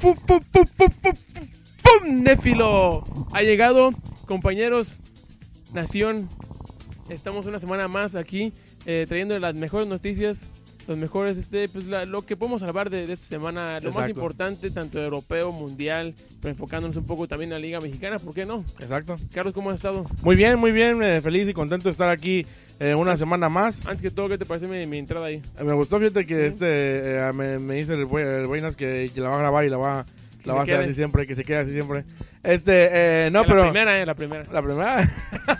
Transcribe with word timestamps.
fu, 0.00 0.14
fu, 0.14 0.40
fu, 0.50 0.64
fu, 0.64 0.86
fu, 0.88 1.10
¡Pum! 1.82 2.22
Néfilo. 2.22 3.04
Ha 3.32 3.42
llegado, 3.42 3.90
compañeros, 4.26 4.96
Nación. 5.74 6.28
Estamos 7.10 7.46
una 7.46 7.58
semana 7.58 7.86
más 7.86 8.14
aquí 8.14 8.52
eh, 8.86 9.04
trayendo 9.06 9.38
las 9.38 9.54
mejores 9.54 9.88
noticias, 9.88 10.48
los 10.88 10.98
mejores, 10.98 11.36
este, 11.38 11.68
pues 11.68 11.86
la- 11.86 12.04
lo 12.04 12.22
que 12.22 12.36
podemos 12.36 12.62
hablar 12.62 12.90
de, 12.90 13.06
de 13.06 13.12
esta 13.12 13.24
semana, 13.26 13.78
lo 13.80 13.92
más 13.92 14.08
importante, 14.08 14.70
tanto 14.70 15.00
europeo, 15.02 15.52
mundial, 15.52 16.14
pero 16.40 16.50
enfocándonos 16.52 16.96
un 16.96 17.04
poco 17.06 17.28
también 17.28 17.50
en 17.50 17.54
la 17.54 17.60
Liga 17.60 17.80
Mexicana, 17.80 18.18
¿por 18.18 18.34
qué 18.34 18.44
no? 18.46 18.64
Exacto. 18.80 19.18
Carlos, 19.32 19.54
¿cómo 19.54 19.70
has 19.70 19.76
estado? 19.76 20.04
Muy 20.22 20.36
bien, 20.36 20.58
muy 20.58 20.72
bien. 20.72 21.02
eh, 21.02 21.20
feliz 21.20 21.48
y 21.48 21.52
contento 21.52 21.84
de 21.84 21.90
estar 21.92 22.08
aquí 22.08 22.46
eh, 22.80 22.94
una 22.94 23.16
semana 23.16 23.48
más. 23.48 23.86
Antes 23.86 24.02
que 24.02 24.10
todo, 24.10 24.28
¿qué 24.28 24.38
te 24.38 24.46
parece 24.46 24.66
mi, 24.66 24.86
mi 24.86 24.98
entrada 24.98 25.26
ahí? 25.26 25.42
Eh, 25.58 25.64
Me 25.64 25.72
gustó, 25.74 25.98
fíjate 25.98 26.26
que 26.26 26.46
este 26.46 27.20
me, 27.34 27.58
me 27.58 27.74
dice 27.74 27.94
el, 27.94 28.06
bue- 28.06 28.40
el 28.40 28.46
Buenas 28.46 28.74
que, 28.76 29.10
que 29.14 29.20
la 29.20 29.28
va 29.28 29.36
a 29.36 29.40
grabar 29.40 29.64
y 29.64 29.68
la 29.68 29.76
va, 29.76 30.06
la 30.44 30.54
va 30.54 30.60
a 30.60 30.62
hacer 30.64 30.80
así 30.80 30.94
siempre, 30.94 31.26
que 31.26 31.34
se 31.34 31.44
quede 31.44 31.58
así 31.58 31.72
siempre. 31.72 32.04
Este, 32.42 33.26
eh, 33.26 33.30
no, 33.30 33.42
la 33.42 33.48
pero... 33.48 33.62
primera, 33.64 34.00
eh, 34.00 34.06
la 34.06 34.14
primera. 34.14 34.44
La 34.50 34.62
primera. 34.62 35.02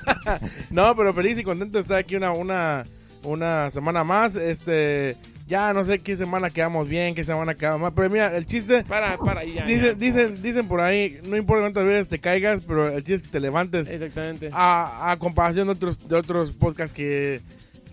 no, 0.70 0.96
pero 0.96 1.12
feliz 1.14 1.38
y 1.38 1.42
contento 1.45 1.78
de 1.78 1.82
estar 1.82 1.98
aquí 1.98 2.16
una, 2.16 2.32
una, 2.32 2.87
una 3.23 3.70
semana 3.70 4.05
más. 4.05 4.37
Este, 4.37 5.16
ya 5.47 5.73
no 5.73 5.84
sé 5.84 5.98
qué 5.98 6.16
semana 6.16 6.51
quedamos 6.51 6.88
bien, 6.88 7.15
qué 7.15 7.24
semana 7.24 7.55
quedamos 7.55 7.80
mal. 7.80 7.92
Pero 7.95 8.11
mira, 8.11 8.37
el 8.37 8.47
chiste, 8.47 8.84
Para, 8.84 9.19
para 9.19 9.45
ya. 9.45 9.65
dicen, 9.65 9.84
ya. 9.84 9.95
dicen, 9.95 10.42
dicen 10.42 10.69
por 10.69 10.80
ahí, 10.80 11.19
no 11.25 11.37
importa 11.37 11.62
cuántas 11.62 11.84
veces 11.84 12.09
te 12.09 12.19
caigas, 12.19 12.62
pero 12.66 12.88
el 12.88 12.98
chiste 13.02 13.14
es 13.14 13.23
que 13.23 13.28
te 13.28 13.41
levantes. 13.41 13.88
Exactamente. 13.88 14.51
A, 14.52 15.11
a 15.11 15.19
comparación 15.19 15.66
de 15.66 15.73
otros, 15.73 16.09
de 16.09 16.16
otros 16.16 16.52
podcasts 16.52 16.95
que, 16.95 17.41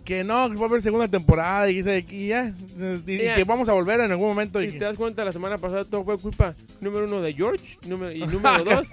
que 0.08 0.24
no, 0.24 0.50
que 0.50 0.56
va 0.56 0.64
a 0.64 0.70
haber 0.70 0.82
segunda 0.82 1.10
temporada 1.10 1.70
y, 1.70 1.84
que- 1.84 2.06
y 2.16 2.28
ya, 2.30 2.54
y, 3.06 3.12
y 3.14 3.30
que 3.36 3.44
vamos 3.44 3.68
a 3.68 3.74
volver 3.74 4.00
en 4.00 4.10
algún 4.12 4.30
momento. 4.30 4.62
Y 4.62 4.68
Si 4.68 4.72
que- 4.74 4.80
te 4.80 4.86
das 4.86 4.96
cuenta, 4.96 5.26
la 5.26 5.34
semana 5.34 5.58
pasada 5.58 5.84
todo 5.84 6.06
fue 6.06 6.18
culpa 6.18 6.56
número 6.80 7.06
uno 7.08 7.20
de 7.22 7.34
George 7.34 7.78
número, 7.86 8.14
y 8.14 8.20
número 8.26 8.64
dos 8.64 8.88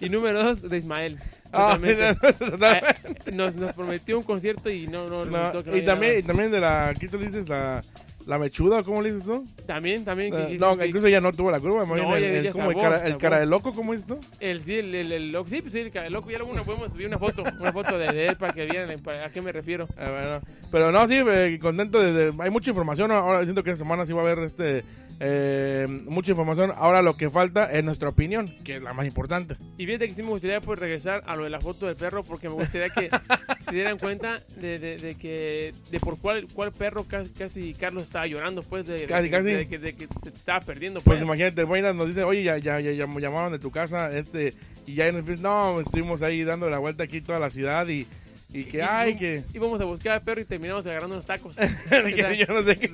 y 0.00 0.08
número 0.08 0.44
dos 0.44 0.62
de 0.62 0.78
Ismael. 0.78 1.18
Totalmente. 1.50 2.10
Eh, 2.10 3.32
nos, 3.32 3.56
nos 3.56 3.72
prometió 3.72 4.16
un 4.16 4.22
concierto 4.22 4.70
y 4.70 4.86
no, 4.86 5.08
no, 5.08 5.24
No, 5.24 5.52
no 5.52 5.76
y, 5.76 5.84
también, 5.84 6.20
y 6.20 6.22
también 6.22 6.52
de 6.52 6.60
la, 6.60 6.94
¿qué 6.98 7.08
tú 7.08 7.18
dices? 7.18 7.48
La, 7.48 7.82
la 8.30 8.38
mechuda, 8.38 8.82
¿cómo 8.82 9.02
le 9.02 9.12
dices 9.12 9.26
tú? 9.28 9.44
también, 9.66 10.04
también. 10.04 10.30
que- 10.32 10.56
no, 10.58 10.76
que- 10.78 10.86
incluso 10.86 11.06
ella 11.08 11.20
no 11.20 11.32
tuvo 11.32 11.50
la 11.50 11.60
curva. 11.60 11.84
No, 11.84 11.94
bien 12.14 12.34
el, 12.46 12.52
como 12.52 12.70
el 12.70 12.76
cara, 12.78 13.06
el 13.06 13.16
cara 13.18 13.40
de 13.40 13.46
loco, 13.46 13.74
¿cómo 13.74 13.92
es 13.92 14.00
esto? 14.00 14.18
El, 14.40 14.62
sí, 14.64 14.74
el, 14.76 14.94
el, 14.94 15.12
el 15.12 15.32
loco, 15.32 15.48
sí, 15.50 15.60
pues 15.60 15.72
sí, 15.74 15.80
el, 15.80 15.94
el 15.96 16.12
loco, 16.12 16.30
ya 16.30 16.38
luego 16.38 16.52
una 16.52 16.62
podemos 16.62 16.92
subir 16.92 17.06
una 17.06 17.18
foto, 17.18 17.42
una 17.60 17.72
foto 17.72 17.98
de, 17.98 18.12
de 18.12 18.26
él 18.28 18.36
para 18.36 18.52
que 18.52 18.66
vean 18.66 19.00
para- 19.00 19.26
a 19.26 19.30
qué 19.30 19.42
me 19.42 19.52
refiero. 19.52 19.86
Bueno, 19.96 20.40
pero 20.70 20.90
no, 20.92 21.06
sí, 21.06 21.16
eh, 21.28 21.58
contento. 21.60 22.00
De, 22.00 22.12
de- 22.12 22.42
hay 22.42 22.50
mucha 22.50 22.70
información. 22.70 23.10
Ahora 23.10 23.42
siento 23.44 23.62
que 23.62 23.70
esta 23.70 23.84
semana 23.84 24.06
sí 24.06 24.12
va 24.12 24.22
a 24.22 24.24
haber 24.24 24.38
este 24.44 24.84
eh, 25.18 25.86
mucha 26.06 26.30
información. 26.30 26.72
Ahora 26.76 27.02
lo 27.02 27.16
que 27.16 27.28
falta 27.30 27.70
es 27.70 27.84
nuestra 27.84 28.08
opinión, 28.08 28.48
que 28.64 28.76
es 28.76 28.82
la 28.82 28.92
más 28.92 29.06
importante. 29.06 29.56
Y 29.76 29.86
fíjate 29.86 30.08
que 30.08 30.14
sí 30.14 30.22
me 30.22 30.28
gustaría 30.30 30.60
pues 30.60 30.78
regresar 30.78 31.22
a 31.26 31.36
lo 31.36 31.44
de 31.44 31.50
la 31.50 31.60
foto 31.60 31.86
del 31.86 31.96
perro 31.96 32.22
porque 32.22 32.48
me 32.48 32.54
gustaría 32.54 32.88
que 32.90 33.10
se 33.70 33.74
dieran 33.74 33.98
cuenta 33.98 34.42
de, 34.56 34.78
de, 34.78 34.96
de 34.98 35.14
que 35.14 35.72
de 35.90 36.00
por 36.00 36.18
cuál, 36.18 36.46
cuál 36.52 36.72
perro 36.72 37.04
casi, 37.04 37.30
casi 37.30 37.72
Carlos 37.74 38.02
estaba 38.04 38.26
llorando 38.26 38.62
pues 38.62 38.86
de, 38.86 39.06
Casi, 39.06 39.24
que- 39.24 39.30
casi. 39.30 39.52
de 39.52 39.68
que, 39.68 39.78
de 39.78 39.94
que 39.96 40.06
se 40.22 40.28
estaba 40.28 40.60
perdiendo 40.60 41.00
Pues 41.00 41.16
pues. 41.18 41.22
imagínate, 41.22 41.64
Buenas 41.64 41.94
nos 41.94 42.08
dice, 42.08 42.24
oye, 42.24 42.42
ya, 42.42 42.58
ya, 42.58 42.78
ya, 42.80 42.92
ya 42.92 43.06
me 43.06 43.20
llamaron 43.20 43.52
de 43.52 43.58
tu 43.58 43.70
casa, 43.70 44.16
este, 44.16 44.52
y 44.86 44.94
ya 44.94 45.10
nos 45.12 45.20
empieza, 45.20 45.42
no, 45.42 45.80
estuvimos 45.80 46.20
ahí 46.22 46.44
dando 46.44 46.68
la 46.68 46.78
vuelta 46.78 47.04
aquí 47.04 47.20
toda 47.20 47.38
la 47.38 47.50
ciudad 47.50 47.86
y, 47.88 48.06
y 48.52 48.64
que, 48.64 48.78
Y- 48.78 48.80
ay, 48.80 49.16
que, 49.16 49.44
Íbamos 49.54 49.80
a 49.80 49.84
buscar 49.84 50.12
al 50.14 50.22
perro 50.22 50.40
y 50.40 50.44
terminamos 50.44 50.84
agarrando 50.86 51.14
unos 51.16 51.26
tacos. 51.26 51.56
que 51.90 52.36
yo 52.36 52.46
no 52.52 52.62
sé 52.64 52.76
qué. 52.76 52.90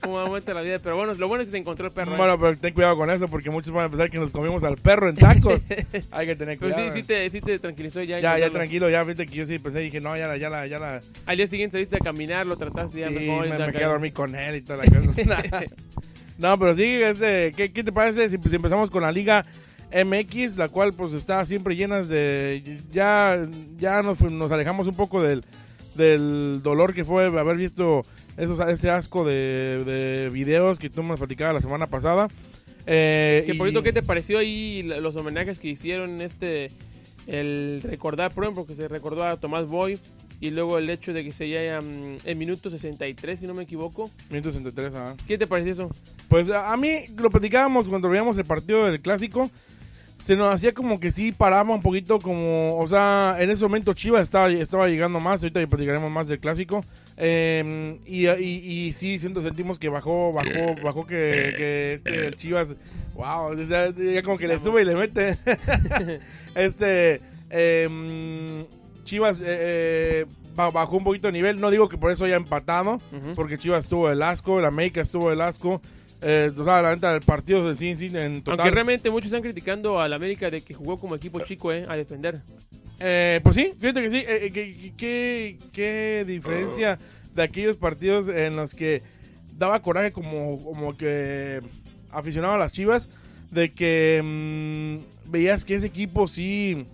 Como 0.00 0.18
da 0.18 0.24
vuelta 0.24 0.54
la 0.54 0.62
vida. 0.62 0.78
Pero 0.78 0.96
bueno, 0.96 1.14
lo 1.14 1.28
bueno 1.28 1.42
es 1.42 1.46
que 1.46 1.50
se 1.52 1.58
encontró 1.58 1.86
el 1.86 1.92
perro. 1.92 2.14
¿eh? 2.14 2.16
Bueno, 2.16 2.38
pero 2.38 2.56
ten 2.56 2.72
cuidado 2.74 2.96
con 2.96 3.10
eso 3.10 3.28
porque 3.28 3.50
muchos 3.50 3.72
van 3.72 3.86
a 3.86 3.88
pensar 3.90 4.10
que 4.10 4.18
nos 4.18 4.32
comimos 4.32 4.64
al 4.64 4.76
perro 4.76 5.08
en 5.08 5.16
tacos. 5.16 5.62
Hay 6.10 6.26
que 6.26 6.36
tener 6.36 6.58
pero 6.58 6.74
cuidado. 6.74 6.92
sí, 6.94 7.00
sí 7.00 7.06
te, 7.06 7.28
sí 7.30 7.40
te 7.40 7.58
tranquilizó 7.58 8.02
ya. 8.02 8.20
Ya, 8.20 8.38
ya 8.38 8.50
tranquilo, 8.50 8.88
ya 8.88 9.02
viste 9.04 9.26
que 9.26 9.34
yo 9.34 9.46
sí 9.46 9.58
pensé, 9.58 9.80
dije, 9.80 10.00
no, 10.00 10.16
ya 10.16 10.28
la, 10.28 10.36
ya 10.36 10.48
la, 10.48 10.66
ya 10.66 10.78
la, 10.78 11.02
Al 11.26 11.36
día 11.36 11.46
siguiente 11.46 11.74
saliste 11.74 11.96
a 11.96 12.00
caminar, 12.00 12.46
lo 12.46 12.56
trataste 12.56 13.00
ya 13.00 13.08
sí, 13.08 13.14
y 13.16 13.30
me, 13.30 13.40
me 13.48 13.50
saca- 13.50 13.72
quedé 13.72 13.84
a 13.84 13.88
dormir 13.88 14.12
con 14.12 14.34
él 14.34 14.56
y 14.56 14.60
toda 14.62 14.78
la 14.78 14.84
cosa. 14.84 15.64
no, 16.38 16.58
pero 16.58 16.74
sí, 16.74 16.84
este, 16.84 17.52
¿qué, 17.56 17.72
qué 17.72 17.84
te 17.84 17.92
parece 17.92 18.28
si, 18.30 18.38
si 18.48 18.56
empezamos 18.56 18.90
con 18.90 19.02
la 19.02 19.12
Liga 19.12 19.44
MX, 19.94 20.56
la 20.56 20.68
cual 20.68 20.92
pues 20.92 21.12
está 21.12 21.44
siempre 21.46 21.76
llena 21.76 22.02
de, 22.02 22.80
ya, 22.90 23.46
ya 23.78 24.02
nos, 24.02 24.20
nos 24.22 24.50
alejamos 24.50 24.86
un 24.86 24.96
poco 24.96 25.22
del, 25.22 25.44
del 25.94 26.60
dolor 26.62 26.94
que 26.94 27.04
fue 27.04 27.26
haber 27.26 27.56
visto 27.56 28.04
esos, 28.36 28.58
ese 28.60 28.90
asco 28.90 29.24
de, 29.24 29.84
de 29.84 30.30
videos 30.30 30.78
que 30.78 30.90
tú 30.90 31.02
me 31.02 31.16
platicabas 31.16 31.54
la 31.54 31.60
semana 31.60 31.86
pasada. 31.86 32.28
Eh, 32.86 33.44
Que 33.46 33.54
y- 33.54 33.56
por 33.58 33.68
cierto, 33.68 33.82
¿qué 33.82 33.92
te 33.92 34.02
pareció 34.02 34.38
ahí 34.38 34.82
los 34.82 35.14
homenajes 35.16 35.58
que 35.58 35.68
hicieron 35.68 36.20
este 36.20 36.70
el 37.26 37.80
recordar, 37.82 38.32
por 38.34 38.44
ejemplo, 38.44 38.66
que 38.66 38.74
se 38.74 38.86
recordó 38.88 39.24
a 39.24 39.38
Tomás 39.38 39.66
Boy 39.66 39.98
y 40.40 40.50
luego 40.50 40.76
el 40.76 40.90
hecho 40.90 41.14
de 41.14 41.24
que 41.24 41.32
se 41.32 41.44
haya 41.44 41.80
mm, 41.80 42.18
en 42.24 42.38
minuto 42.38 42.68
63, 42.68 43.40
si 43.40 43.46
no 43.46 43.54
me 43.54 43.62
equivoco. 43.62 44.10
Minuto 44.28 44.50
63, 44.50 44.92
ajá. 44.94 45.16
¿Qué 45.26 45.38
te 45.38 45.46
pareció 45.46 45.72
eso? 45.72 45.90
Pues 46.28 46.50
a, 46.50 46.70
a 46.72 46.76
mí 46.76 47.06
lo 47.16 47.30
platicábamos 47.30 47.88
cuando 47.88 48.10
veíamos 48.10 48.36
el 48.36 48.44
partido 48.44 48.84
del 48.84 49.00
clásico. 49.00 49.50
Se 50.18 50.36
nos 50.36 50.48
hacía 50.48 50.72
como 50.72 51.00
que 51.00 51.10
sí 51.10 51.32
paraba 51.32 51.74
un 51.74 51.82
poquito 51.82 52.18
como, 52.18 52.78
o 52.78 52.88
sea, 52.88 53.36
en 53.40 53.50
ese 53.50 53.62
momento 53.64 53.92
Chivas 53.92 54.22
estaba, 54.22 54.48
estaba 54.50 54.88
llegando 54.88 55.20
más, 55.20 55.42
ahorita 55.42 55.66
platicaremos 55.66 56.10
más 56.10 56.28
del 56.28 56.38
clásico. 56.40 56.82
Eh, 57.18 57.98
y, 58.06 58.26
y, 58.28 58.86
y 58.86 58.92
sí, 58.92 59.18
siento, 59.18 59.42
sentimos 59.42 59.78
que 59.78 59.90
bajó, 59.90 60.32
bajó, 60.32 60.74
bajó 60.82 61.06
que, 61.06 61.52
que 61.58 61.94
este, 61.94 62.26
el 62.26 62.36
Chivas, 62.36 62.74
wow, 63.14 63.54
ya, 63.68 63.90
ya 63.94 64.22
como 64.22 64.38
que 64.38 64.48
le 64.48 64.58
sube 64.58 64.80
y 64.82 64.84
le 64.86 64.94
mete. 64.94 65.36
este, 66.54 67.20
eh, 67.50 68.64
Chivas 69.04 69.40
eh, 69.40 69.44
eh, 69.46 70.26
ba- 70.56 70.70
bajó 70.70 70.96
un 70.96 71.04
poquito 71.04 71.26
de 71.28 71.32
nivel, 71.32 71.60
no 71.60 71.70
digo 71.70 71.88
que 71.88 71.98
por 71.98 72.10
eso 72.10 72.24
haya 72.24 72.36
empatado, 72.36 72.98
porque 73.34 73.58
Chivas 73.58 73.84
estuvo 73.84 74.10
el 74.10 74.22
asco, 74.22 74.58
el 74.58 74.64
América 74.64 75.00
estuvo 75.02 75.30
el 75.32 75.40
asco. 75.40 75.82
Eh, 76.26 76.50
o 76.56 76.64
sea, 76.64 76.80
la 76.80 76.94
neta 76.94 77.12
del 77.12 77.20
partido 77.20 77.68
de 77.68 77.74
sí, 77.74 77.94
sí, 77.96 78.10
en 78.14 78.42
total. 78.42 78.60
Aunque 78.60 78.74
realmente 78.74 79.10
muchos 79.10 79.26
están 79.26 79.42
criticando 79.42 80.00
al 80.00 80.12
América 80.14 80.50
de 80.50 80.62
que 80.62 80.72
jugó 80.72 80.98
como 80.98 81.14
equipo 81.14 81.40
chico, 81.40 81.70
eh, 81.70 81.84
a 81.86 81.96
defender. 81.96 82.40
Eh, 82.98 83.40
pues 83.42 83.56
sí, 83.56 83.72
fíjate 83.78 84.00
que 84.02 84.10
sí. 84.10 84.16
eh, 84.26 84.50
eh, 84.54 84.92
que- 84.96 85.58
qué 85.72 86.24
diferencia 86.26 86.98
de 87.34 87.42
aquellos 87.42 87.76
partidos 87.76 88.28
en 88.28 88.56
los 88.56 88.74
que 88.74 89.02
daba 89.58 89.82
coraje 89.82 90.12
como, 90.12 90.58
como 90.64 90.96
que 90.96 91.60
aficionado 92.10 92.54
a 92.54 92.58
las 92.58 92.72
Chivas, 92.72 93.10
de 93.50 93.70
que 93.70 94.22
mm, 94.24 95.30
veías 95.30 95.64
que 95.64 95.74
ese 95.74 95.88
equipo 95.88 96.26
sí, 96.26 96.86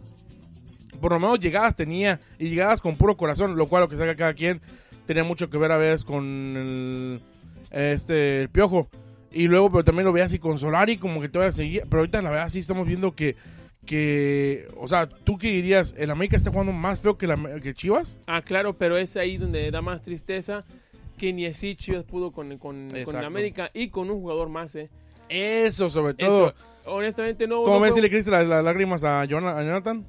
por 1.01 1.12
lo 1.12 1.21
menos 1.21 1.39
llegadas 1.39 1.75
tenía 1.77 2.21
y 2.39 2.49
llegadas 2.49 2.81
con 2.81 2.97
puro 2.97 3.17
corazón, 3.17 3.57
lo 3.57 3.67
cual 3.69 3.83
lo 3.85 3.89
que 3.89 3.97
saca 3.97 4.17
cada 4.17 4.35
quien 4.35 4.61
tenía 5.07 5.23
mucho 5.25 5.49
que 5.51 5.59
ver 5.59 5.71
a 5.73 5.77
veces 5.77 6.05
con 6.05 6.25
el, 6.57 7.21
este, 7.71 8.43
el 8.43 8.49
piojo. 8.49 8.89
Y 9.33 9.47
luego, 9.47 9.71
pero 9.71 9.85
también 9.85 10.07
lo 10.07 10.13
veías 10.13 10.27
así 10.27 10.39
con 10.39 10.59
Solari, 10.59 10.97
como 10.97 11.21
que 11.21 11.29
todavía 11.29 11.53
seguía. 11.53 11.85
Pero 11.89 12.01
ahorita 12.01 12.23
la 12.23 12.31
verdad 12.31 12.49
sí 12.49 12.59
estamos 12.59 12.87
viendo 12.87 13.15
que, 13.15 13.37
que 13.87 14.67
o 14.77 14.89
sea, 14.89 15.09
¿tú 15.09 15.39
qué 15.39 15.51
dirías? 15.51 15.95
¿El 15.97 16.11
América 16.11 16.37
está 16.37 16.51
jugando 16.51 16.73
más 16.73 17.01
feo 17.01 17.17
que, 17.17 17.27
la, 17.27 17.61
que 17.61 17.75
Chivas? 17.75 18.19
Ah, 18.27 18.43
claro, 18.43 18.77
pero 18.77 18.97
es 18.97 19.17
ahí 19.17 19.37
donde 19.37 19.71
da 19.71 19.83
más 19.83 20.03
tristeza 20.03 20.65
que 21.17 21.33
ni 21.33 21.47
así 21.47 21.77
Chivas 21.77 22.05
pudo 22.05 22.33
con, 22.33 22.49
con, 22.59 22.89
con 22.89 22.97
Exacto. 22.97 23.27
América 23.27 23.71
y 23.73 23.89
con 23.89 24.11
un 24.11 24.21
jugador 24.21 24.49
más, 24.49 24.75
eh. 24.75 24.91
Eso, 25.29 25.91
sobre 25.91 26.15
todo. 26.15 26.49
Eso, 26.49 26.57
honestamente 26.87 27.47
no. 27.47 27.62
¿Cómo 27.62 27.77
no 27.77 27.81
ves 27.81 27.95
si 27.95 28.01
le 28.01 28.09
creíste 28.09 28.33
las, 28.33 28.47
las 28.47 28.65
lágrimas 28.65 29.05
a 29.05 29.25
Jonathan? 29.27 30.05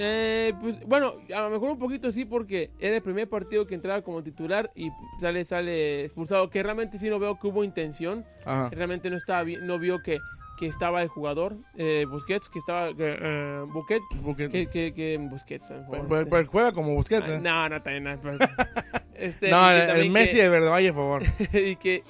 Eh, 0.00 0.54
pues 0.60 0.78
bueno, 0.86 1.14
a 1.34 1.40
lo 1.42 1.50
mejor 1.50 1.70
un 1.70 1.78
poquito 1.78 2.12
sí 2.12 2.24
porque 2.24 2.70
era 2.78 2.96
el 2.96 3.02
primer 3.02 3.28
partido 3.28 3.66
que 3.66 3.74
entraba 3.74 4.00
como 4.02 4.22
titular 4.22 4.70
y 4.76 4.90
sale 5.20 5.44
sale 5.44 6.04
expulsado, 6.04 6.48
que 6.50 6.62
realmente 6.62 6.98
sí 6.98 7.08
no 7.10 7.18
veo 7.18 7.38
que 7.38 7.48
hubo 7.48 7.64
intención, 7.64 8.24
Ajá. 8.44 8.70
realmente 8.70 9.10
no 9.10 9.16
estaba 9.16 9.42
no 9.62 9.78
vio 9.80 10.00
que, 10.02 10.18
que 10.56 10.66
estaba 10.66 11.02
el 11.02 11.08
jugador 11.08 11.56
eh, 11.76 12.06
Busquets, 12.08 12.48
que 12.48 12.60
estaba 12.60 12.94
que, 12.94 13.16
eh, 13.20 13.64
Buquet, 13.68 14.00
Porque, 14.24 14.48
que, 14.48 14.66
que, 14.68 14.94
que 14.94 15.18
Busquets, 15.20 15.72
pues, 15.88 16.26
pues 16.28 16.48
juega 16.48 16.70
como 16.72 16.94
Busquets. 16.94 17.28
Ah, 17.28 17.34
¿eh? 17.36 17.40
no, 17.40 17.68
no, 17.68 17.80
también 17.82 18.04
no. 18.04 18.10
Este, 19.14 19.50
No, 19.50 19.66
y 19.66 19.74
que 19.74 19.80
el, 19.80 19.86
también 19.88 20.12
Messi 20.12 20.36
de 20.38 20.48
Verde 20.48 20.68
Valle, 20.68 20.92
por 20.92 21.22
favor. 21.22 21.22
y 21.52 21.74
que, 21.74 22.04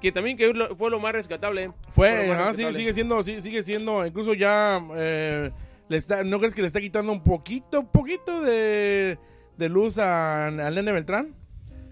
que 0.00 0.10
también 0.10 0.38
que 0.38 0.50
fue 0.78 0.90
lo 0.90 0.98
más 1.00 1.12
rescatable. 1.12 1.64
eh. 1.64 1.70
Fue, 1.90 2.08
lo 2.10 2.32
más 2.32 2.40
ajá, 2.40 2.48
rescatable. 2.52 2.78
sigue 2.78 2.94
siendo, 2.94 3.22
sigue 3.22 3.62
siendo, 3.62 4.06
incluso 4.06 4.32
ya 4.32 4.82
eh, 4.96 5.50
le 5.88 5.96
está, 5.96 6.24
¿no 6.24 6.38
crees 6.38 6.54
que 6.54 6.60
le 6.62 6.66
está 6.66 6.80
quitando 6.80 7.12
un 7.12 7.22
poquito, 7.22 7.84
poquito 7.90 8.40
de, 8.42 9.18
de 9.56 9.68
luz 9.68 9.98
a- 9.98 10.46
al 10.48 10.74
Nene 10.74 10.92
Beltrán? 10.92 11.34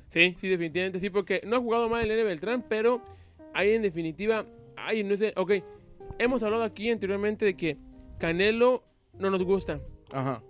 Sí, 0.09 0.35
sí, 0.39 0.49
definitivamente 0.49 1.01
sí, 1.01 1.11
porque 1.11 1.41
no 1.45 1.57
ha 1.57 1.61
jugado 1.61 1.89
mal 1.89 2.03
el 2.03 2.09
Nene 2.09 2.23
Beltrán, 2.25 2.65
pero 2.69 3.01
ahí 3.53 3.73
en 3.75 3.83
definitiva, 3.83 4.47
ay, 4.77 5.03
no 5.05 5.17
sé, 5.17 5.33
ok, 5.37 5.53
hemos 6.19 6.43
hablado 6.43 6.63
aquí 6.65 6.91
anteriormente 6.91 7.45
de 7.45 7.57
que 7.57 7.77
Canelo 8.19 8.83
no 9.19 9.31
nos 9.31 9.43
gusta. 9.43 9.81
Ajá. 10.13 10.43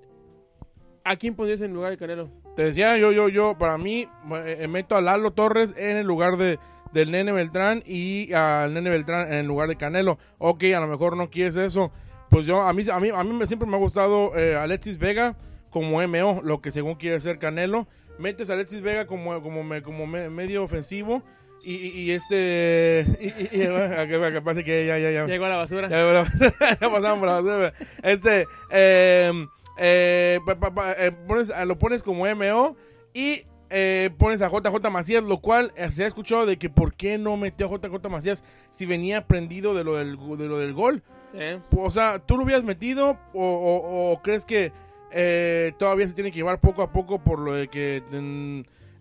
¿A 1.05 1.17
quién 1.17 1.35
pondrías 1.35 1.61
en 1.61 1.73
lugar 1.75 1.91
de 1.91 1.97
Canelo? 1.99 2.31
Te 2.57 2.65
decía 2.65 2.97
yo, 2.99 3.13
yo, 3.13 3.29
yo, 3.29 3.59
para 3.59 3.77
mí, 3.79 4.07
eh, 4.47 4.67
meto 4.69 4.97
a 4.97 5.01
Lalo 5.01 5.33
Torres 5.33 5.75
en 5.77 5.97
el 5.97 6.07
lugar 6.07 6.37
de, 6.37 6.59
del 6.93 7.11
Nene 7.11 7.33
Beltrán 7.33 7.83
y 7.85 8.33
al 8.33 8.73
Nene 8.75 8.91
Beltrán 8.91 9.33
en 9.33 9.47
lugar 9.47 9.69
de 9.69 9.77
Canelo. 9.77 10.19
Ok, 10.39 10.65
a 10.75 10.81
lo 10.81 10.87
mejor 10.87 11.17
no 11.17 11.31
quieres 11.31 11.57
eso. 11.57 11.91
Pues 12.31 12.47
yo, 12.47 12.63
a 12.63 12.73
mí, 12.73 12.83
a 12.91 13.01
mí, 13.01 13.11
a 13.15 13.23
mí 13.25 13.47
siempre 13.47 13.69
me 13.69 13.77
ha 13.77 13.79
gustado 13.79 14.37
eh, 14.37 14.57
Alexis 14.57 14.99
Vega 14.99 15.37
como 15.71 16.07
MO, 16.07 16.41
lo 16.43 16.61
que 16.61 16.71
según 16.71 16.95
quiere 16.97 17.21
ser 17.21 17.39
Canelo. 17.39 17.87
Metes 18.19 18.49
a 18.51 18.53
Alexis 18.55 18.81
Vega 18.81 19.07
como, 19.07 19.41
como, 19.43 19.63
me- 19.65 19.83
como 19.83 20.07
me- 20.07 20.31
medio 20.31 20.63
ofensivo. 20.65 21.23
Y, 21.65 21.75
y- 21.75 22.01
y 22.03 22.11
este. 22.11 23.07
Y, 23.21 23.27
y- 23.27 23.63
y, 23.63 23.67
bueno, 23.69 23.97
que, 24.29 24.33
que 24.33 24.43
pase 24.43 24.65
que 24.65 24.87
ya, 24.87 24.99
ya, 24.99 25.11
ya. 25.11 25.27
Llegó 25.27 25.47
a 25.47 25.49
la 25.49 25.57
basura. 25.57 25.89
Ya, 25.89 26.05
bueno, 26.05 26.25
ya 26.81 26.91
pasamos 26.91 27.19
por 27.21 27.29
la 27.29 27.35
basura. 27.41 27.73
Este, 28.03 28.47
eh, 28.71 29.33
eh, 29.79 30.41
pa- 30.45 30.59
pa- 30.61 30.75
pa- 30.75 30.93
eh, 30.93 31.13
pones, 31.27 31.51
eh, 31.51 31.65
lo 31.67 31.79
pones 31.79 32.03
como 32.03 32.27
MO 32.35 32.77
y 33.15 33.43
eh, 33.71 34.11
pones 34.19 34.43
a 34.43 34.49
JJ 34.51 34.91
Macías, 34.91 35.23
lo 35.25 35.39
cual 35.41 35.73
se 35.91 36.05
ha 36.05 36.07
escuchado 36.07 36.45
de 36.47 36.59
que 36.59 36.69
por 36.69 36.95
qué 36.95 37.19
no 37.19 37.37
metió 37.37 37.67
a 37.67 37.71
JJ 37.71 38.09
Macías 38.11 38.45
si 38.71 38.87
venía 38.87 39.27
prendido 39.27 39.75
de 39.75 39.85
lo 39.85 39.97
del, 39.97 40.17
de 40.37 40.47
lo 40.47 40.59
del 40.59 40.73
gol. 40.75 41.03
Eh, 41.35 41.59
O 41.77 41.91
sea, 41.91 42.19
¿tú 42.21 42.37
lo 42.37 42.45
hubieras 42.45 42.63
metido 42.65 43.19
o, 43.33 43.43
o- 43.45 44.13
o 44.13 44.23
crees 44.23 44.45
que 44.45 44.73
eh, 45.11 45.73
todavía 45.79 46.07
se 46.09 46.15
tiene 46.15 46.31
que 46.31 46.37
llevar 46.39 46.61
poco 46.61 46.83
a 46.83 46.93
poco 46.93 47.19
por 47.23 47.39
lo 47.39 47.55
de 47.55 47.69
que 47.69 48.03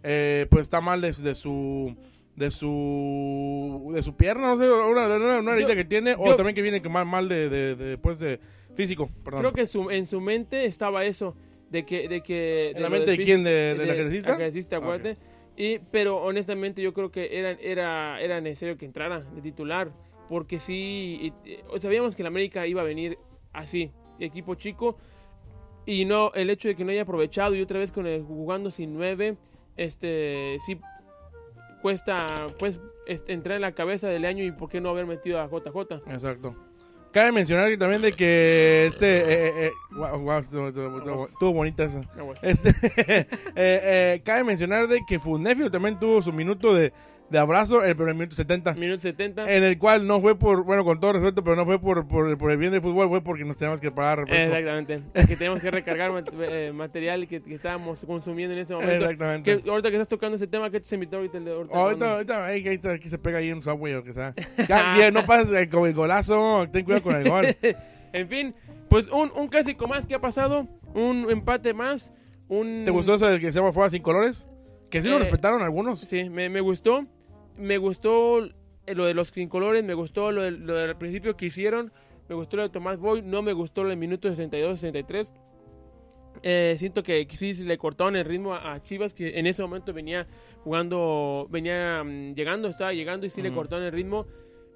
eh, 0.04 0.46
pues 0.50 0.62
está 0.64 0.82
mal 0.82 1.02
de, 1.02 1.12
de 1.12 1.36
su 1.36 1.96
de 2.36 2.50
su 2.52 3.92
de 3.94 4.02
su 4.02 4.16
pierna, 4.16 4.56
no 4.56 4.58
sé, 4.58 4.70
una, 4.70 5.06
una, 5.16 5.40
una 5.40 5.52
herida 5.54 5.70
Yo- 5.70 5.76
que 5.76 5.86
tiene 5.86 6.16
o 6.18 6.26
yo- 6.26 6.36
también 6.36 6.56
que 6.56 6.62
viene 6.64 6.82
que 6.82 6.90
mal, 6.90 7.06
mal 7.06 7.30
de, 7.30 7.48
de, 7.50 7.76
de, 7.76 7.98
pues, 7.98 8.20
de 8.20 8.40
físico, 8.76 9.10
perdón. 9.24 9.42
creo 9.42 9.54
que 9.54 9.66
su- 9.68 9.92
en 9.92 10.06
su 10.08 10.20
mente 10.20 10.66
estaba 10.66 11.06
eso. 11.06 11.36
De 11.70 11.86
que. 11.86 12.08
De 12.08 12.22
que 12.22 12.72
¿En 12.76 12.82
la 12.84 12.90
mente 12.90 13.12
de 13.12 13.18
quién? 13.24 13.44
¿De- 13.44 13.74
del 13.76 13.90
ajedrecista? 13.90 14.34
ajedrecista, 14.34 14.78
Ok. 14.78 14.84
acuérdate. 14.84 15.18
Y, 15.58 15.80
pero 15.92 16.18
honestamente 16.18 16.82
yo 16.82 16.94
creo 16.94 17.12
que 17.12 17.38
era, 17.40 17.52
era, 17.52 18.20
era 18.22 18.42
necesario 18.42 18.78
que 18.78 18.86
entrara 18.86 19.22
de 19.22 19.42
titular. 19.42 19.92
Porque 20.30 20.60
sí, 20.60 21.34
sabíamos 21.80 22.16
que 22.16 22.22
el 22.22 22.28
América 22.28 22.66
iba 22.66 22.82
a 22.82 22.86
venir 22.86 23.18
así, 23.52 23.92
equipo 24.20 24.56
chico. 24.56 24.98
Y 25.86 26.06
no, 26.06 26.32
el 26.34 26.50
hecho 26.50 26.70
de 26.70 26.76
que 26.76 26.86
no 26.86 26.92
haya 26.92 27.02
aprovechado 27.02 27.56
y 27.56 27.62
otra 27.62 27.80
vez 27.80 27.92
con 27.92 28.08
el 28.08 28.24
jugando 28.24 28.72
sin 28.72 28.94
nueve, 28.94 29.38
este, 29.76 30.58
sí 30.66 30.80
cuesta 31.82 32.48
pues 32.58 32.80
este, 33.06 33.34
entrar 33.34 33.58
en 33.58 33.62
la 33.62 33.74
cabeza 33.74 34.08
del 34.08 34.24
año 34.26 34.44
y 34.44 34.52
por 34.52 34.70
qué 34.70 34.80
no 34.80 34.90
haber 34.90 35.06
metido 35.06 35.42
a 35.42 35.48
JJ. 35.48 35.96
Exacto. 36.10 36.56
Cabe 37.12 37.32
mencionar 37.32 37.70
que 37.70 37.78
también 37.78 38.02
de 38.02 38.12
que 38.14 38.88
este 38.88 39.18
eh, 39.18 39.48
eh, 39.48 39.68
eh, 39.68 39.72
estuvo, 41.30 41.54
bonita 41.54 41.84
esa. 41.84 42.02
Este, 42.42 42.72
eh, 43.56 44.22
cabe 44.26 44.44
mencionar 44.44 44.88
de 44.88 45.02
que 45.08 45.20
Funefio 45.20 45.70
también 45.70 46.00
tuvo 46.00 46.24
su 46.24 46.34
minuto 46.34 46.74
de, 46.74 46.92
de 47.30 47.40
abrazo, 47.40 47.84
el 47.84 47.96
primer 47.96 48.14
minuto 48.14 48.36
70. 48.36 48.74
Minuto 48.76 49.02
70. 49.02 49.44
En 49.52 49.64
el 49.64 49.78
cual 49.78 50.06
no 50.06 50.22
fue 50.22 50.38
por, 50.38 50.64
bueno, 50.64 50.84
con 50.84 51.00
todo 51.00 51.14
respeto, 51.14 51.44
pero 51.44 51.56
no 51.56 51.66
fue 51.66 51.80
por, 51.80 52.08
por, 52.08 52.38
por 52.38 52.52
el 52.52 52.58
bien 52.58 52.72
del 52.72 52.82
fútbol, 52.82 53.10
fue 53.10 53.22
porque 53.24 53.44
nos 53.44 53.58
teníamos 53.58 53.82
que 53.82 53.92
pagar 53.92 54.20
refresco. 54.20 54.56
Exactamente. 54.56 55.02
Es 55.14 55.28
que 55.28 55.36
tenemos 55.36 55.60
que 55.60 55.72
recargar 55.72 56.12
eh, 56.40 56.72
material 56.74 57.28
que, 57.28 57.42
que 57.42 57.56
estábamos 57.56 58.06
consumiendo 58.06 58.54
en 58.54 58.62
ese 58.62 58.74
momento. 58.74 59.06
Exactamente. 59.06 59.62
Que, 59.62 59.70
ahorita 59.70 59.90
que 59.90 59.96
estás 59.96 60.08
tocando 60.08 60.36
ese 60.36 60.48
tema, 60.48 60.70
¿qué 60.70 60.80
te 60.80 60.96
invitó 60.96 61.18
ahorita 61.18 61.38
el 61.38 61.46
de 61.46 61.52
ahorita? 61.52 61.76
Ahorita, 61.76 62.14
ahorita, 62.14 62.46
ahí, 62.46 62.68
ahí 62.68 62.76
está, 62.76 62.92
aquí 62.92 63.10
se 63.10 63.18
pega 63.18 63.40
ahí 63.40 63.52
un 63.52 63.62
subway 63.62 63.96
o 63.96 64.04
que 64.04 64.14
sea. 64.14 64.34
Ya, 64.68 64.96
bien, 64.96 65.14
no 65.14 65.26
pases 65.26 65.68
con 65.70 65.88
el 65.88 65.94
golazo, 65.94 66.68
ten 66.72 66.86
cuidado 66.86 67.04
con 67.04 67.16
el 67.16 67.30
gol. 67.30 67.46
En 68.14 68.30
fin, 68.30 68.54
pues 68.90 69.08
un, 69.08 69.32
un 69.36 69.48
clásico 69.48 69.88
más 69.88 70.06
que 70.06 70.14
ha 70.14 70.22
pasado, 70.22 70.68
un 70.94 71.26
empate 71.32 71.74
más, 71.74 72.14
un... 72.48 72.84
¿Te 72.86 72.92
gustó 72.92 73.16
eso 73.16 73.26
del 73.28 73.42
que 73.42 73.52
se 73.52 73.58
llama 73.58 73.72
fuera 73.72 73.90
sin 73.90 74.04
colores? 74.04 74.48
Que 74.94 75.02
sí 75.02 75.10
lo 75.10 75.16
Eh, 75.18 75.20
respetaron 75.20 75.62
algunos. 75.62 76.00
Sí, 76.00 76.30
me, 76.30 76.50
me 76.50 76.62
gustó. 76.62 77.06
Me 77.58 77.78
gustó 77.78 78.44
eh, 78.46 78.96
lo 78.96 79.06
de 79.06 79.14
los 79.14 79.30
sin 79.30 79.50
colores, 79.50 79.84
me 79.84 79.94
gustó 79.94 80.32
lo, 80.32 80.42
del- 80.44 80.66
lo 80.66 80.76
del 80.76 80.96
principio 80.96 81.36
que 81.36 81.48
hicieron, 81.48 81.92
me 82.30 82.36
gustó 82.36 82.58
lo 82.58 82.64
de 82.64 82.70
Tomás 82.70 82.98
Boy, 83.00 83.22
no 83.22 83.42
me 83.42 83.54
gustó 83.54 83.84
lo 83.84 83.90
del 83.90 83.98
minuto 83.98 84.30
62-63. 84.30 85.34
Eh, 86.42 86.76
siento 86.78 87.04
que 87.04 87.28
sí 87.32 87.54
se 87.54 87.64
le 87.64 87.78
cortaron 87.78 88.16
el 88.16 88.26
ritmo 88.26 88.54
a, 88.56 88.82
Chivas, 88.84 89.14
que 89.14 89.38
en 89.40 89.46
ese 89.48 89.62
momento 89.62 89.94
venía 89.94 90.28
jugando, 90.64 91.48
venía 91.50 92.04
mm, 92.04 92.34
llegando, 92.34 92.68
estaba 92.68 92.92
llegando 92.94 93.26
y 93.26 93.30
sí 93.30 93.42
le 93.42 93.50
Ujú. 93.50 93.58
cortaron 93.60 93.86
el 93.86 93.92
ritmo. 93.92 94.26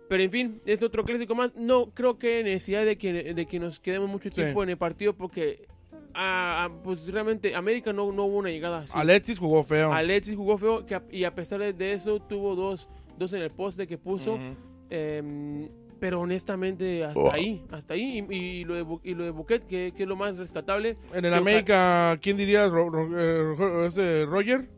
Pero 0.08 0.24
en 0.24 0.32
fin, 0.32 0.62
es 0.66 0.84
otro 0.84 1.04
clásico 1.04 1.36
más. 1.36 1.54
No 1.56 1.92
creo 1.94 2.18
que 2.18 2.42
necesidad 2.44 2.86
de 2.86 2.98
que, 2.98 3.34
de 3.34 3.46
que 3.46 3.60
nos 3.60 3.80
quedemos 3.80 4.08
mucho 4.10 4.30
Sí. 4.30 4.36
tiempo 4.42 4.64
en 4.64 4.70
el 4.70 4.78
partido 4.78 5.14
porque 5.16 5.68
ah, 6.14 6.66
ah, 6.66 6.70
pues 6.84 7.08
realmente 7.12 7.56
América 7.56 7.94
no, 7.94 8.12
no 8.12 8.26
hubo 8.26 8.38
una 8.38 8.50
llegada 8.50 8.80
así. 8.80 8.94
Alexis 8.98 9.40
jugó 9.40 9.64
feo. 9.64 9.92
Alexis 9.94 10.36
jugó 10.36 10.58
feo 10.58 10.86
que 10.86 10.96
a- 10.96 11.04
y 11.12 11.24
a 11.24 11.34
pesar 11.36 11.60
de 11.74 11.94
eso 11.94 12.20
tuvo 12.20 12.56
dos, 12.56 12.90
dos 13.18 13.34
en 13.34 13.42
el 13.42 13.52
poste 13.52 13.88
que 13.88 13.98
puso. 13.98 14.34
Ujú. 14.36 14.44
em, 14.90 15.70
pero 16.00 16.22
honestamente 16.22 17.04
hasta 17.04 17.20
Oh. 17.20 17.32
ahí, 17.34 17.66
hasta 17.72 17.96
ahí. 17.96 18.24
Y, 18.30 18.36
y 18.36 18.64
lo, 18.66 18.76
de, 18.76 18.86
y 19.04 19.16
lo 19.16 19.24
de 19.24 19.32
Buquet, 19.32 19.66
que, 19.66 19.94
que 19.98 20.04
es 20.04 20.08
lo 20.10 20.16
más 20.16 20.38
rescatable. 20.38 20.96
En 21.14 21.26
el 21.26 21.34
América, 21.34 22.18
¿quién 22.22 22.38
dirías? 22.38 22.70
Ro- 22.70 22.90
Ro- 22.92 23.20
eh, 23.20 23.56
Ro- 23.58 23.86
ese 23.88 24.26
¿Roger? 24.26 24.70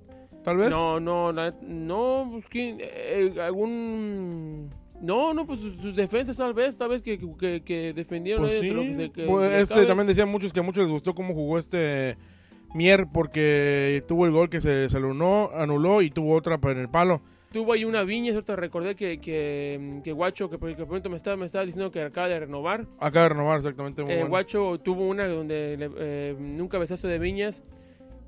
¿Tal 0.46 0.56
vez? 0.58 0.70
No, 0.70 1.00
no, 1.02 1.34
la- 1.34 1.54
no, 1.62 2.30
pues, 2.32 2.46
¿quién? 2.50 2.78
Eh, 2.80 3.36
algún... 3.42 4.70
No, 5.02 5.34
no, 5.34 5.46
pues 5.46 5.60
sus, 5.62 5.96
defensas 5.96 6.36
tal 6.38 6.54
vez, 6.54 6.78
tal 6.78 6.90
vez 6.90 7.02
que, 7.02 7.18
que, 7.38 7.62
que 7.64 7.94
defendieron 7.94 8.44
Pues 8.44 8.60
sí. 8.60 8.68
de 8.68 8.74
lo 8.74 8.82
que 8.82 8.94
se- 8.94 9.10
que 9.12 9.26
Pues, 9.26 9.54
este, 9.54 9.76
cabe. 9.76 9.86
también 9.86 10.08
decían 10.08 10.30
muchos 10.30 10.52
que 10.52 10.60
a 10.60 10.64
muchos 10.64 10.84
les 10.84 10.92
gustó 10.92 11.16
cómo 11.16 11.34
jugó 11.34 11.58
este 11.58 12.18
Mier 12.74 13.08
porque 13.12 14.02
tuvo 14.08 14.26
el 14.26 14.32
gol 14.32 14.50
que 14.50 14.62
se, 14.62 14.90
se 14.90 14.98
anuló, 14.98 15.52
anuló 15.56 16.02
y 16.02 16.10
tuvo 16.12 16.36
otra 16.36 16.60
en 16.64 16.78
el 16.78 16.90
palo. 16.90 17.22
Tuvo 17.52 17.74
ahí 17.74 17.84
una 17.84 18.04
viña, 18.04 18.40
te 18.44 18.56
recordé 18.56 18.96
que, 18.96 19.20
que, 19.20 20.02
que 20.04 20.12
Guacho, 20.12 20.52
que 20.52 20.60
por 20.60 20.70
el 20.70 20.76
pronto 20.76 21.10
me 21.10 21.16
estaba, 21.18 21.36
me 21.36 21.48
estaba 21.48 21.66
diciendo 21.66 21.90
que 21.90 22.04
acaba 22.04 22.28
de 22.28 22.42
renovar. 22.42 22.86
Acaba 23.00 23.24
de 23.24 23.30
renovar 23.30 23.58
exactamente. 23.58 24.04
Muy 24.04 24.12
Eh, 24.12 24.16
bueno. 24.18 24.30
Guacho 24.30 24.80
tuvo 24.84 25.08
una 25.08 25.28
donde 25.28 25.76
le, 25.78 25.90
eh, 25.98 26.36
nunca 26.40 26.78
besazo 26.78 27.08
de 27.08 27.18
viñas. 27.18 27.64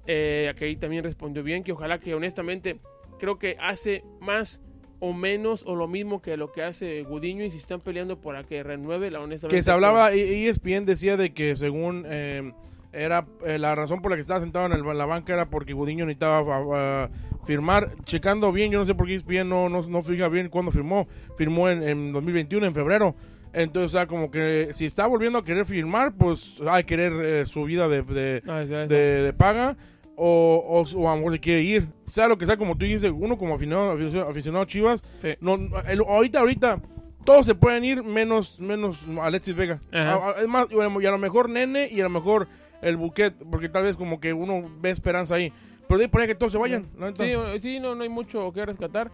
Eh, 0.08 0.52
que 0.58 0.66
ahí 0.66 0.76
también 0.76 1.04
respondió 1.04 1.44
bien. 1.44 1.64
Que 1.64 1.74
ojalá 1.74 2.00
que 2.00 2.16
honestamente 2.16 2.80
creo 3.20 3.38
que 3.38 3.58
hace 3.60 4.04
más 4.22 4.60
o 5.02 5.12
menos 5.12 5.64
o 5.68 5.76
lo 5.76 5.90
mismo 5.90 6.22
que 6.22 6.38
lo 6.38 6.54
que 6.54 6.64
hace 6.64 7.04
Gudiño. 7.04 7.44
Y 7.44 7.52
si 7.52 7.58
están 7.58 7.82
peleando 7.82 8.22
para 8.22 8.44
que 8.46 8.64
renueve, 8.64 9.12
la 9.12 9.20
honestamente. 9.20 9.58
Que 9.58 9.64
se 9.64 9.72
hablaba, 9.72 10.16
y 10.16 10.48
ESPN 10.48 10.86
decía 10.86 11.18
de 11.18 11.34
que 11.34 11.58
según 11.58 12.06
eh, 12.08 12.54
era 12.94 13.26
eh, 13.46 13.58
la 13.60 13.76
razón 13.76 14.02
por 14.02 14.12
la 14.12 14.16
que 14.18 14.22
estaba 14.22 14.40
sentado 14.40 14.66
en, 14.68 14.72
el- 14.74 14.98
la 14.98 15.06
banca 15.06 15.34
era 15.34 15.50
porque 15.50 15.74
Gudiño 15.74 16.06
necesitaba 16.06 16.44
ah, 16.74 17.10
firmar. 17.46 17.90
Checando 18.06 18.52
bien, 18.54 18.72
yo 18.72 18.80
no 18.80 18.86
sé 18.86 18.96
por 18.96 19.08
qué 19.08 19.16
ESPN 19.16 19.50
no, 19.50 19.68
no, 19.70 19.82
no 19.82 20.02
fija 20.04 20.30
bien 20.30 20.48
cuándo 20.50 20.72
firmó. 20.72 21.08
Firmó 21.36 21.68
en, 21.70 21.84
en 21.84 22.12
2021, 22.14 22.68
en 22.68 22.74
febrero. 22.74 23.16
Entonces, 23.54 23.94
o 23.94 23.98
sea, 23.98 24.08
como 24.08 24.32
que 24.32 24.70
si 24.72 24.86
está 24.86 25.08
volviendo 25.08 25.38
a 25.40 25.44
querer 25.44 25.66
firmar, 25.66 26.14
pues 26.16 26.62
hay 26.66 26.84
que 26.84 26.88
querer 26.96 27.14
eh, 27.26 27.46
subida 27.46 27.90
de, 27.90 28.02
de, 28.04 28.42
Ah, 28.48 28.60
de, 28.60 28.88
de 28.88 29.34
paga 29.34 29.76
o, 30.24 30.84
o, 30.86 31.00
o 31.00 31.10
a 31.10 31.14
lo 31.14 31.18
mejor 31.18 31.34
se 31.34 31.40
quiere 31.40 31.62
ir. 31.64 31.88
Sea 32.08 32.28
lo 32.28 32.38
que 32.38 32.46
sea, 32.46 32.56
como 32.58 32.78
tú 32.78 32.86
dices, 32.86 33.12
uno 33.14 33.38
como 33.40 33.56
aficionado, 33.56 33.92
aficionado, 33.94 34.30
aficionado 34.30 34.64
a 34.64 34.68
Chivas, 34.68 35.04
Sí. 35.20 35.30
no, 35.42 35.56
el- 35.90 36.00
ahorita, 36.08 36.40
ahorita, 36.40 36.80
todos 37.26 37.46
se 37.48 37.56
pueden 37.56 37.84
ir 37.84 38.04
menos, 38.04 38.60
menos 38.60 39.04
Alexis 39.20 39.56
Vega. 39.56 39.80
Es 39.92 40.48
más, 40.48 40.68
y 40.72 41.06
a 41.06 41.12
lo 41.12 41.18
mejor 41.18 41.50
Nene 41.50 41.88
y 41.92 42.00
a 42.02 42.04
lo 42.04 42.10
mejor 42.10 42.48
el 42.84 42.98
Buquet, 42.98 43.34
porque 43.50 43.68
tal 43.70 43.84
vez 43.84 43.96
como 43.98 44.20
que 44.20 44.34
uno 44.34 44.70
ve 44.80 44.92
esperanza 44.92 45.36
ahí. 45.36 45.52
Pero 45.88 45.98
de 45.98 46.06
ahí 46.06 46.10
poner 46.10 46.28
que 46.28 46.36
todos 46.36 46.52
se 46.52 46.58
vayan, 46.60 46.88
neta. 46.98 47.24
Sí, 47.26 47.32
sí, 47.60 47.80
no, 47.80 47.96
no 47.96 48.04
hay 48.04 48.10
mucho 48.10 48.52
que 48.54 48.64
rescatar. 48.66 49.12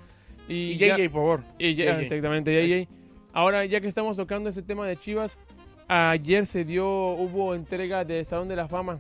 Y, 0.50 0.72
y 0.74 0.78
ya- 0.78 0.96
JJ, 0.98 1.10
por 1.10 1.22
favor. 1.22 1.44
y 1.58 1.74
ya- 1.76 1.86
JJ. 1.94 2.02
exactamente, 2.04 2.52
JJ. 2.54 2.88
Ahora, 3.34 3.64
ya 3.66 3.80
que 3.82 3.88
estamos 3.88 4.16
tocando 4.18 4.50
ese 4.50 4.62
tema 4.62 4.86
de 4.88 4.98
Chivas, 4.98 5.40
ayer 5.88 6.46
se 6.46 6.66
dio, 6.66 6.86
hubo 6.88 7.56
entrega 7.56 8.04
de 8.04 8.24
Salón 8.26 8.48
de 8.48 8.56
la 8.58 8.68
Fama. 8.68 9.00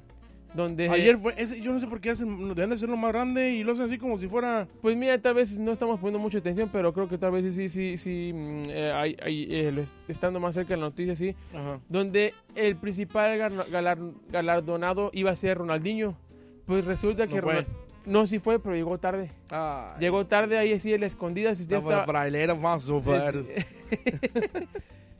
Donde 0.53 0.89
Ayer 0.89 1.17
fue, 1.17 1.33
ese, 1.37 1.61
yo 1.61 1.71
no 1.71 1.79
sé 1.79 1.87
por 1.87 1.99
qué 2.01 2.09
hacen, 2.11 2.49
deben 2.55 2.69
de 2.69 2.75
hacerlo 2.75 2.97
más 2.97 3.11
grande 3.11 3.51
y 3.51 3.63
lo 3.63 3.73
hacen 3.73 3.85
así 3.85 3.97
como 3.97 4.17
si 4.17 4.27
fuera... 4.27 4.67
Pues 4.81 4.95
mira, 4.95 5.21
tal 5.21 5.35
vez 5.35 5.59
no 5.59 5.71
estamos 5.71 5.99
poniendo 5.99 6.19
mucha 6.19 6.37
atención, 6.39 6.69
pero 6.71 6.93
creo 6.93 7.07
que 7.07 7.17
tal 7.17 7.31
vez 7.31 7.53
sí, 7.53 7.69
sí, 7.69 7.97
sí, 7.97 8.31
mm, 8.33 8.61
eh, 8.69 8.91
hay- 8.95 9.17
hay, 9.21 9.47
eh, 9.49 9.83
estando 10.07 10.39
más 10.39 10.55
cerca 10.55 10.69
de 10.73 10.77
la 10.77 10.87
noticia, 10.87 11.15
sí, 11.15 11.35
Ajá. 11.53 11.79
donde 11.89 12.33
el 12.55 12.75
principal 12.77 13.37
galar- 13.37 13.99
galardonado 14.31 15.11
iba 15.13 15.31
a 15.31 15.35
ser 15.35 15.57
Ronaldinho. 15.57 16.17
Pues 16.65 16.83
resulta 16.85 17.27
que 17.27 17.35
No 17.35 17.41
fue. 17.41 17.53
Ronald- 17.53 17.67
no 18.05 18.25
sí 18.25 18.39
fue, 18.39 18.59
pero 18.59 18.73
llegó 18.73 18.97
tarde. 18.97 19.29
Ay, 19.49 19.99
Llegó 19.99 20.25
tarde 20.25 20.57
ahí 20.57 20.79
sí 20.79 20.93
en 20.93 21.01
la 21.01 21.07
escondida, 21.07 21.53
si 21.55 21.63
la 21.67 21.77
está 21.79 22.05
sufrir. 22.79 23.65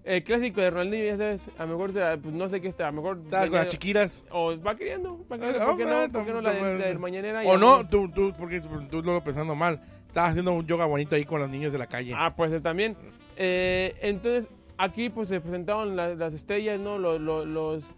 El 0.07 0.23
clásico 0.23 0.61
de 0.61 0.69
Ronaldinho, 0.69 1.03
ya 1.05 1.17
sabes, 1.17 1.51
a 1.57 1.65
lo 1.65 1.71
mejor 1.73 1.91
será, 1.93 2.17
pues 2.17 2.33
no 2.33 2.47
sé 2.49 2.61
qué 2.61 2.67
está, 2.67 2.87
a 2.87 2.91
lo 2.91 3.01
mejor 3.01 3.19
Estaba 3.23 3.43
con 3.47 3.55
las 3.55 3.67
chiquiras. 3.67 4.23
o 4.31 4.57
va 4.59 4.75
queriendo, 4.75 5.19
va 5.31 5.37
queriendo, 5.37 5.61
Ah, 5.61 5.65
¿por 5.67 5.77
qué 5.77 5.85
no? 5.85 6.11
¿Por 6.11 6.25
qué 6.25 6.31
no 6.33 6.41
la, 6.41 6.53
de- 6.53 6.61
la 6.79 6.85
del 6.87 6.99
mañanera? 6.99 7.43
y 7.43 7.47
O 7.47 7.53
a- 7.53 7.57
no, 7.57 7.87
tú, 7.87 8.09
tú, 8.09 8.33
porque 8.37 8.61
tú 8.89 9.01
lo 9.03 9.21
pensando 9.23 9.53
mal. 9.55 9.81
Estabas 10.07 10.31
haciendo 10.31 10.53
un 10.53 10.65
yoga 10.65 10.85
bonito 10.85 11.15
ahí 11.15 11.25
con 11.25 11.41
los 11.41 11.49
niños 11.49 11.71
de 11.73 11.77
la 11.77 11.87
calle. 11.87 12.13
Ah, 12.15 12.33
pues 12.35 12.51
eh, 12.51 12.59
también. 12.61 12.95
Eh, 13.35 13.95
entonces, 14.01 14.49
aquí 14.77 15.09
pues 15.09 15.29
se 15.29 15.41
presentaron 15.41 15.95
la- 15.95 16.15
las 16.15 16.33
estrellas, 16.33 16.79
¿no? 16.79 16.97
Los, 16.97 17.19
los- 17.19 17.45
los, 17.45 17.93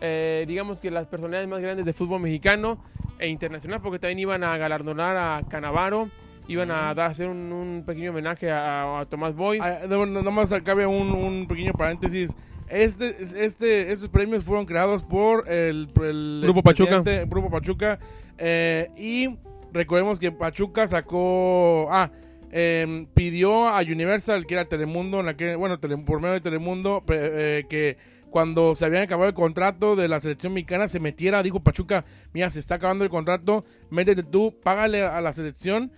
eh, 0.00 0.44
digamos 0.48 0.80
que 0.80 0.90
las 0.90 1.06
personalidades 1.06 1.48
más 1.48 1.60
grandes 1.60 1.84
del 1.84 1.94
fútbol 1.94 2.20
mexicano 2.22 2.82
e 3.18 3.28
internacional, 3.28 3.80
porque 3.82 3.98
también 3.98 4.18
iban 4.20 4.42
a 4.44 4.56
galardonar 4.56 5.16
a 5.16 5.46
Canavaro, 5.48 6.08
iban 6.48 6.70
a 6.70 6.92
dar, 6.94 7.10
hacer 7.10 7.28
un, 7.28 7.52
un 7.52 7.84
pequeño 7.86 8.10
homenaje 8.10 8.50
a, 8.50 9.00
a 9.00 9.06
Tomás 9.06 9.34
Boy. 9.34 9.58
Ah, 9.62 9.80
no- 9.88 10.06
no- 10.06 10.22
Nomás 10.22 10.52
cabe 10.64 10.86
un, 10.86 11.12
un 11.12 11.46
pequeño 11.46 11.72
paréntesis. 11.72 12.30
Este, 12.68 13.16
este, 13.44 13.90
estos 13.92 14.08
premios 14.08 14.44
fueron 14.44 14.64
creados 14.66 15.02
por 15.02 15.48
el, 15.50 15.88
el 16.02 16.40
Grupo 16.42 16.62
Pachuca. 16.62 17.02
Grupo 17.26 17.50
Pachuca. 17.50 17.98
eh, 18.38 18.88
y 18.96 19.28
recordemos 19.72 20.18
que 20.18 20.30
Pachuca 20.32 20.86
sacó. 20.86 21.88
Ah, 21.90 22.10
em, 22.52 23.06
pidió 23.06 23.68
a 23.68 23.80
Universal, 23.80 24.46
que 24.46 24.54
era 24.54 24.64
Telemundo, 24.66 25.20
en 25.20 25.26
la 25.26 25.36
que, 25.36 25.54
bueno, 25.56 25.78
Tele- 25.80 25.96
por 26.04 26.20
medio 26.20 26.34
de 26.34 26.40
Telemundo, 26.40 27.04
eh, 27.08 27.64
que 27.68 27.96
cuando 28.30 28.76
se 28.76 28.84
había 28.84 29.02
acabado 29.02 29.28
el 29.28 29.34
contrato 29.34 29.96
de 29.96 30.06
la 30.06 30.20
selección 30.20 30.52
mexicana 30.52 30.86
se 30.86 31.00
metiera, 31.00 31.42
dijo 31.42 31.60
Pachuca, 31.60 32.04
mira, 32.32 32.50
se 32.50 32.60
está 32.60 32.76
acabando 32.76 33.02
el 33.04 33.10
contrato, 33.10 33.64
métete 33.90 34.22
tú, 34.22 34.54
págale 34.62 35.02
a 35.04 35.20
la 35.20 35.32
selección. 35.32 35.90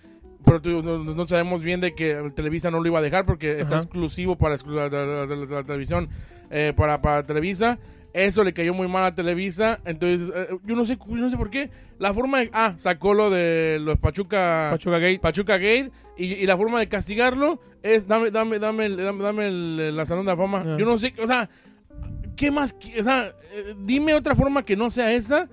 Pero 0.44 0.60
tú- 0.60 0.82
no, 0.82 0.98
no 0.98 1.28
sabemos 1.28 1.62
bien 1.62 1.80
de 1.80 1.94
que 1.94 2.30
Televisa 2.34 2.70
no 2.70 2.80
lo 2.80 2.86
iba 2.86 2.98
a 2.98 3.02
dejar 3.02 3.24
porque 3.26 3.60
está 3.60 3.76
exclusivo 3.76 4.36
para 4.36 4.56
la, 4.56 4.88
la- 4.88 5.26
la- 5.26 5.26
la- 5.26 5.46
la 5.46 5.64
televisión, 5.64 6.08
eh, 6.50 6.72
para, 6.76 7.00
para 7.00 7.22
Televisa. 7.22 7.78
Eso 8.14 8.44
le 8.44 8.52
cayó 8.52 8.74
muy 8.74 8.88
mal 8.88 9.04
a 9.04 9.14
Televisa. 9.14 9.80
Entonces, 9.86 10.30
eh, 10.36 10.48
yo 10.64 10.76
no 10.76 10.84
sé 10.84 10.98
yo 10.98 11.16
no 11.16 11.30
sé 11.30 11.36
por 11.38 11.48
qué. 11.48 11.70
La 11.98 12.12
forma 12.12 12.40
de. 12.40 12.50
Ah, 12.52 12.74
sacó 12.76 13.14
lo 13.14 13.30
de 13.30 13.78
los 13.80 13.98
Pachuca. 13.98 14.68
Pachuca 14.72 14.98
Gate. 14.98 15.18
Pachuca 15.18 15.54
Gate. 15.56 15.90
Y, 16.18 16.26
y 16.34 16.46
la 16.46 16.56
forma 16.58 16.78
de 16.78 16.88
castigarlo 16.88 17.58
es 17.82 18.06
dame, 18.06 18.30
dame, 18.30 18.58
dame, 18.58 18.90
dame, 18.90 19.22
dame 19.22 19.48
el- 19.48 19.96
la 19.96 20.04
salón 20.04 20.26
de 20.26 20.32
la 20.32 20.36
fama. 20.36 20.62
Ah. 20.66 20.76
Yo 20.78 20.84
no 20.84 20.98
sé, 20.98 21.14
o 21.22 21.26
sea, 21.26 21.48
¿qué 22.36 22.50
más? 22.50 22.76
O 23.00 23.04
sea, 23.04 23.28
eh, 23.28 23.74
dime 23.78 24.12
otra 24.14 24.34
forma 24.34 24.62
que 24.62 24.76
no 24.76 24.90
sea 24.90 25.12
esa. 25.12 25.48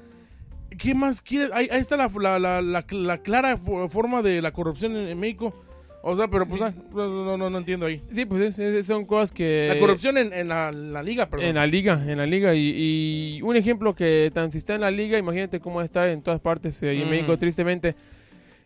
¿Qué 0.80 0.96
más 0.96 1.22
quieres? 1.22 1.52
Ahí, 1.54 1.68
ahí 1.72 1.80
está 1.80 1.98
la, 1.98 2.08
la, 2.20 2.40
la, 2.40 2.62
la- 2.62 2.86
la 2.90 3.18
clara 3.20 3.58
fo- 3.58 3.90
forma 3.90 4.22
de 4.22 4.42
la 4.42 4.52
corrupción 4.52 4.96
en, 4.96 5.08
en 5.10 5.20
México. 5.20 5.54
O 6.02 6.16
sea, 6.16 6.30
pero 6.30 6.48
pues 6.48 6.62
ah, 6.62 6.74
no, 6.94 7.38
no, 7.38 7.50
no, 7.50 7.58
entiendo 7.58 7.86
ahí. 7.86 8.02
Sí, 8.10 8.24
pues 8.26 8.58
es- 8.58 8.60
es- 8.60 8.86
son 8.88 9.06
cosas 9.06 9.32
que... 9.34 9.68
La 9.74 9.78
corrupción 9.80 10.18
en, 10.18 10.32
en 10.32 10.48
la, 10.48 10.72
la 10.72 11.04
liga, 11.04 11.26
perdón. 11.30 11.48
En 11.48 11.56
la 11.56 11.68
liga, 11.68 12.02
en 12.08 12.18
la 12.18 12.26
liga. 12.26 12.56
Y, 12.56 13.38
y 13.38 13.42
un 13.42 13.58
ejemplo 13.58 13.94
que 13.94 14.32
tan 14.34 14.50
si 14.52 14.60
está 14.60 14.76
en 14.76 14.82
la 14.82 14.92
liga, 14.92 15.18
imagínate 15.18 15.60
cómo 15.60 15.76
va 15.76 15.82
a 15.82 15.86
estar 15.86 16.08
en 16.08 16.22
todas 16.22 16.40
partes 16.40 16.82
eh, 16.84 16.96
y 16.96 17.02
en. 17.02 17.10
México, 17.10 17.38
tristemente. 17.38 17.96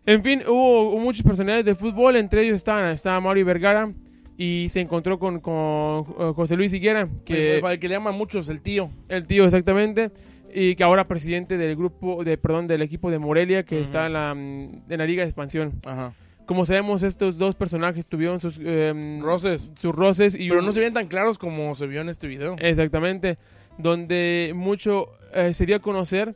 En 0.06 0.22
fin, 0.24 0.44
hubo, 0.48 0.90
hubo 0.92 1.00
muchos 1.00 1.24
personajes 1.26 1.66
de 1.66 1.74
fútbol, 1.76 2.18
entre 2.18 2.44
ellos 2.44 2.58
estaban, 2.58 2.92
estaba 2.94 3.20
Mauri 3.20 3.42
Vergara 3.42 3.92
y 4.38 4.68
se 4.70 4.82
encontró 4.82 5.18
con, 5.18 5.40
con 5.40 6.02
eh, 6.20 6.32
José 6.36 6.56
Luis 6.56 6.72
Higuera, 6.74 7.08
que 7.26 7.58
El, 7.58 7.66
el 7.66 7.80
que 7.80 7.88
le 7.88 7.96
llaman 7.96 8.14
muchos 8.16 8.50
el 8.50 8.62
tío. 8.62 8.92
el 9.10 9.26
tío 9.26 9.46
exactamente, 9.46 10.12
y 10.54 10.76
que 10.76 10.84
ahora 10.84 11.08
presidente 11.08 11.58
del 11.58 11.76
grupo, 11.76 12.24
de 12.24 12.38
perdón, 12.38 12.68
del 12.68 12.82
equipo 12.82 13.10
de 13.10 13.20
Morelia, 13.20 13.64
que 13.64 13.82
está 13.82 14.06
en 14.06 14.14
la, 14.14 14.32
en 14.32 14.98
la 14.98 15.06
liga 15.06 15.24
de 15.24 15.30
expansión. 15.30 15.74
Ajá. 15.86 16.14
Como 16.46 16.66
sabemos, 16.66 17.04
estos 17.04 17.38
dos 17.38 17.56
personajes 17.56 18.06
tuvieron 18.08 18.40
sus, 18.40 18.60
em, 18.62 19.22
Roces. 19.22 19.72
sus 19.80 19.96
roces 19.96 20.36
y 20.36 20.50
Pero 20.50 20.62
no 20.62 20.74
se 20.74 20.82
ven 20.82 20.94
tan 20.94 21.08
claros 21.08 21.38
como 21.38 21.74
se 21.76 21.88
vio 21.88 22.02
en 22.02 22.10
este 22.10 22.28
video. 22.28 22.56
Exactamente. 22.60 23.38
Donde 23.78 24.52
mucho 24.54 25.08
eh, 25.34 25.54
se 25.54 25.66
dio 25.66 25.78
a 25.78 25.80
conocer 25.80 26.36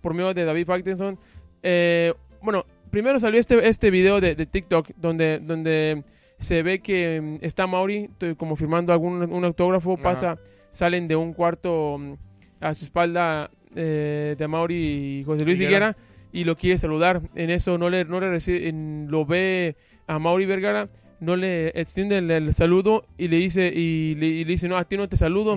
por 0.00 0.14
medio 0.14 0.32
de 0.32 0.44
David 0.44 0.66
Faitelson. 0.66 1.18
Eh, 1.62 2.14
bueno, 2.40 2.64
primero 2.90 3.18
salió 3.18 3.40
este, 3.40 3.68
este 3.68 3.90
video 3.90 4.20
de, 4.20 4.36
de 4.36 4.46
TikTok 4.46 4.90
donde, 4.96 5.40
donde 5.40 6.04
se 6.38 6.62
ve 6.62 6.78
que 6.80 7.20
mm, 7.20 7.44
está 7.44 7.66
Mauri 7.66 8.10
como 8.36 8.54
firmando 8.54 8.92
algún 8.92 9.22
un 9.30 9.44
autógrafo. 9.44 9.94
Ajá. 9.94 10.02
Pasa, 10.02 10.38
salen 10.70 11.08
de 11.08 11.16
un 11.16 11.32
cuarto 11.32 11.98
mm, 11.98 12.12
a 12.60 12.74
su 12.74 12.84
espalda 12.84 13.50
eh, 13.78 14.34
de 14.36 14.48
Mauri 14.48 15.20
y 15.20 15.24
José 15.24 15.44
Luis 15.44 15.58
Higuera. 15.68 15.96
Y 16.32 16.44
lo 16.44 16.56
quiere 16.56 16.76
saludar. 16.76 17.22
En 17.34 17.48
eso 17.50 17.78
no 17.78 17.88
le, 17.88 18.04
no 18.04 18.20
le 18.20 18.28
recibe, 18.28 18.68
en- 18.68 19.06
lo 19.10 19.24
ve 19.24 19.76
a 20.06 20.18
Mauri 20.18 20.44
Vergara. 20.44 20.88
No 21.20 21.36
le 21.36 21.68
extiende 21.68 22.18
el, 22.18 22.30
el 22.30 22.52
saludo 22.52 23.04
y 23.16 23.28
le 23.28 23.36
dice 23.38 23.68
y 23.74 24.14
le, 24.14 24.26
y 24.26 24.44
le 24.44 24.50
dice 24.52 24.68
no 24.68 24.76
a 24.76 24.84
ti 24.84 24.96
no 24.96 25.08
te 25.08 25.16
saludo 25.16 25.56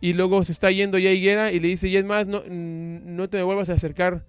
y 0.00 0.12
luego 0.14 0.42
se 0.44 0.52
está 0.52 0.70
yendo 0.70 0.98
ya 0.98 1.10
Higuera 1.10 1.52
y 1.52 1.60
le 1.60 1.68
dice, 1.68 1.88
y 1.88 1.96
es 1.96 2.04
más, 2.04 2.26
no, 2.28 2.42
no 2.48 3.28
te 3.28 3.42
vuelvas 3.42 3.70
a 3.70 3.74
acercar. 3.74 4.24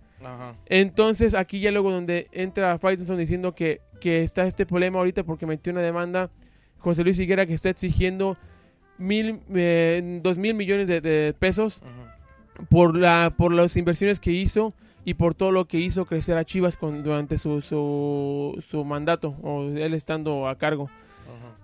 Entonces 0.67 1.33
aquí 1.33 1.59
ya 1.59 1.71
luego 1.71 1.91
donde 1.91 2.27
entra 2.31 2.77
Faitelson 2.79 3.17
diciendo 3.17 3.53
que, 3.55 3.81
que 4.01 4.23
está 4.23 4.45
este 4.45 4.65
problema 4.65 4.99
ahorita 4.99 5.23
porque 5.23 5.45
metió 5.45 5.71
una 5.73 5.81
demanda 5.81 6.29
José 6.77 7.03
Luis 7.03 7.17
Higuera 7.19 7.45
que 7.45 7.53
está 7.53 7.69
exigiendo 7.69 8.37
mil, 8.97 9.39
eh, 9.55 10.19
dos 10.23 10.37
mil 10.37 10.53
millones 10.53 10.87
de, 10.87 11.01
de 11.01 11.33
pesos. 11.37 11.81
Por, 12.69 12.97
la, 12.97 13.33
por 13.37 13.53
las 13.53 13.75
inversiones 13.77 14.19
que 14.19 14.31
hizo 14.31 14.73
y 15.05 15.13
por 15.13 15.33
todo 15.35 15.51
lo 15.51 15.65
que 15.65 15.79
hizo 15.79 16.05
crecer 16.05 16.37
a 16.37 16.43
Chivas 16.43 16.75
con, 16.77 17.03
durante 17.03 17.37
su, 17.37 17.61
su, 17.61 18.61
su 18.69 18.83
mandato 18.83 19.35
o 19.41 19.63
él 19.63 19.93
estando 19.93 20.47
a 20.47 20.57
cargo. 20.57 20.89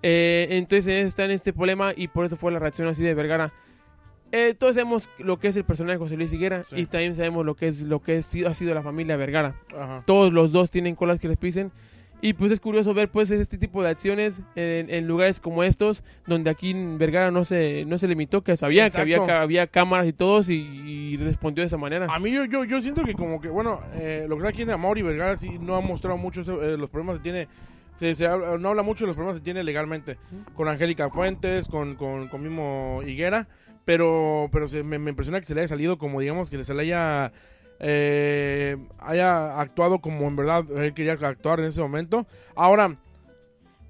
Eh, 0.02 0.48
entonces 0.50 1.06
está 1.06 1.24
en 1.24 1.30
este 1.30 1.52
problema 1.52 1.92
y 1.96 2.08
por 2.08 2.26
eso 2.26 2.36
fue 2.36 2.52
la 2.52 2.58
reacción 2.58 2.88
así 2.88 3.02
de 3.02 3.14
Vergara. 3.14 3.52
Eh, 4.32 4.54
todos 4.58 4.74
sabemos 4.74 5.08
lo 5.18 5.38
que 5.38 5.48
es 5.48 5.56
el 5.56 5.64
personaje 5.64 5.94
de 5.94 5.98
José 6.04 6.16
Luis 6.16 6.32
Higuera 6.32 6.64
Sí. 6.64 6.76
y 6.80 6.86
también 6.86 7.14
sabemos 7.14 7.46
lo 7.46 7.54
que 7.54 7.68
es 7.68 7.82
lo 7.82 8.00
que 8.00 8.16
es- 8.16 8.28
ha 8.46 8.52
sido 8.52 8.74
la 8.74 8.82
familia 8.82 9.16
Vergara. 9.16 9.54
Ajá. 9.78 10.02
Todos 10.04 10.32
los 10.32 10.50
dos 10.52 10.70
tienen 10.70 10.94
colas 10.94 11.20
que 11.20 11.28
les 11.28 11.36
pisen 11.36 11.70
y 12.22 12.32
pues 12.32 12.52
es 12.52 12.60
curioso 12.60 12.94
ver 12.94 13.10
pues 13.10 13.30
este 13.30 13.58
tipo 13.58 13.82
de 13.82 13.90
acciones 13.90 14.40
en, 14.56 14.88
en 14.88 15.06
lugares 15.06 15.40
como 15.40 15.62
estos 15.62 16.04
donde 16.26 16.48
aquí 16.48 16.70
en 16.70 16.96
Vergara 16.96 17.30
no 17.30 17.44
se 17.44 17.84
no 17.86 17.98
se 17.98 18.08
limitó 18.08 18.42
que 18.42 18.56
sabía 18.56 18.84
que 18.90 19.02
había, 19.02 19.18
había 19.42 19.66
cámaras 19.66 20.06
y 20.06 20.12
todos 20.14 20.48
y, 20.48 20.54
y 20.54 21.16
respondió 21.18 21.62
de 21.62 21.66
esa 21.66 21.76
manera. 21.76 22.06
A 22.08 22.18
mí 22.18 22.30
yo, 22.30 22.44
yo, 22.46 22.64
yo 22.64 22.80
siento 22.80 23.02
que 23.04 23.14
como 23.14 23.40
que, 23.40 23.48
bueno, 23.48 23.78
eh, 23.94 24.26
lo 24.28 24.38
que 24.38 24.48
aquí 24.48 24.62
en 24.62 24.68
Mauri 24.80 25.02
Vergara 25.02 25.36
sí 25.36 25.58
no 25.60 25.76
ha 25.76 25.80
mostrado 25.82 26.16
mucho 26.16 26.40
eh, 26.62 26.78
los 26.78 26.88
problemas 26.88 27.16
que 27.18 27.22
tiene, 27.22 27.48
se, 27.94 28.14
se 28.14 28.26
habla- 28.26 28.56
no 28.58 28.68
habla 28.70 28.82
mucho 28.82 29.04
de 29.04 29.08
los 29.08 29.16
problemas 29.16 29.38
que 29.40 29.44
tiene 29.44 29.62
legalmente, 29.62 30.16
con 30.54 30.66
Angélica 30.68 31.10
Fuentes, 31.10 31.68
con, 31.68 31.94
con, 31.96 32.28
con 32.28 32.42
mismo 32.42 33.00
Higuera, 33.06 33.48
pero, 33.84 34.48
pero 34.50 34.66
se, 34.66 34.82
me, 34.82 34.98
me 34.98 35.10
impresiona 35.10 35.40
que 35.40 35.46
se 35.46 35.54
le 35.54 35.60
haya 35.60 35.68
salido 35.68 35.98
como, 35.98 36.20
digamos, 36.20 36.48
que 36.48 36.64
se 36.64 36.72
le 36.74 36.80
haya, 36.82 37.32
eh, 37.80 38.76
haya 39.00 39.60
actuado 39.60 39.98
como 40.00 40.26
en 40.26 40.36
verdad 40.36 40.64
él 40.76 40.94
quería 40.94 41.12
actuar 41.14 41.60
en 41.60 41.66
ese 41.66 41.80
momento. 41.80 42.26
Ahora... 42.54 42.96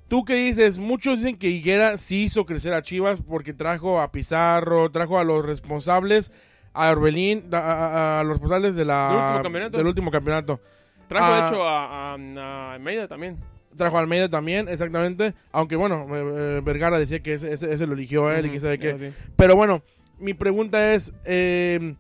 ¿Tú 0.07 0.23
qué 0.25 0.35
dices? 0.35 0.79
Muchos 0.79 1.21
dicen 1.21 1.39
que 1.39 1.49
Higuera 1.49 1.97
sí 1.97 2.25
hizo 2.25 2.45
crecer 2.45 2.75
a 2.75 2.83
Chivas 2.83 3.23
porque 3.23 3.55
trajo 3.55 4.01
a 4.01 4.13
Pizarro, 4.13 4.91
trajo 4.91 5.19
a 5.19 5.25
los 5.25 5.45
responsables, 5.45 6.31
a 6.75 6.91
Orbelín, 6.91 7.47
a, 7.53 7.57
a- 7.59 8.21
a 8.21 8.23
los 8.23 8.33
responsables 8.35 8.77
de 8.77 8.85
la, 8.85 9.09
Del 9.09 9.17
último 9.19 9.43
campeonato. 9.43 9.79
del 9.79 9.87
último 9.87 10.11
campeonato. 10.11 10.61
Trajo 11.09 11.27
ah. 11.27 11.41
de 11.41 11.47
hecho 11.49 11.65
a, 11.67 12.13
a, 12.13 12.75
Almeida 12.75 13.09
también. 13.09 13.39
Trajo 13.77 13.97
a 13.97 14.01
Almeida 14.01 14.29
también, 14.29 14.69
exactamente. 14.69 15.35
Aunque 15.53 15.75
bueno, 15.75 16.07
eh, 16.15 16.59
eh, 16.59 16.61
Vergara 16.63 16.99
decía 16.99 17.21
que 17.21 17.35
ese, 17.35 17.53
ese- 17.53 17.73
ese 17.73 17.87
lo 17.87 17.95
eligió 17.95 18.29
a 18.29 18.39
él 18.39 18.47
y 18.47 18.49
quién 18.51 18.61
sabe 18.61 18.79
qué. 18.79 19.13
Pero 19.37 19.57
bueno, 19.57 19.83
mi 20.19 20.35
pregunta 20.35 20.93
es, 20.93 21.13
eh, 21.25 21.97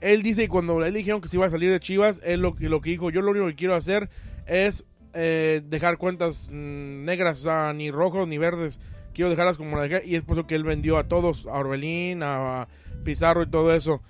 él 0.00 0.22
dice 0.22 0.42
que 0.42 0.48
cuando 0.48 0.84
él 0.84 0.94
dijeron 0.94 1.20
que 1.20 1.28
se 1.28 1.36
iba 1.36 1.46
a 1.46 1.50
salir 1.50 1.70
de 1.70 1.80
Chivas, 1.80 2.20
él 2.24 2.40
lo, 2.40 2.54
que- 2.54 2.68
lo 2.68 2.80
que 2.80 2.90
dijo, 2.90 3.10
yo 3.10 3.20
lo 3.22 3.30
único 3.30 3.46
que 3.46 3.54
quiero 3.56 3.74
hacer 3.74 4.08
es 4.46 4.84
eh, 5.14 5.62
dejar 5.64 5.96
cuentas 5.98 6.50
mm, 6.52 7.04
negras, 7.04 7.40
o 7.40 7.42
sea, 7.44 7.72
ni 7.72 7.90
rojos 7.90 8.28
ni 8.28 8.36
verdes, 8.38 8.78
quiero 9.14 9.30
dejarlas 9.30 9.56
como 9.56 9.76
las 9.76 9.88
dejé, 9.88 10.06
y 10.06 10.14
es 10.16 10.22
por 10.22 10.36
eso 10.38 10.46
que 10.46 10.54
él 10.54 10.64
vendió 10.64 10.98
a 10.98 11.04
todos, 11.08 11.46
a 11.46 11.54
Orbelín, 11.58 12.20
a, 12.22 12.68
Pizarro 13.04 13.42
y 13.44 13.46
todo 13.48 13.72
eso. 13.72 14.02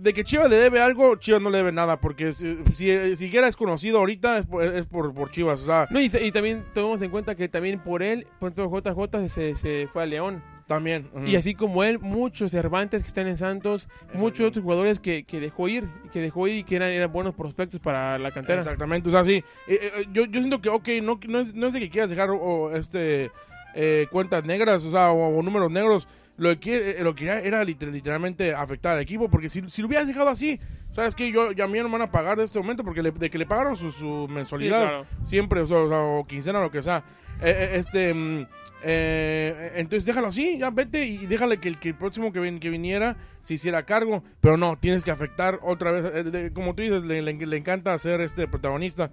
De 0.00 0.12
que 0.12 0.24
Chivas 0.24 0.48
le 0.50 0.56
debe 0.56 0.80
algo, 0.80 1.16
Chivas 1.16 1.42
no 1.42 1.50
le 1.50 1.58
debe 1.58 1.72
nada, 1.72 2.00
porque 2.00 2.32
si, 2.32 2.56
si 2.74 3.16
siquiera 3.16 3.48
es 3.48 3.56
conocido 3.56 3.98
ahorita 3.98 4.38
es 4.38 4.46
por, 4.46 4.62
es 4.64 4.86
por, 4.86 5.12
por 5.12 5.30
Chivas, 5.30 5.60
o 5.60 5.66
sea, 5.66 5.86
No, 5.90 6.00
y, 6.00 6.10
y 6.20 6.32
también 6.32 6.64
tomemos 6.72 7.02
en 7.02 7.10
cuenta 7.10 7.34
que 7.34 7.48
también 7.48 7.80
por 7.80 8.02
él, 8.02 8.26
por 8.38 8.50
ejemplo, 8.52 8.80
JJ 8.80 9.28
se, 9.28 9.54
se 9.54 9.88
fue 9.92 10.02
a 10.02 10.06
León. 10.06 10.42
también. 10.66 11.10
Y 11.26 11.36
así 11.36 11.54
como 11.54 11.82
él, 11.84 11.98
muchos 11.98 12.52
Cervantes 12.52 13.02
que 13.02 13.08
están 13.08 13.26
en 13.26 13.36
Santos, 13.36 13.88
muchos 14.14 14.46
otros 14.48 14.62
jugadores 14.62 15.00
que, 15.00 15.24
que 15.24 15.40
dejó 15.40 15.68
ir, 15.68 15.88
que 16.12 16.20
dejó 16.20 16.46
ir 16.48 16.56
y 16.58 16.64
que 16.64 16.76
eran, 16.76 16.90
eran 16.90 17.12
buenos 17.12 17.34
prospectos 17.34 17.80
para 17.80 18.18
la 18.18 18.30
cantera. 18.30 18.60
Exactamente, 18.60 19.08
o 19.08 19.12
sea, 19.12 19.24
sí. 19.24 19.42
eh, 19.66 19.78
eh, 19.82 20.06
yo, 20.12 20.24
yo 20.26 20.40
siento 20.40 20.60
que, 20.60 20.68
ok, 20.68 20.88
no, 21.02 21.18
no, 21.28 21.40
es, 21.40 21.54
no 21.54 21.66
es 21.66 21.72
de 21.72 21.80
que 21.80 21.90
quieras 21.90 22.08
dejar 22.08 22.30
o, 22.30 22.70
este 22.74 23.30
eh, 23.74 24.06
cuentas 24.10 24.44
negras, 24.44 24.84
o 24.84 24.90
sea, 24.90 25.10
o, 25.10 25.36
o 25.38 25.42
números 25.42 25.70
negros. 25.70 26.08
Lo 26.40 26.58
que, 26.58 26.92
eh, 26.92 26.96
lo 27.04 27.14
que 27.14 27.26
era 27.26 27.62
liter- 27.64 27.90
literalmente 27.92 28.54
afectar 28.54 28.96
al 28.96 29.02
equipo, 29.02 29.28
porque 29.28 29.50
si, 29.50 29.62
si 29.68 29.82
lo 29.82 29.88
hubieras 29.88 30.06
dejado 30.06 30.30
así, 30.30 30.58
¿sabes 30.88 31.14
qué? 31.14 31.30
Yo, 31.30 31.52
ya 31.52 31.64
a 31.64 31.68
mí 31.68 31.78
no 31.78 31.84
me 31.84 31.92
van 31.98 32.02
a 32.08 32.10
pagar 32.10 32.38
de 32.38 32.44
este 32.44 32.58
momento, 32.58 32.82
porque 32.82 33.02
le- 33.02 33.10
de 33.10 33.28
que 33.28 33.36
le 33.36 33.44
pagaron 33.44 33.76
su, 33.76 33.92
su 33.92 34.24
Sí, 34.26 34.32
mensualidad, 34.34 34.82
claro. 34.88 35.06
siempre, 35.22 35.60
o, 35.60 35.66
sea, 35.66 35.76
o 35.98 36.26
quincena, 36.26 36.62
lo 36.62 36.70
que 36.70 36.82
sea. 36.82 37.04
Eh, 37.42 37.54
eh, 37.56 37.70
este, 37.74 38.14
mm, 38.14 38.46
eh, 38.82 39.72
entonces 39.76 40.06
déjalo 40.06 40.28
así, 40.28 40.56
ya 40.58 40.70
vete 40.70 41.04
y 41.04 41.26
déjale 41.26 41.58
que 41.58 41.68
el, 41.68 41.78
que 41.78 41.90
el 41.90 41.94
próximo 41.94 42.32
que, 42.32 42.40
vin- 42.40 42.58
que 42.58 42.70
viniera 42.70 43.16
se 43.42 43.52
hiciera 43.54 43.84
cargo, 43.84 44.24
pero 44.40 44.56
no, 44.56 44.78
tienes 44.78 45.04
que 45.04 45.10
afectar 45.10 45.58
otra 45.62 45.90
vez, 45.92 46.04
eh, 46.14 46.22
de- 46.24 46.52
como 46.54 46.74
tú 46.74 46.80
dices, 46.82 47.04
le, 47.04 47.20
le- 47.20 47.34
le 47.46 47.56
encanta 47.58 47.96
ser 47.98 48.22
este 48.22 48.48
protagonista. 48.48 49.10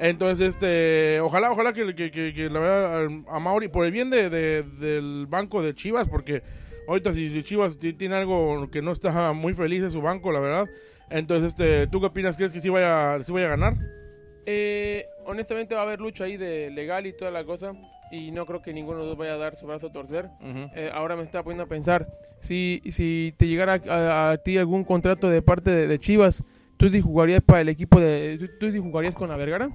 Entonces, 0.00 0.48
este, 0.56 1.20
ojalá, 1.20 1.52
ojalá 1.52 1.72
que, 1.72 1.94
que, 1.94 2.10
que- 2.10 2.34
que 2.34 2.50
la 2.50 2.58
verdad 2.58 3.08
a 3.28 3.38
Mauri, 3.38 3.68
por 3.68 3.86
el 3.86 3.92
bien 3.92 4.10
de, 4.10 4.28
de- 4.28 4.62
del 4.64 5.26
banco 5.28 5.62
de 5.62 5.72
Chivas, 5.72 6.08
porque 6.08 6.42
ahorita 6.88 7.14
si, 7.14 7.30
si 7.30 7.42
Chivas 7.42 7.78
ti- 7.78 7.92
tiene 7.92 8.14
algo 8.16 8.68
que 8.70 8.82
no 8.82 8.92
está 8.92 9.32
muy 9.32 9.54
feliz 9.54 9.82
de 9.82 9.90
su 9.90 10.00
banco, 10.02 10.32
la 10.32 10.40
verdad. 10.40 10.66
Entonces, 11.10 11.48
este, 11.48 11.86
¿tú 11.86 12.00
qué 12.00 12.06
opinas? 12.06 12.36
¿Crees 12.36 12.52
que 12.52 12.60
sí 12.60 12.68
vaya, 12.70 13.22
sí 13.22 13.32
vaya 13.32 13.46
a 13.46 13.50
ganar? 13.50 13.74
Eh, 14.46 15.06
honestamente 15.26 15.74
va 15.74 15.82
a 15.82 15.84
haber 15.84 16.00
lucha 16.00 16.24
ahí 16.24 16.36
de 16.36 16.70
legal 16.70 17.06
y 17.06 17.12
toda 17.16 17.30
la 17.30 17.44
cosa. 17.44 17.72
Y 18.10 18.30
no 18.30 18.46
creo 18.46 18.62
que 18.62 18.72
ninguno 18.72 18.98
de 18.98 19.04
los 19.04 19.08
dos 19.12 19.18
vaya 19.18 19.34
a 19.34 19.38
dar 19.38 19.56
su 19.56 19.66
brazo 19.66 19.88
a 19.88 19.92
torcer. 19.92 20.26
Ujú. 20.40 20.70
Eh, 20.76 20.90
ahora 20.92 21.16
me 21.16 21.22
está 21.24 21.42
poniendo 21.42 21.64
a 21.64 21.66
pensar, 21.66 22.06
si, 22.40 22.80
si 22.90 23.34
te 23.38 23.48
llegara 23.48 23.80
a, 23.88 24.30
a 24.32 24.36
ti 24.38 24.56
algún 24.58 24.84
contrato 24.84 25.28
de 25.30 25.42
parte 25.42 25.70
de, 25.70 25.86
de 25.88 25.98
Chivas, 25.98 26.42
¿tú 26.84 26.90
sí 26.90 27.00
jugarías 27.00 27.40
para 27.42 27.62
el 27.62 27.70
equipo 27.70 27.98
de... 27.98 28.36
¿Tú, 28.38 28.46
tú 28.60 28.70
sí 28.70 28.78
jugarías 28.78 29.14
con 29.14 29.30
la 29.30 29.36
Vergara? 29.36 29.70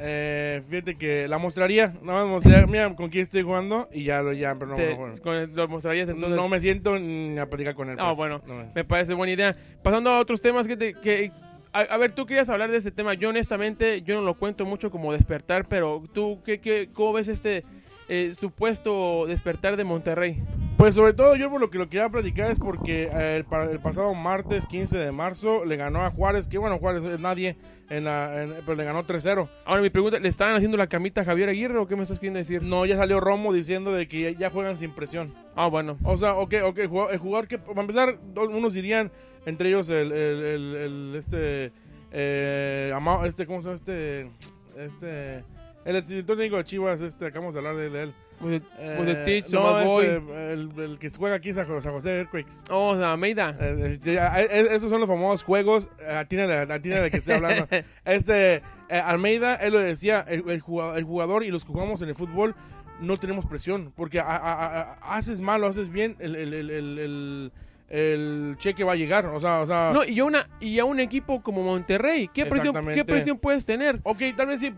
Eh, 0.00 0.62
fíjate 0.68 0.96
que 0.96 1.28
la 1.28 1.38
mostraría, 1.38 1.94
nada 2.02 2.24
más 2.24 2.26
mostraría, 2.26 2.66
mira 2.66 2.92
con 2.96 3.08
quién 3.08 3.22
estoy 3.22 3.42
jugando 3.42 3.88
y 3.92 4.02
ya 4.02 4.20
lo 4.20 4.32
ya, 4.32 4.56
pero 4.56 4.72
no, 4.72 4.74
Te- 4.76 4.90
no, 4.90 4.96
bueno. 4.96 5.14
con- 5.22 5.54
¿Lo 5.54 5.68
mostrarías 5.68 6.08
entonces? 6.08 6.36
No 6.36 6.48
me 6.48 6.58
siento 6.58 6.98
ni 6.98 7.38
a 7.38 7.48
platicar 7.48 7.76
con 7.76 7.88
él. 7.88 7.96
Ah, 8.00 8.06
pues. 8.08 8.16
bueno. 8.18 8.42
No 8.48 8.54
me- 8.56 8.72
Me 8.74 8.82
parece 8.84 9.14
buena 9.14 9.32
idea. 9.32 9.54
Pasando 9.80 10.10
a 10.10 10.18
otros 10.18 10.40
temas 10.40 10.66
que 10.66 10.76
te... 10.76 10.94
Que, 10.94 11.30
a, 11.72 11.80
a 11.82 11.96
ver, 11.98 12.10
tú 12.12 12.26
querías 12.26 12.48
hablar 12.48 12.72
de 12.72 12.78
ese 12.78 12.90
tema. 12.90 13.14
Yo 13.14 13.28
honestamente, 13.28 14.02
yo 14.02 14.16
no 14.16 14.22
lo 14.22 14.36
cuento 14.36 14.64
mucho 14.64 14.90
como 14.90 15.12
despertar, 15.12 15.68
pero 15.68 16.02
tú, 16.12 16.40
¿qué, 16.44 16.58
qué, 16.60 16.88
¿cómo 16.92 17.12
ves 17.12 17.28
este 17.28 17.62
eh, 18.08 18.32
supuesto 18.34 19.26
despertar 19.28 19.76
de 19.76 19.84
Monterrey? 19.84 20.42
Pues 20.80 20.94
sobre 20.94 21.12
todo 21.12 21.36
yo 21.36 21.50
por 21.50 21.60
lo 21.60 21.68
que 21.68 21.76
lo 21.76 21.90
quería 21.90 22.08
platicar 22.08 22.50
es 22.50 22.58
porque 22.58 23.10
eh, 23.12 23.36
el, 23.36 23.68
el 23.68 23.80
pasado 23.80 24.14
martes 24.14 24.64
15 24.64 24.96
de 24.96 25.12
marzo 25.12 25.62
le 25.66 25.76
ganó 25.76 26.02
a 26.06 26.10
Juárez, 26.10 26.48
que 26.48 26.56
bueno, 26.56 26.78
Juárez 26.78 27.02
es 27.04 27.20
nadie, 27.20 27.58
en 27.90 28.04
la, 28.04 28.42
en- 28.42 28.54
pero 28.64 28.76
le 28.76 28.84
ganó 28.84 29.04
3-0. 29.04 29.46
Ahora 29.66 29.82
mi 29.82 29.90
pregunta, 29.90 30.18
¿le 30.18 30.26
estaban 30.30 30.54
haciendo 30.56 30.78
la 30.78 30.86
camita 30.86 31.20
a 31.20 31.24
Javier 31.26 31.50
Aguirre 31.50 31.76
o 31.78 31.86
qué 31.86 31.96
me 31.96 32.02
estás 32.02 32.18
queriendo 32.18 32.38
decir? 32.38 32.62
No, 32.62 32.86
ya 32.86 32.96
salió 32.96 33.20
Romo 33.20 33.52
diciendo 33.52 33.92
de 33.92 34.08
que 34.08 34.34
ya, 34.36 34.48
juegan 34.48 34.78
sin 34.78 34.92
presión. 34.92 35.34
Ah, 35.54 35.66
bueno. 35.66 35.98
O 36.02 36.16
sea, 36.16 36.36
ok, 36.36 36.54
ok, 36.64 36.78
el 36.78 37.18
jugador 37.18 37.46
que, 37.46 37.58
para 37.58 37.82
empezar, 37.82 38.18
unos 38.34 38.72
dirían, 38.72 39.12
entre 39.44 39.68
ellos 39.68 39.90
el, 39.90 40.10
el, 40.12 40.42
el- 40.42 40.74
el- 40.76 41.14
este, 41.14 41.72
eh, 42.10 42.94
este, 43.26 43.46
¿cómo 43.46 43.60
se 43.60 43.66
llama? 43.68 43.74
Este, 43.76 44.30
este, 44.78 45.44
el 45.84 46.02
director 46.06 46.36
técnico 46.38 46.56
de 46.56 46.64
Chivas, 46.64 47.02
este, 47.02 47.26
acabamos 47.26 47.52
de 47.52 47.60
hablar 47.60 47.76
de, 47.76 47.90
de 47.90 48.02
él. 48.04 48.14
Pues, 48.40 48.62
Eh, 48.78 48.94
pues 48.96 49.08
el 49.10 49.24
Tich, 49.24 49.50
no, 49.52 49.60
Tomás 49.60 49.84
Boy. 49.84 50.06
este, 50.06 50.52
el, 50.54 50.70
el 50.78 50.98
que 50.98 51.10
juega 51.10 51.36
aquí, 51.36 51.52
San 51.52 51.66
San 51.82 51.92
José 51.92 52.20
Earthquakes. 52.20 52.54
Oh, 52.70 52.92
Almeida. 52.92 53.54
Eh, 53.60 53.98
eh, 54.02 54.14
ya, 54.14 54.40
eh, 54.40 54.48
esos 54.70 54.88
son 54.90 55.00
los 55.00 55.08
famosos 55.08 55.42
juegos. 55.42 55.90
eh, 56.00 56.10
atiende 56.70 57.02
de 57.02 57.10
que 57.10 57.18
estoy 57.18 57.34
hablando. 57.34 57.68
Este, 58.04 58.56
eh, 58.56 58.62
Almeida, 59.04 59.56
él 59.56 59.74
lo 59.74 59.78
decía, 59.78 60.24
el, 60.26 60.48
el 60.48 60.60
jugador, 60.60 60.96
el 60.98 61.04
jugador 61.04 61.44
y 61.44 61.50
los 61.50 61.64
que 61.66 61.72
jugamos 61.72 62.00
en 62.02 62.08
el 62.08 62.14
fútbol 62.14 62.54
no 63.00 63.18
tenemos 63.18 63.44
presión. 63.46 63.92
Porque 63.94 64.20
a- 64.20 64.24
a- 64.24 64.80
a- 64.80 65.16
haces 65.16 65.40
mal 65.40 65.62
o 65.62 65.66
haces 65.66 65.90
bien, 65.90 66.16
el, 66.18 66.34
el, 66.34 67.52
el, 67.90 68.54
cheque 68.56 68.84
va 68.84 68.92
a 68.92 68.96
llegar. 68.96 69.26
O 69.26 69.40
sea, 69.40 69.60
o 69.60 69.66
sea. 69.66 69.90
No, 69.92 70.04
y 70.04 70.18
a, 70.20 70.24
una, 70.24 70.48
y 70.60 70.78
a 70.78 70.84
un 70.84 71.00
equipo 71.00 71.42
como 71.42 71.62
Monterrey, 71.62 72.28
¿qué 72.32 72.46
presión. 72.46 72.74
¿qué 72.94 73.04
presión 73.04 73.38
puedes 73.38 73.64
tener? 73.64 74.00
Ok, 74.04 74.22
tal 74.36 74.46
vez 74.46 74.60
si, 74.60 74.72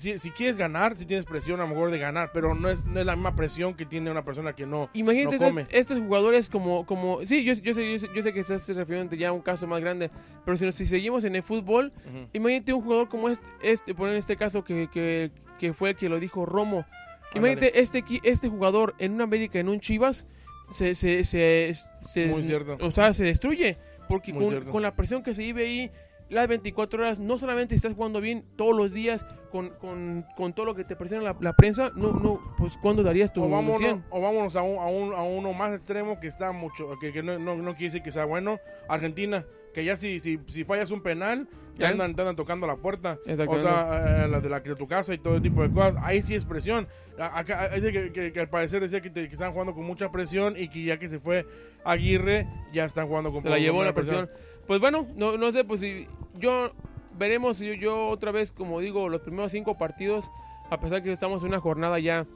si- 0.00 0.18
si 0.18 0.30
quieres 0.30 0.56
ganar, 0.56 0.96
si 0.96 1.04
tienes 1.06 1.26
presión 1.26 1.60
a 1.60 1.64
lo 1.64 1.68
mejor 1.68 1.90
de 1.90 1.98
ganar, 1.98 2.30
pero 2.32 2.54
no 2.54 2.68
es, 2.70 2.84
no 2.86 2.98
es 2.98 3.06
la 3.06 3.14
misma 3.14 3.36
presión 3.36 3.74
que 3.74 3.84
tiene 3.86 4.10
una 4.10 4.24
persona 4.24 4.54
que 4.54 4.66
no, 4.66 4.88
Imagínate 4.94 5.38
no 5.38 5.44
estos, 5.46 5.48
come. 5.50 5.66
estos 5.70 5.98
jugadores 5.98 6.48
como, 6.48 6.86
como 6.86 7.24
sí, 7.26 7.44
yo, 7.44 7.52
yo, 7.52 7.74
sé, 7.74 7.92
yo, 7.92 7.98
sé, 7.98 8.08
yo 8.14 8.22
sé 8.22 8.32
que 8.32 8.40
estás 8.40 8.66
refiriendo 8.70 9.14
ya 9.16 9.28
a 9.28 9.32
un 9.32 9.42
caso 9.42 9.66
más 9.66 9.80
grande, 9.80 10.10
pero 10.44 10.56
si, 10.56 10.64
nos- 10.64 10.74
si 10.74 10.86
seguimos 10.86 11.24
en 11.24 11.36
el 11.36 11.42
fútbol, 11.42 11.92
imagínate 12.32 12.72
un 12.72 12.80
jugador 12.82 13.08
como 13.08 13.28
este, 13.28 13.46
este 13.62 13.94
por 13.94 14.08
en 14.08 14.16
este 14.16 14.36
caso 14.36 14.64
que, 14.64 14.88
que, 14.90 15.30
que 15.58 15.72
fue 15.74 15.90
el 15.90 15.96
que 15.96 16.08
lo 16.08 16.18
dijo 16.18 16.46
Romo. 16.46 16.86
Imagínate 17.34 17.80
este, 17.80 18.02
este 18.22 18.48
jugador 18.48 18.94
en 18.98 19.12
un 19.12 19.20
América, 19.20 19.58
en 19.58 19.68
un 19.68 19.78
Chivas, 19.80 20.26
se, 20.74 20.94
se, 20.94 21.24
se, 21.24 21.72
se- 22.00 22.26
Muy 22.26 22.42
cierto. 22.44 22.76
O 22.80 22.90
sea, 22.90 23.12
se 23.12 23.24
destruye. 23.24 23.76
Porque 24.08 24.32
con, 24.32 24.82
la 24.82 24.94
presión 24.94 25.22
que 25.24 25.34
se 25.34 25.42
vive 25.42 25.64
ahí, 25.64 25.90
las 26.28 26.46
24 26.46 27.00
horas, 27.02 27.18
no 27.18 27.38
solamente 27.38 27.74
estás 27.74 27.94
jugando 27.94 28.20
bien 28.20 28.44
todos 28.56 28.76
los 28.76 28.92
días, 28.92 29.26
con, 29.50 29.70
con, 29.70 30.24
con 30.36 30.52
todo 30.52 30.66
lo 30.66 30.74
que 30.76 30.84
te 30.84 30.94
presiona 30.94 31.24
la, 31.24 31.36
la 31.40 31.52
prensa, 31.54 31.90
no, 31.96 32.12
no, 32.12 32.40
pues 32.58 32.76
¿cuándo 32.80 33.02
darías 33.02 33.32
tu 33.32 33.42
o 33.42 33.48
vámonos, 33.48 33.78
100? 33.80 34.04
o 34.10 34.20
vámonos 34.20 34.54
a, 34.54 34.62
un, 34.62 34.78
a, 34.78 34.86
un- 34.86 35.14
a 35.14 35.22
uno 35.22 35.52
más 35.54 35.72
extremo 35.72 36.20
que 36.20 36.26
está 36.28 36.52
mucho, 36.52 36.96
que, 37.00 37.12
que 37.12 37.22
no, 37.22 37.38
no, 37.38 37.56
no 37.56 37.72
quiere 37.74 37.86
decir 37.86 38.02
que 38.02 38.12
sea 38.12 38.24
bueno. 38.26 38.58
Argentina, 38.88 39.44
que 39.76 39.84
ya 39.84 39.94
si, 39.94 40.20
si, 40.20 40.40
si 40.46 40.64
fallas 40.64 40.90
un 40.90 41.02
penal, 41.02 41.46
ya 41.74 41.88
andan, 41.90 42.14
te 42.16 42.22
andan 42.22 42.34
tocando 42.34 42.66
la 42.66 42.76
puerta. 42.76 43.18
O 43.46 43.58
sea, 43.60 44.24
eh, 44.24 44.28
la 44.28 44.40
de 44.40 44.48
la 44.48 44.60
de 44.60 44.74
tu 44.74 44.86
casa 44.88 45.12
y 45.12 45.18
todo 45.18 45.38
tipo 45.42 45.60
de 45.62 45.70
cosas. 45.70 45.96
Ahí 46.02 46.22
sí 46.22 46.34
es 46.34 46.46
presión. 46.46 46.88
Acá, 47.18 47.68
que, 47.78 48.10
que- 48.10 48.32
que 48.32 48.40
al 48.40 48.48
parecer 48.48 48.80
decía 48.80 49.02
que, 49.02 49.10
te- 49.10 49.28
que 49.28 49.34
están 49.34 49.52
jugando 49.52 49.74
con 49.74 49.84
mucha 49.84 50.10
presión 50.10 50.54
y 50.56 50.68
que 50.68 50.82
ya 50.82 50.98
que 50.98 51.10
se 51.10 51.18
fue 51.20 51.44
Aguirre, 51.84 52.48
ya 52.72 52.86
están 52.86 53.06
jugando 53.06 53.30
con 53.30 53.42
se 53.42 53.50
la 53.50 53.56
llevó 53.58 53.84
la 53.84 53.92
presión. 53.92 54.30
Pues 54.66 54.80
bueno, 54.80 55.06
no, 55.14 55.36
no 55.36 55.52
sé, 55.52 55.62
pues 55.64 55.80
si 55.82 56.06
yo 56.38 56.70
veremos 57.18 57.58
si 57.58 57.66
yo, 57.66 57.74
yo 57.74 58.08
otra 58.08 58.32
vez, 58.32 58.52
como 58.52 58.80
digo, 58.80 59.10
los 59.10 59.20
primeros 59.20 59.52
cinco 59.52 59.76
partidos, 59.76 60.30
a 60.70 60.80
pesar 60.80 61.02
que 61.02 61.12
estamos 61.12 61.42
en 61.42 61.48
una 61.48 61.60
jornada 61.60 61.98
ya 61.98 62.26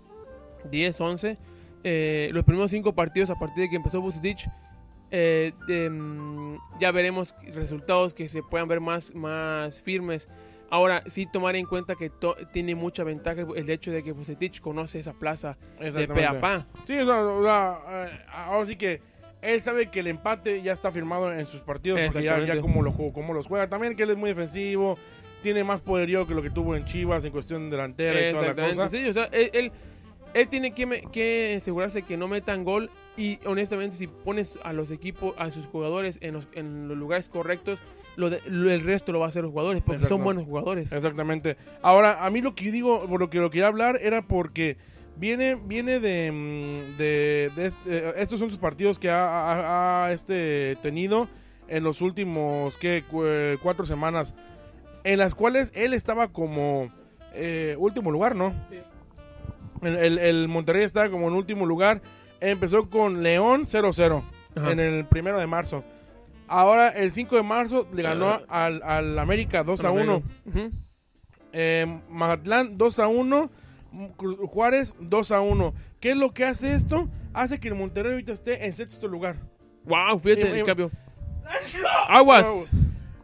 10, 0.70 1.00
11, 1.00 1.38
eh, 1.84 2.28
los 2.34 2.44
primeros 2.44 2.70
cinco 2.70 2.94
partidos 2.94 3.30
a 3.30 3.36
partir 3.38 3.64
de 3.64 3.70
que 3.70 3.76
empezó 3.76 4.02
Vucetich, 4.02 4.46
eh, 5.10 5.52
mm, 5.90 6.56
ya 6.80 6.90
veremos 6.92 7.34
resultados 7.54 8.14
que 8.14 8.28
se 8.28 8.42
puedan 8.42 8.68
ver 8.68 8.80
más, 8.80 9.14
más 9.14 9.80
firmes. 9.80 10.28
Ahora, 10.72 11.02
sí 11.06 11.26
tomar 11.26 11.56
en 11.56 11.66
cuenta 11.66 11.96
que 11.96 12.12
tiene 12.52 12.76
mucha 12.76 13.02
ventaja 13.02 13.44
el 13.56 13.68
hecho 13.70 13.90
de 13.90 14.04
que 14.04 14.12
Vucetich 14.12 14.60
conoce 14.60 15.00
esa 15.00 15.12
plaza 15.12 15.56
de 15.80 16.06
pe 16.06 16.24
a 16.24 16.40
pa. 16.40 16.66
Sí, 16.84 16.96
o 16.96 17.04
sea, 17.06 17.22
o 17.24 17.42
sea, 17.44 18.06
eh, 18.06 18.10
ahora 18.32 18.66
sí 18.66 18.76
que 18.76 19.00
él 19.42 19.60
sabe 19.60 19.90
que 19.90 19.98
el 20.00 20.06
empate 20.06 20.62
ya 20.62 20.72
está 20.72 20.92
firmado 20.92 21.32
en 21.32 21.44
sus 21.46 21.60
partidos 21.62 21.98
porque 22.06 22.22
ya, 22.22 22.38
ya 22.46 22.60
como, 22.60 22.82
lo, 22.82 22.92
como 22.92 23.34
los 23.34 23.48
juega. 23.48 23.68
También 23.68 23.96
que 23.96 24.04
él 24.04 24.10
es 24.10 24.16
muy 24.16 24.30
defensivo, 24.30 24.96
tiene 25.42 25.64
más 25.64 25.80
poderío 25.80 26.24
que 26.28 26.34
lo 26.34 26.42
que 26.42 26.50
tuvo 26.50 26.76
en 26.76 26.84
Chivas 26.84 27.24
en 27.24 27.32
cuestión 27.32 27.68
delantera 27.68 28.28
y 28.28 28.32
toda 28.32 28.54
la 28.54 28.54
cosa. 28.54 28.88
sí, 28.90 29.08
o 29.08 29.12
sea, 29.12 29.24
él, 29.32 29.50
él, 29.52 29.72
él 30.34 30.48
tiene 30.48 30.72
que, 30.72 30.86
me- 30.86 31.02
que 31.10 31.54
asegurarse 31.56 32.02
que 32.02 32.16
no 32.16 32.28
metan 32.28 32.62
gol 32.62 32.90
y 33.16 33.38
honestamente 33.46 33.96
si 33.96 34.06
pones 34.06 34.58
a 34.62 34.72
los 34.72 34.90
equipos, 34.90 35.34
a 35.38 35.50
sus 35.50 35.66
jugadores 35.66 36.18
en 36.22 36.34
los, 36.34 36.48
en 36.52 36.88
los 36.88 36.96
lugares 36.96 37.28
correctos, 37.28 37.78
lo 38.16 38.30
de- 38.30 38.40
lo- 38.48 38.70
el 38.70 38.80
resto 38.82 39.12
lo 39.12 39.18
va 39.20 39.26
a 39.26 39.28
hacer 39.28 39.42
los 39.42 39.52
jugadores 39.52 39.82
porque 39.84 40.06
son 40.06 40.22
buenos 40.24 40.44
jugadores. 40.44 40.92
Exactamente. 40.92 41.56
Ahora, 41.82 42.24
a 42.24 42.30
mí 42.30 42.40
lo 42.40 42.54
que 42.54 42.64
yo 42.66 42.72
digo, 42.72 43.06
por 43.06 43.20
lo 43.20 43.30
que 43.30 43.38
lo 43.38 43.50
quería 43.50 43.66
hablar, 43.66 43.98
era 44.00 44.22
porque 44.22 44.76
viene, 45.16 45.54
viene 45.54 46.00
de, 46.00 46.32
mm, 46.32 46.96
de, 46.96 47.50
de 47.54 47.66
este- 47.66 47.98
eh, 48.08 48.12
estos 48.16 48.38
son 48.40 48.48
sus 48.50 48.58
partidos 48.58 48.98
que 48.98 49.10
ha, 49.10 49.24
ha- 49.26 50.06
ha, 50.06 50.12
este, 50.12 50.76
tenido 50.82 51.28
en 51.68 51.84
los 51.84 52.00
últimos 52.00 52.76
¿qué? 52.78 53.04
Eh, 53.24 53.58
cuatro 53.62 53.84
semanas, 53.86 54.34
en 55.04 55.18
las 55.18 55.34
cuales 55.34 55.72
él 55.74 55.94
estaba 55.94 56.28
como 56.32 56.90
eh, 57.34 57.76
último 57.78 58.10
lugar, 58.10 58.34
¿no? 58.34 58.52
Sí. 58.70 58.78
El, 59.82 59.96
el- 59.96 60.18
el 60.18 60.48
Monterrey 60.48 60.82
estaba 60.84 61.08
como 61.10 61.28
en 61.28 61.34
último 61.34 61.64
lugar. 61.66 62.02
Empezó 62.40 62.88
con 62.88 63.22
León 63.22 63.62
0-0 63.62 64.22
Ajá. 64.56 64.70
en 64.72 64.80
el 64.80 65.04
primero 65.06 65.38
de 65.38 65.46
marzo. 65.46 65.84
Ahora, 66.48 66.88
el 66.88 67.12
5 67.12 67.36
de 67.36 67.42
marzo, 67.42 67.86
le 67.92 68.02
ganó 68.02 68.40
al, 68.48 68.82
al 68.82 69.18
América 69.18 69.62
2 69.62 69.84
a 69.84 69.90
1. 69.92 70.22
Ujú. 70.46 70.70
Eh, 71.52 72.00
Mazatlán 72.08 72.76
2 72.76 72.98
a 72.98 73.08
1. 73.08 73.50
Cruz- 74.16 74.38
Juárez 74.48 74.94
2 75.00 75.32
a 75.32 75.40
1. 75.42 75.74
¿Qué 76.00 76.10
es 76.12 76.16
lo 76.16 76.32
que 76.32 76.44
hace 76.44 76.74
esto? 76.74 77.08
Hace 77.34 77.60
que 77.60 77.68
el 77.68 77.74
Monterrey 77.74 78.12
ahorita 78.12 78.32
esté 78.32 78.64
en 78.66 78.72
sexto 78.72 79.06
lugar. 79.06 79.36
Wow, 79.84 80.18
fíjate 80.18 80.42
Eh, 80.42 80.50
el 80.50 80.56
eh, 80.58 80.64
cambio. 80.64 80.90
Aguas. 82.08 82.46
Wow. 82.72 82.80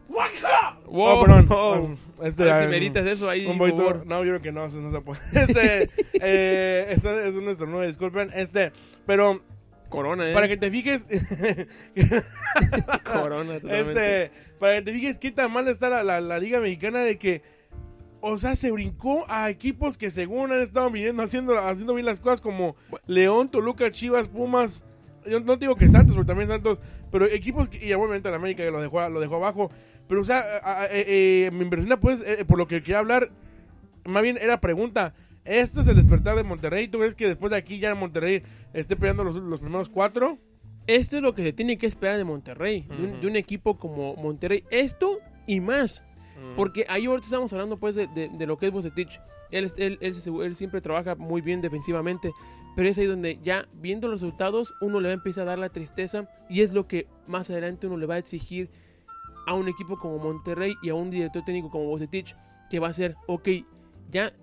Oh, 0.09 1.21
perdón. 1.25 1.47
Oh. 1.49 1.73
Um, 1.79 1.97
este, 2.23 2.43
ver 2.43 2.63
si 2.63 2.69
meritas 2.69 3.05
eso 3.05 3.29
ahí. 3.29 3.45
un 3.45 3.57
poquito. 3.57 4.03
No, 4.05 4.23
yo 4.23 4.31
creo 4.31 4.41
que 4.41 4.51
no, 4.51 4.65
eso 4.65 4.77
no 4.81 4.91
se 4.91 5.01
puede. 5.01 5.19
Este, 5.33 5.89
eh, 6.13 6.87
esto 6.89 7.11
es 7.19 7.35
un 7.35 7.47
estornudo, 7.49 7.81
disculpen. 7.81 8.29
Este, 8.33 8.71
pero 9.05 9.41
Corona, 9.89 10.29
eh. 10.29 10.33
para 10.33 10.47
que 10.47 10.57
te 10.57 10.69
fijes, 10.71 11.07
Corona, 13.03 13.53
totalmente. 13.59 14.25
este, 14.27 14.31
para 14.59 14.75
que 14.75 14.81
te 14.81 14.93
fijes 14.93 15.19
qué 15.19 15.31
tan 15.31 15.51
mal 15.51 15.67
está 15.67 15.89
la, 15.89 16.03
la- 16.03 16.21
la 16.21 16.39
Liga 16.39 16.59
Mexicana 16.59 16.99
de 16.99 17.17
que, 17.17 17.41
o 18.21 18.37
sea, 18.37 18.55
se 18.55 18.71
brincó 18.71 19.25
a 19.29 19.49
equipos 19.49 19.97
que 19.97 20.11
según 20.11 20.51
han 20.51 20.59
estado 20.59 20.89
viniendo 20.89 21.23
haciendo, 21.23 21.57
haciendo 21.59 21.93
bien 21.93 22.05
las 22.05 22.19
cosas 22.19 22.41
como 22.41 22.75
León, 23.05 23.49
Toluca, 23.49 23.91
Chivas, 23.91 24.29
Pumas. 24.29 24.83
Yo 25.29 25.39
no 25.39 25.57
digo 25.57 25.75
que 25.75 25.87
Santos, 25.89 26.15
porque 26.15 26.27
también 26.27 26.49
Santos, 26.49 26.79
pero 27.11 27.25
equipos, 27.25 27.69
que- 27.69 27.85
y 27.85 27.93
obviamente 27.93 28.29
el 28.29 28.35
América 28.35 28.63
que 28.63 28.71
lo 28.71 28.81
dejó, 28.81 29.07
lo 29.09 29.19
dejó 29.19 29.35
abajo. 29.35 29.71
Pero, 30.07 30.21
o 30.21 30.23
sea, 30.23 30.43
a- 30.63 30.81
a- 30.83 30.85
eh, 30.87 31.45
eh, 31.47 31.51
me 31.51 31.63
impresiona, 31.63 31.99
pues, 31.99 32.21
eh, 32.25 32.45
por 32.45 32.57
lo 32.57 32.67
que 32.67 32.81
quería 32.81 32.99
hablar, 32.99 33.29
más 34.05 34.23
bien 34.23 34.37
era 34.41 34.59
pregunta. 34.61 35.13
¿Esto 35.45 35.81
es 35.81 35.87
el 35.87 35.95
despertar 35.95 36.35
de 36.35 36.43
Monterrey? 36.43 36.87
¿Tú 36.87 36.97
crees 36.99 37.15
que 37.15 37.27
después 37.27 37.51
de 37.51 37.57
aquí 37.57 37.79
ya 37.79 37.95
Monterrey 37.95 38.43
esté 38.73 38.95
peleando 38.95 39.23
los, 39.23 39.35
los 39.35 39.59
primeros 39.61 39.87
cuatro? 39.89 40.37
Esto 40.87 41.17
es 41.17 41.21
lo 41.23 41.33
que 41.35 41.43
se 41.43 41.53
tiene 41.53 41.77
que 41.77 41.85
esperar 41.85 42.17
de 42.17 42.23
Monterrey, 42.23 42.85
de, 42.89 43.03
un, 43.05 43.21
de 43.21 43.27
un 43.27 43.35
equipo 43.35 43.77
como 43.77 44.15
Monterrey. 44.15 44.63
Esto 44.71 45.17
y 45.45 45.59
más. 45.61 46.03
Porque 46.55 46.85
ahí 46.87 47.05
ahorita 47.07 47.25
estamos 47.25 47.51
hablando 47.53 47.77
pues 47.77 47.95
de, 47.95 48.07
de- 48.07 48.29
de 48.29 48.45
lo 48.45 48.57
que 48.57 48.67
es 48.67 48.71
Bucetich. 48.71 49.19
Él, 49.51 49.71
él, 49.77 49.97
él, 50.01 50.55
siempre 50.55 50.81
trabaja 50.81 51.15
muy 51.15 51.41
bien 51.41 51.61
defensivamente, 51.61 52.31
pero 52.75 52.89
es 52.89 52.97
ahí 52.97 53.05
donde 53.05 53.39
ya 53.43 53.67
viendo 53.73 54.07
los 54.07 54.21
resultados 54.21 54.73
uno 54.81 54.99
le 54.99 55.07
va 55.07 55.11
a 55.11 55.15
empezar 55.15 55.43
a 55.43 55.51
dar 55.51 55.59
la 55.59 55.69
tristeza 55.69 56.29
y 56.49 56.61
es 56.61 56.73
lo 56.73 56.87
que 56.87 57.07
más 57.27 57.49
adelante 57.49 57.87
uno 57.87 57.97
le 57.97 58.05
va 58.05 58.15
a 58.15 58.19
exigir 58.19 58.69
a 59.47 59.53
un 59.53 59.69
equipo 59.69 59.97
como 59.97 60.19
Monterrey 60.19 60.75
y 60.83 60.89
a 60.89 60.93
un 60.93 61.09
director 61.09 61.43
técnico 61.43 61.71
como 61.71 61.85
Bucetich. 61.85 62.35
que 62.69 62.79
va 62.79 62.89
a 62.89 62.93
ser, 62.93 63.15
ok, 63.27 63.47
ya, 64.11 64.33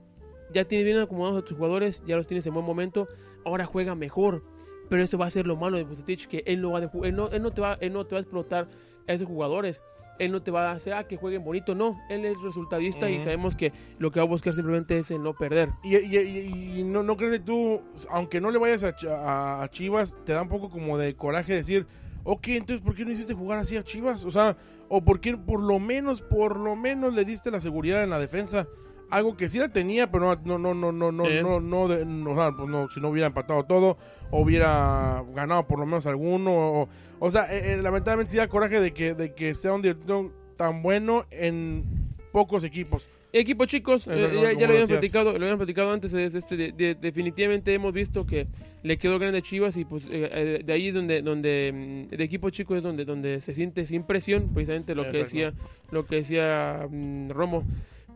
ya 0.53 0.65
tienes 0.65 0.87
bien 0.87 0.99
acomodados 0.99 1.43
a 1.43 1.45
tus 1.45 1.57
jugadores, 1.57 2.03
ya 2.07 2.17
los 2.17 2.27
tienes 2.27 2.47
en 2.47 2.55
buen 2.55 2.65
momento, 2.65 3.07
ahora 3.45 3.67
juega 3.67 3.95
mejor. 3.95 4.43
Pero 4.89 5.03
eso 5.03 5.19
va 5.19 5.27
a 5.27 5.31
ser 5.31 5.47
lo 5.47 5.57
malo 5.57 5.77
de 5.77 5.85
Bucetich, 5.85 6.27
que 6.27 6.43
él 6.47 6.61
no 6.61 6.73
va 6.73 6.79
a, 6.79 6.91
él 7.03 7.15
no, 7.15 7.29
él 7.29 7.43
no 7.43 7.51
te 7.53 7.61
va, 7.61 7.75
él 7.81 7.93
no 7.93 8.07
te 8.07 8.15
va 8.15 8.19
a 8.19 8.23
explotar 8.23 8.69
a 9.07 9.13
esos 9.13 9.29
jugadores. 9.29 9.83
Él 10.19 10.31
no 10.33 10.43
te 10.43 10.51
va 10.51 10.71
a 10.71 10.73
hacer 10.73 10.93
ah, 10.95 11.05
que 11.05 11.17
jueguen 11.17 11.45
bonito, 11.45 11.75
no. 11.75 12.01
Él 12.09 12.25
es 12.25 12.41
resultadista 12.41 13.11
y 13.11 13.19
sabemos 13.21 13.57
que 13.57 13.73
lo 13.99 14.11
que 14.11 14.21
va 14.21 14.25
a 14.27 14.29
buscar 14.29 14.55
simplemente 14.55 14.97
es 14.99 15.11
el 15.11 15.23
no 15.23 15.35
perder. 15.35 15.71
Y, 15.83 15.97
y- 15.97 16.19
y- 16.19 16.81
y 16.81 16.85
no, 16.85 17.03
no 17.03 17.17
crees 17.17 17.33
que 17.33 17.41
tú, 17.41 17.83
aunque 18.11 18.41
no 18.41 18.51
le 18.51 18.59
vayas 18.59 18.83
a 18.85 19.69
Chivas, 19.71 20.17
te 20.25 20.33
da 20.33 20.43
un 20.43 20.49
poco 20.49 20.71
como 20.71 20.99
de 20.99 21.15
coraje 21.17 21.55
decir, 21.55 21.87
ok, 22.25 22.49
entonces, 22.49 22.81
¿por 22.85 22.95
qué 22.95 23.05
no 23.05 23.11
hiciste 23.13 23.35
jugar 23.35 23.59
así 23.59 23.77
a 23.77 23.83
Chivas? 23.85 24.25
O 24.25 24.31
sea, 24.31 24.57
o 24.89 25.03
por 25.05 25.21
qué 25.21 25.37
por 25.37 25.63
lo 25.63 25.79
menos, 25.79 26.23
por 26.23 26.59
lo 26.59 26.77
menos 26.77 27.15
le 27.15 27.25
diste 27.25 27.51
la 27.51 27.61
seguridad 27.61 28.03
en 28.05 28.11
la 28.11 28.19
defensa. 28.19 28.67
Algo 29.11 29.37
que 29.37 29.49
sí 29.49 29.59
la 29.59 29.69
tenía, 29.69 30.11
pero 30.11 30.35
no, 30.45 30.59
no, 30.59 30.75
no, 30.75 30.91
no, 30.93 31.13
no, 31.13 31.25
Sí. 31.27 31.33
no, 31.43 31.61
no, 31.61 31.89
de- 31.89 32.05
no, 32.07 32.31
o 32.33 32.35
sea, 32.35 32.53
pues 32.53 32.69
no, 32.69 32.89
si 32.89 33.01
no 33.01 33.09
hubiera 33.11 33.29
empatado 33.29 33.65
todo, 33.65 33.97
o 34.31 34.41
hubiera 34.41 35.23
ganado 35.35 35.67
por 35.67 35.79
lo 35.79 35.87
menos 35.87 36.07
alguno, 36.07 36.53
o, 36.83 36.89
o 37.21 37.31
sea, 37.31 37.45
eh, 37.55 37.75
eh, 37.75 37.83
lamentablemente 37.83 38.33
sí 38.33 38.39
da 38.39 38.49
coraje 38.49 38.81
de 38.81 38.93
que, 38.93 39.15
de 39.15 39.35
que 39.35 39.55
sea 39.55 39.73
un 39.73 39.83
director 39.83 40.33
tan 40.57 40.83
bueno 40.83 41.25
en 41.31 41.85
pocos 42.33 42.65
equipos. 42.65 43.09
Equipo 43.33 43.65
chicos, 43.67 44.07
eh, 44.07 44.31
ya, 44.33 44.53
ya 44.53 44.61
lo 44.61 44.67
habíamos 44.69 44.89
platicado, 44.91 45.31
lo 45.33 45.37
habíamos 45.39 45.59
platicado 45.59 45.93
antes, 45.93 46.13
es 46.15 46.35
este, 46.35 46.57
de- 46.57 46.73
de- 46.73 46.95
definitivamente 46.95 47.75
hemos 47.75 47.93
visto 47.93 48.25
que 48.27 48.47
le 48.85 48.97
quedó 48.97 49.19
grande 49.19 49.39
a 49.39 49.43
Chivas 49.43 49.77
y 49.77 49.85
pues 49.85 50.05
eh, 50.05 50.31
eh, 50.33 50.63
de 50.65 50.73
ahí 50.73 50.89
es 50.89 50.95
donde, 50.95 51.21
donde 51.21 52.07
mm, 52.13 52.15
de 52.17 52.25
equipo 52.25 52.51
chico 52.51 52.77
es 52.77 52.83
donde, 52.85 53.05
donde 53.05 53.41
se 53.41 53.53
siente 53.53 53.87
sin 53.87 54.05
presión, 54.05 54.51
precisamente 54.55 54.95
lo 54.95 55.03
que 55.11 55.19
decía, 55.19 55.53
lo 55.91 56.05
que 56.07 56.17
decía 56.17 56.87
mm, 56.89 57.31
Romo. 57.31 57.65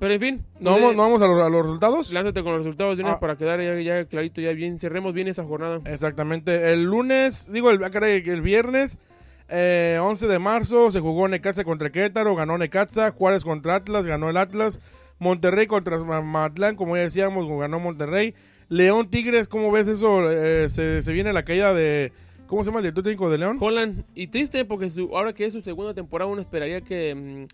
Pero 0.01 0.15
en 0.15 0.21
fin, 0.21 0.41
¿No 0.61 0.73
vamos, 0.73 0.95
no 0.95 1.03
vamos 1.03 1.23
a, 1.23 1.27
los, 1.27 1.43
a 1.43 1.49
los 1.49 1.63
resultados? 1.67 2.13
lánzate 2.13 2.43
con 2.43 2.53
los 2.53 2.61
resultados 2.63 2.97
de 2.97 3.03
una 3.03 3.13
Ah. 3.15 3.21
para 3.21 3.37
quedar 3.37 3.61
ya, 3.61 3.81
ya 3.81 4.05
clarito, 4.05 4.41
ya 4.41 4.53
bien, 4.53 4.79
cerremos 4.79 5.13
bien 5.13 5.27
esa 5.29 5.45
jornada. 5.45 5.81
Exactamente. 5.87 6.73
El 6.73 6.85
lunes, 6.85 7.51
digo, 7.53 7.71
el, 7.71 7.83
ah, 7.83 7.91
el 8.07 8.43
viernes, 8.43 8.99
eh, 9.49 9.99
11 10.01 10.27
de 10.29 10.39
marzo, 10.39 10.91
se 10.93 11.01
jugó 11.01 11.27
Necaxa 11.27 11.65
contra 11.65 11.91
Querétaro, 11.91 12.35
ganó 12.37 12.57
Necaxa, 12.59 13.11
Juárez 13.11 13.43
contra 13.45 13.75
Atlas, 13.77 14.07
ganó 14.07 14.31
el 14.31 14.37
Atlas, 14.37 14.81
Monterrey 15.19 15.67
contra 15.67 15.99
Ma- 15.99 16.21
Mazatlán, 16.23 16.77
como 16.77 16.97
ya 16.97 17.03
decíamos, 17.03 17.49
ganó 17.59 17.81
Monterrey. 17.81 18.35
León 18.69 19.09
Tigres, 19.09 19.49
¿cómo 19.49 19.73
ves 19.73 19.89
eso? 19.89 20.31
Eh, 20.31 20.69
se, 20.69 21.03
se 21.03 21.13
viene 21.13 21.33
la 21.33 21.45
caída 21.45 21.73
de... 21.75 22.13
¿Cómo 22.47 22.63
se 22.63 22.69
llama 22.71 22.79
el 22.81 22.85
director 22.85 23.05
técnico 23.05 23.29
de 23.31 23.39
León? 23.39 23.57
Holland, 23.61 24.05
y 24.15 24.29
triste 24.29 24.65
porque 24.65 24.91
su- 24.91 25.15
ahora 25.17 25.33
que 25.35 25.45
es 25.47 25.53
su 25.53 25.61
segunda 25.63 25.93
temporada 25.93 26.31
uno 26.31 26.41
esperaría 26.41 26.81
que, 26.83 27.15
mm, 27.15 27.47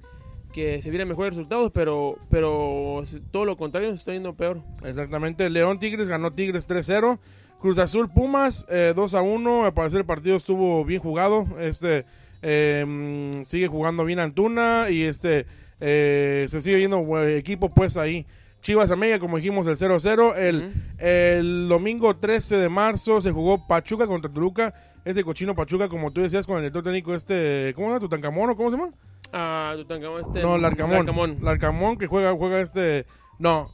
que 0.55 0.81
se 0.81 0.88
vieran 0.90 1.09
mejores 1.09 1.35
resultados, 1.35 1.73
pero, 1.75 2.17
pero 2.31 3.03
todo 3.33 3.45
lo 3.45 3.57
contrario, 3.57 3.90
se 3.90 3.97
está 3.97 4.12
yendo 4.12 4.35
peor. 4.35 4.62
Exactamente, 4.85 5.51
León 5.51 5.81
Tigres 5.81 6.09
ganó 6.09 6.31
Tigres 6.31 6.69
3-0. 6.69 7.19
Cruz 7.59 7.79
Azul 7.79 8.09
Pumas 8.09 8.64
eh, 8.69 8.93
2 8.95 9.14
a 9.14 9.23
1. 9.23 9.64
Al 9.64 9.75
parecer 9.75 10.01
el 10.01 10.07
partido 10.07 10.37
estuvo 10.37 10.85
bien 10.85 11.01
jugado. 11.01 11.47
Este 11.59 12.05
eh, 12.43 12.85
mm, 12.87 13.43
sigue 13.43 13.67
jugando 13.67 14.05
bien 14.05 14.21
Antuna 14.21 14.90
y 14.90 15.03
este 15.03 15.47
eh, 15.81 16.47
se 16.49 16.61
sigue 16.62 16.77
viendo 16.77 17.03
buen 17.03 17.37
equipo 17.37 17.69
pues 17.69 17.97
ahí. 17.97 18.25
Chivas 18.61 18.90
América, 18.90 19.19
como 19.19 19.38
dijimos, 19.38 19.67
el 19.67 19.77
0-0. 19.77 20.37
El, 20.37 20.73
el 20.99 21.69
domingo 21.69 22.17
13 22.17 22.59
de 22.59 22.69
marzo 22.69 23.21
se 23.21 23.33
jugó 23.33 23.67
Pachuca 23.67 24.07
contra 24.07 24.31
Toluca. 24.31 24.73
Ese 25.05 25.25
cochino 25.25 25.55
Pachuca, 25.55 25.88
como 25.88 26.12
tú 26.12 26.21
decías, 26.23 26.47
con 26.47 26.57
el 26.57 26.62
director 26.62 26.85
técnico 26.85 27.14
este, 27.14 27.73
¿cómo 27.75 27.88
se 27.88 27.90
llama? 27.90 28.01
¿Tutankamón 28.01 28.51
o 28.51 28.57
cómo 28.57 28.71
se 28.71 28.77
llama? 28.77 28.93
Ah, 29.37 29.75
Tutankamón, 29.77 30.20
este, 30.23 30.42
No, 30.42 30.57
Larcamón. 30.59 30.94
Larcamón. 30.97 31.38
Larcamón 31.42 31.99
que 31.99 32.07
juega, 32.07 32.33
juega 32.37 32.61
este, 32.61 33.05
no, 33.40 33.68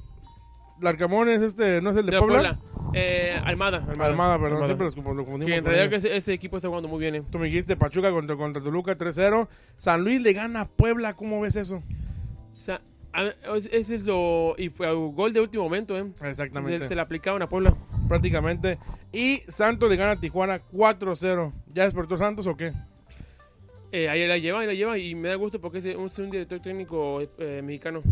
Larcamón 0.81 1.29
es 1.29 1.43
este, 1.43 1.83
no 1.83 1.91
es 1.91 1.97
el 1.99 2.07
de, 2.07 2.13
De 2.13 2.19
Puebla. 2.19 2.59
Puebla. 2.59 2.59
Eh, 2.95 3.39
Almada, 3.45 3.77
Almada. 3.87 4.07
Almada, 4.07 4.35
perdón, 4.39 4.53
Almada. 4.63 4.67
siempre 4.67 4.85
los 4.87 4.97
lo 4.97 5.03
confundimos. 5.25 5.47
Que 5.53 5.57
en 5.59 5.65
realidad 5.65 5.91
que 5.91 5.97
ese, 5.97 6.17
ese 6.17 6.33
equipo 6.33 6.57
está 6.57 6.69
jugando 6.69 6.89
muy 6.89 6.99
bien. 6.99 7.15
eh. 7.17 7.23
Tú 7.31 7.39
me 7.39 7.47
dijiste 7.47 7.77
Pachuca 7.77 8.11
contra, 8.11 8.37
contra 8.37 8.63
Toluca 8.63 8.97
3-0. 8.97 9.49
San 9.77 10.03
Luis 10.03 10.21
le 10.23 10.33
gana 10.33 10.63
a 10.63 10.69
Puebla, 10.69 11.13
¿cómo 11.13 11.41
ves 11.43 11.57
eso? 11.57 11.77
O 11.77 12.61
sea, 12.61 12.81
a- 13.13 13.27
es- 13.55 13.69
ese 13.71 13.95
es 13.97 14.05
lo... 14.07 14.55
Y 14.59 14.71
fue 14.71 14.93
un 14.95 15.15
gol 15.15 15.33
de 15.35 15.41
último 15.41 15.63
momento, 15.65 15.97
¿eh? 15.97 16.07
Exactamente. 16.23 16.81
Se, 16.81 16.87
se 16.89 16.95
le 16.95 17.03
aplicaban 17.03 17.43
a 17.43 17.49
Puebla. 17.49 17.75
Prácticamente. 18.09 18.79
Y 19.13 19.37
Santos 19.37 19.89
le 19.91 19.97
gana 19.97 20.13
a 20.13 20.21
Tijuana 20.21 20.59
4-0. 20.73 21.53
¿Ya 21.75 21.85
despertó 21.85 22.17
Santos 22.17 22.47
o 22.49 22.57
qué? 22.57 22.73
Eh, 23.93 24.09
ahí 24.09 24.27
la 24.27 24.39
lleva, 24.39 24.61
ahí 24.61 24.67
la 24.67 24.75
lleva 24.75 24.99
y 24.99 25.15
me 25.15 25.29
da 25.29 25.35
gusto 25.35 25.61
porque 25.61 25.79
es 25.79 25.85
un, 25.97 26.07
es 26.07 26.19
un 26.19 26.31
director 26.31 26.61
técnico 26.61 27.21
eh, 27.39 27.61
mexicano. 27.65 28.03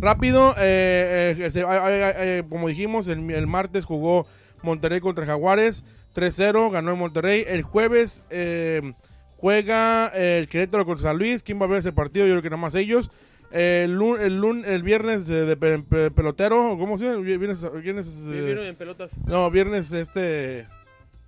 Rápido, 0.00 0.54
eh, 0.58 1.36
eh, 1.38 1.50
eh, 1.54 2.42
como 2.48 2.68
dijimos, 2.68 3.06
el, 3.08 3.30
el 3.30 3.46
martes 3.46 3.84
jugó 3.84 4.26
Monterrey 4.62 5.00
contra 5.00 5.26
Jaguares, 5.26 5.84
3-0, 6.14 6.70
ganó 6.72 6.92
en 6.92 6.98
Monterrey. 6.98 7.44
El 7.46 7.62
jueves 7.62 8.24
eh, 8.30 8.92
juega 9.36 10.08
el 10.08 10.48
Querétaro 10.48 10.84
contra 10.84 11.02
San 11.04 11.18
Luis. 11.18 11.42
¿Quién 11.44 11.60
va 11.60 11.66
a 11.66 11.68
ver 11.68 11.78
ese 11.78 11.92
partido? 11.92 12.26
Yo 12.26 12.32
creo 12.32 12.42
que 12.42 12.50
nada 12.50 12.60
más 12.62 12.74
ellos. 12.74 13.10
El, 13.50 13.96
lun- 13.96 14.20
el, 14.20 14.40
lun- 14.40 14.64
el 14.66 14.82
viernes 14.82 15.26
de 15.26 15.56
pe- 15.56 15.78
pe- 15.78 16.10
pelotero, 16.10 16.76
¿cómo 16.78 16.98
se 16.98 17.04
llama? 17.06 17.16
Viernes, 17.18 17.64
viernes, 17.82 18.24
eh, 18.26 18.30
Vivieron 18.30 18.66
en 18.66 18.76
pelotas. 18.76 19.16
no, 19.26 19.50
viernes 19.50 19.90
este, 19.92 20.66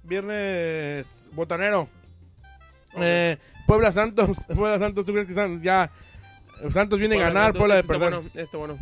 viernes 0.03 1.31
botanero. 1.33 1.89
Eh, 2.99 3.37
Puebla 3.67 3.93
Santos, 3.93 4.47
Puebla 4.55 4.79
Santos, 4.79 5.05
¿tú 5.05 5.13
crees 5.13 5.27
que 5.29 5.35
San- 5.35 5.63
ya 5.63 5.91
Santos 6.71 6.99
viene 6.99 7.17
a 7.17 7.21
ganar, 7.21 7.53
Puebla 7.55 7.75
de 7.77 7.81
está 7.83 7.93
perder? 7.95 8.15
Bueno, 8.15 8.31
está 8.35 8.57
bueno. 8.59 8.79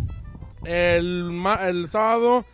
El, 0.65 1.87
sábado, 1.89 2.45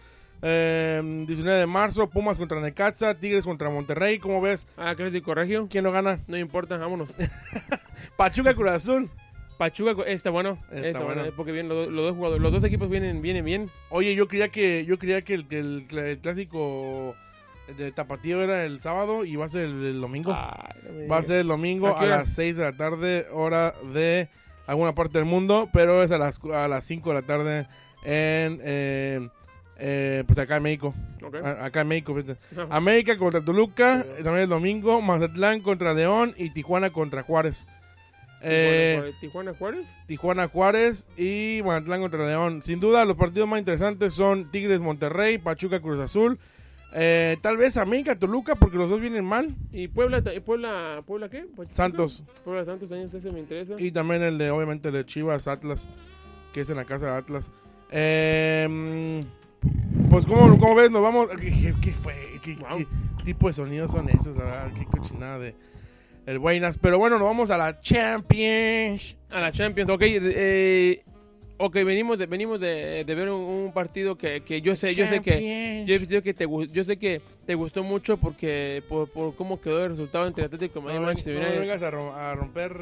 eh, 0.43 1.01
19 1.27 1.59
de 1.61 1.67
marzo, 1.67 2.11
Pumas 2.11 2.37
contra 2.37 2.61
Necaxa, 2.61 3.15
Tigres 3.15 3.45
contra 3.45 3.71
Monterrey. 3.71 4.19
¿Cómo 4.19 4.41
ves? 4.41 4.67
Ah, 4.77 4.95
Clásico 4.95 5.35
Regio. 5.35 5.69
¿Quién 5.71 5.85
lo 5.85 5.93
gana? 5.93 6.21
No 6.27 6.37
importa, 6.37 6.77
vámonos. 6.77 7.15
Pachuca 8.17 8.55
Cruz 8.55 8.71
Azul. 8.71 9.11
Pachuca 9.59 9.93
está 10.07 10.31
bueno. 10.31 10.59
Está 10.73 10.89
Está, 10.89 10.99
bueno. 11.01 11.15
bueno. 11.23 11.25
eh, 11.29 11.33
Porque 11.35 11.53
bien, 11.53 11.69
los, 11.69 11.87
dos- 11.87 11.89
los 11.95 12.05
dos 12.05 12.15
jugadores, 12.17 12.43
los 12.43 12.53
dos 12.53 12.65
equipos 12.65 12.91
vienen, 12.91 13.23
vienen 13.23 13.45
bien. 13.45 13.71
Oye, 13.89 14.15
yo 14.15 14.27
creía 14.29 14.49
que 14.49 14.85
yo 14.85 14.99
creía 14.99 15.23
que 15.23 15.35
el, 15.35 15.47
que 15.49 15.61
el 15.61 15.89
cl- 15.89 16.03
el 16.05 16.19
clásico 16.19 17.15
de 17.77 17.93
Tapatío 17.93 18.43
era 18.43 18.65
el 18.65 18.81
sábado 18.81 19.25
y 19.25 19.37
va 19.37 19.47
a 19.47 19.49
ser 19.49 19.63
el, 19.67 19.85
el 19.87 20.01
domingo. 20.01 20.33
Ay, 20.35 20.81
no 20.87 20.93
me 20.93 21.07
va 21.09 21.19
a 21.19 21.23
ser 21.23 21.37
el 21.39 21.47
domingo 21.49 21.97
¿A 21.97 22.05
las 22.07 22.35
6 22.35 22.57
de 22.57 22.63
la 22.65 22.77
tarde, 22.77 23.27
hora 23.33 23.75
de 23.93 24.29
alguna 24.67 24.95
parte 24.95 25.19
del 25.19 25.27
mundo, 25.27 25.69
pero 25.73 26.03
es 26.03 26.11
a 26.11 26.19
las, 26.19 26.41
a 26.53 26.69
las 26.69 26.85
5 26.85 27.09
de 27.11 27.15
la 27.15 27.23
tarde 27.27 27.67
en 28.05 28.61
eh, 28.63 29.29
eh, 29.79 30.25
pues 30.27 30.39
acá 30.39 30.57
en 30.59 30.63
México. 30.63 30.95
A- 31.43 31.65
Acá 31.67 31.81
en 31.81 31.89
México. 31.89 32.15
América 32.71 33.17
contra 33.19 33.45
Toluca, 33.45 34.01
eh, 34.01 34.23
también 34.23 34.45
el 34.45 34.49
domingo. 34.49 35.01
Mazatlán 35.03 35.61
contra 35.63 35.95
León 35.95 36.35
y 36.37 36.51
Tijuana 36.51 36.91
contra 36.91 37.23
Juárez. 37.23 37.67
Eh, 38.47 39.13
Tijuana 39.21 39.55
Juárez. 39.55 39.87
Tijuana 40.07 40.49
Juárez 40.49 41.09
y 41.17 41.63
Mazatlán 41.65 42.03
contra 42.03 42.27
León. 42.27 42.61
Sin 42.63 42.79
duda, 42.79 43.05
los 43.07 43.17
partidos 43.17 43.49
más 43.49 43.59
interesantes 43.59 44.13
son 44.13 44.51
Tigres 44.51 44.81
Monterrey, 44.81 45.39
Pachuca 45.39 45.81
Cruz 45.81 45.99
Azul. 45.99 46.39
Eh, 46.95 47.37
tal 47.41 47.57
vez 47.57 47.77
América 47.77 48.17
Toluca, 48.17 48.55
porque 48.55 48.77
los 48.77 48.89
dos 48.89 49.01
vienen 49.01 49.25
mal. 49.25 49.55
¿Y 49.73 49.89
Puebla, 49.89 50.23
Puebla, 50.45 51.03
Puebla 51.05 51.29
qué? 51.29 51.41
¿Pachuca? 51.43 51.75
Santos. 51.75 52.23
Puebla 52.45 52.65
Santos 52.65 52.89
también 52.89 53.11
ese 53.13 53.33
me 53.33 53.41
interesa. 53.41 53.75
Y 53.79 53.91
también 53.91 54.23
el 54.23 54.39
de, 54.39 54.51
obviamente, 54.51 54.89
el 54.89 54.95
de 54.95 55.05
Chivas 55.05 55.49
Atlas, 55.49 55.89
que 56.53 56.61
es 56.61 56.71
en 56.71 56.77
la 56.77 56.85
casa 56.85 57.07
de 57.07 57.13
Atlas. 57.13 57.51
Eh, 57.91 59.21
pues, 60.11 60.27
¿cómo, 60.27 60.57
cómo 60.59 60.75
ves? 60.77 60.91
Nos 60.91 61.03
vamos. 61.03 61.29
¿Qué, 61.41 61.93
fue? 61.93 62.15
¿Qué, 62.43 62.55
Wow. 62.55 62.87
qué 63.19 63.25
tipo 63.25 63.49
de 63.49 63.53
sonidos 63.53 63.91
son 63.91 64.09
esos? 64.09 64.39
Ah, 64.39 64.71
qué 64.73 64.85
cochinada 64.87 65.41
de. 65.41 65.57
El 66.27 66.39
Buenas. 66.39 66.79
Pero 66.79 66.99
bueno, 66.99 67.19
nos 67.19 67.27
vamos 67.27 67.51
a 67.51 67.59
la 67.59 67.81
Champions. 67.81 69.17
A 69.31 69.41
la 69.41 69.53
Champions, 69.53 69.91
ok. 69.91 70.03
Eh, 70.05 71.05
ok, 71.59 71.75
venimos 71.85 72.19
de, 72.19 72.27
venimos 72.27 72.61
de, 72.61 73.05
de 73.05 73.15
ver 73.15 73.31
un, 73.31 73.41
un 73.41 73.73
partido 73.73 74.17
que, 74.17 74.41
que 74.43 74.61
yo 74.61 74.75
sé, 74.77 74.95
yo 74.95 75.07
sé 75.07 75.21
que... 75.21 75.85
Yo, 75.87 76.23
que 76.23 76.35
te, 76.35 76.47
yo 76.73 76.85
sé 76.85 76.97
que 76.97 77.21
te 77.47 77.55
gustó 77.55 77.83
mucho 77.85 78.17
porque 78.17 78.83
por, 78.89 79.09
por 79.11 79.35
cómo 79.37 79.61
quedó 79.61 79.83
el 79.85 79.91
resultado 79.91 80.27
entre 80.27 80.45
Atlético 80.45 80.81
Madrid 80.81 80.97
y 80.97 81.01
No, 81.01 81.07
Manchester 81.07 81.35
no 81.35 81.41
me 81.41 81.47
United. 81.47 81.61
vengas 81.61 81.83
a, 81.83 81.91
rom- 81.91 82.15
a 82.15 82.35
romper. 82.35 82.77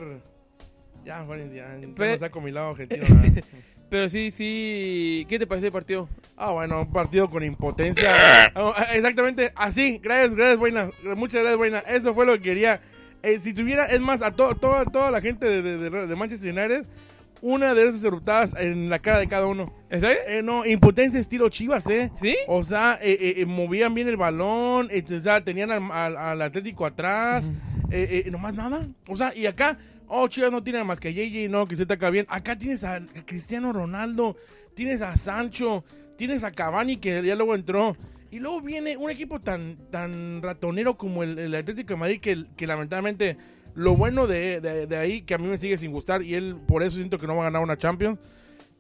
Ya, 1.05 1.25
Juan, 1.25 1.53
ya. 1.53 1.77
ya 1.81 1.89
Pe- 1.95 2.13
no 2.13 2.19
saco 2.19 2.41
mi 2.41 2.51
lado 2.53 2.71
argentino. 2.71 3.03
¿verdad? 3.09 3.45
Pero 3.91 4.09
sí, 4.09 4.31
sí. 4.31 5.27
¿Qué 5.29 5.39
te 5.39 5.47
pareció 5.47 5.67
el 5.67 5.73
partido? 5.73 6.09
Ah, 6.37 6.51
bueno, 6.53 6.81
un 6.81 6.93
partido 6.93 7.29
con 7.29 7.43
impotencia. 7.45 8.09
Ah, 8.55 8.87
Exactamente, 8.95 9.51
así. 9.57 9.99
Gracias, 10.03 10.35
gracias, 10.35 10.59
Buena. 10.59 10.91
Muchas 11.17 11.41
gracias, 11.43 11.57
Buena. 11.59 11.79
Eso 11.81 12.15
fue 12.15 12.25
lo 12.25 12.35
que 12.35 12.41
quería. 12.43 12.81
Eh, 13.23 13.39
si 13.39 13.53
tuviera, 13.53 13.87
es 13.87 14.01
más, 14.01 14.23
a 14.23 14.31
to- 14.33 14.55
toda 14.55 14.85
toda 14.87 15.11
la 15.11 15.21
gente 15.21 15.47
de, 15.47 15.61
de- 15.63 15.91
de- 15.91 16.07
de 16.07 16.17
Manchester 16.17 16.51
United, 16.57 16.85
una 17.43 17.75
de 17.75 17.89
esas 17.89 18.03
eruptadas 18.05 18.55
en 18.57 18.89
la 18.89 19.01
cara 19.01 19.19
de 19.19 19.29
cada 19.29 19.47
uno. 19.47 19.73
¿Está 19.91 20.09
bien? 20.09 20.19
Eh, 20.29 20.43
no, 20.43 20.65
impotencia 20.65 21.21
estilo 21.21 21.49
chivas, 21.51 21.87
¿eh? 21.89 22.11
¿Sí? 22.21 22.37
O 22.47 22.65
sea, 22.65 22.99
eh, 23.03 23.19
eh, 23.21 23.35
eh, 23.39 23.47
movían 23.47 23.93
bien 23.95 24.09
el 24.09 24.17
balón, 24.17 24.89
eh, 24.91 25.05
o 25.15 25.21
sea, 25.21 25.45
tenían 25.45 25.71
al, 25.71 25.91
al- 25.91 26.17
al 26.17 26.41
Atlético 26.43 26.87
atrás, 26.87 27.53
eh, 27.91 28.23
eh, 28.27 28.31
nomás 28.31 28.55
nada. 28.55 28.89
O 29.09 29.17
sea, 29.17 29.37
y 29.37 29.47
acá, 29.47 29.77
oh, 30.07 30.29
Chivas 30.29 30.51
no 30.53 30.63
tiene 30.63 30.83
más 30.85 31.01
que 31.01 31.13
JJ, 31.13 31.51
no, 31.51 31.67
que 31.67 31.77
se 31.77 31.85
te 31.85 31.95
acá 31.95 32.09
bien. 32.11 32.25
Acá 32.29 32.57
tienes 32.57 32.85
a 32.85 33.01
Cristiano 33.27 33.73
Ronaldo, 33.73 34.37
tienes 34.75 35.03
a 35.03 35.17
Sancho, 35.17 35.85
tienes 36.17 36.45
a 36.45 36.53
Cavani 36.53 36.97
que 36.97 37.23
ya 37.23 37.35
luego 37.35 37.55
entró. 37.55 37.97
Y 38.31 38.39
luego 38.39 38.63
viene 38.63 38.97
un 38.97 39.11
equipo 39.11 39.41
tan, 39.41 39.77
tan 39.91 40.41
ratonero 40.43 40.97
como 40.97 41.23
el, 41.23 41.39
el 41.39 41.55
Atlético 41.55 41.93
de 41.95 42.01
Madrid 42.01 42.21
que, 42.21 42.45
que 42.57 42.67
lamentablemente 42.67 43.37
lo 43.75 43.97
bueno 43.97 44.27
de, 44.27 44.61
de, 44.61 44.87
de, 44.87 44.97
ahí 44.97 45.23
que 45.23 45.35
a 45.35 45.39
mí 45.39 45.49
me 45.49 45.59
sigue 45.59 45.79
sin 45.79 45.93
gustar 45.93 46.23
y 46.23 46.35
él 46.35 46.57
por 46.67 46.83
eso 46.83 46.97
siento 46.97 47.19
que 47.19 47.27
no 47.27 47.35
va 47.37 47.43
a 47.43 47.45
ganar 47.45 47.63
una 47.63 47.77
Champions. 47.77 48.19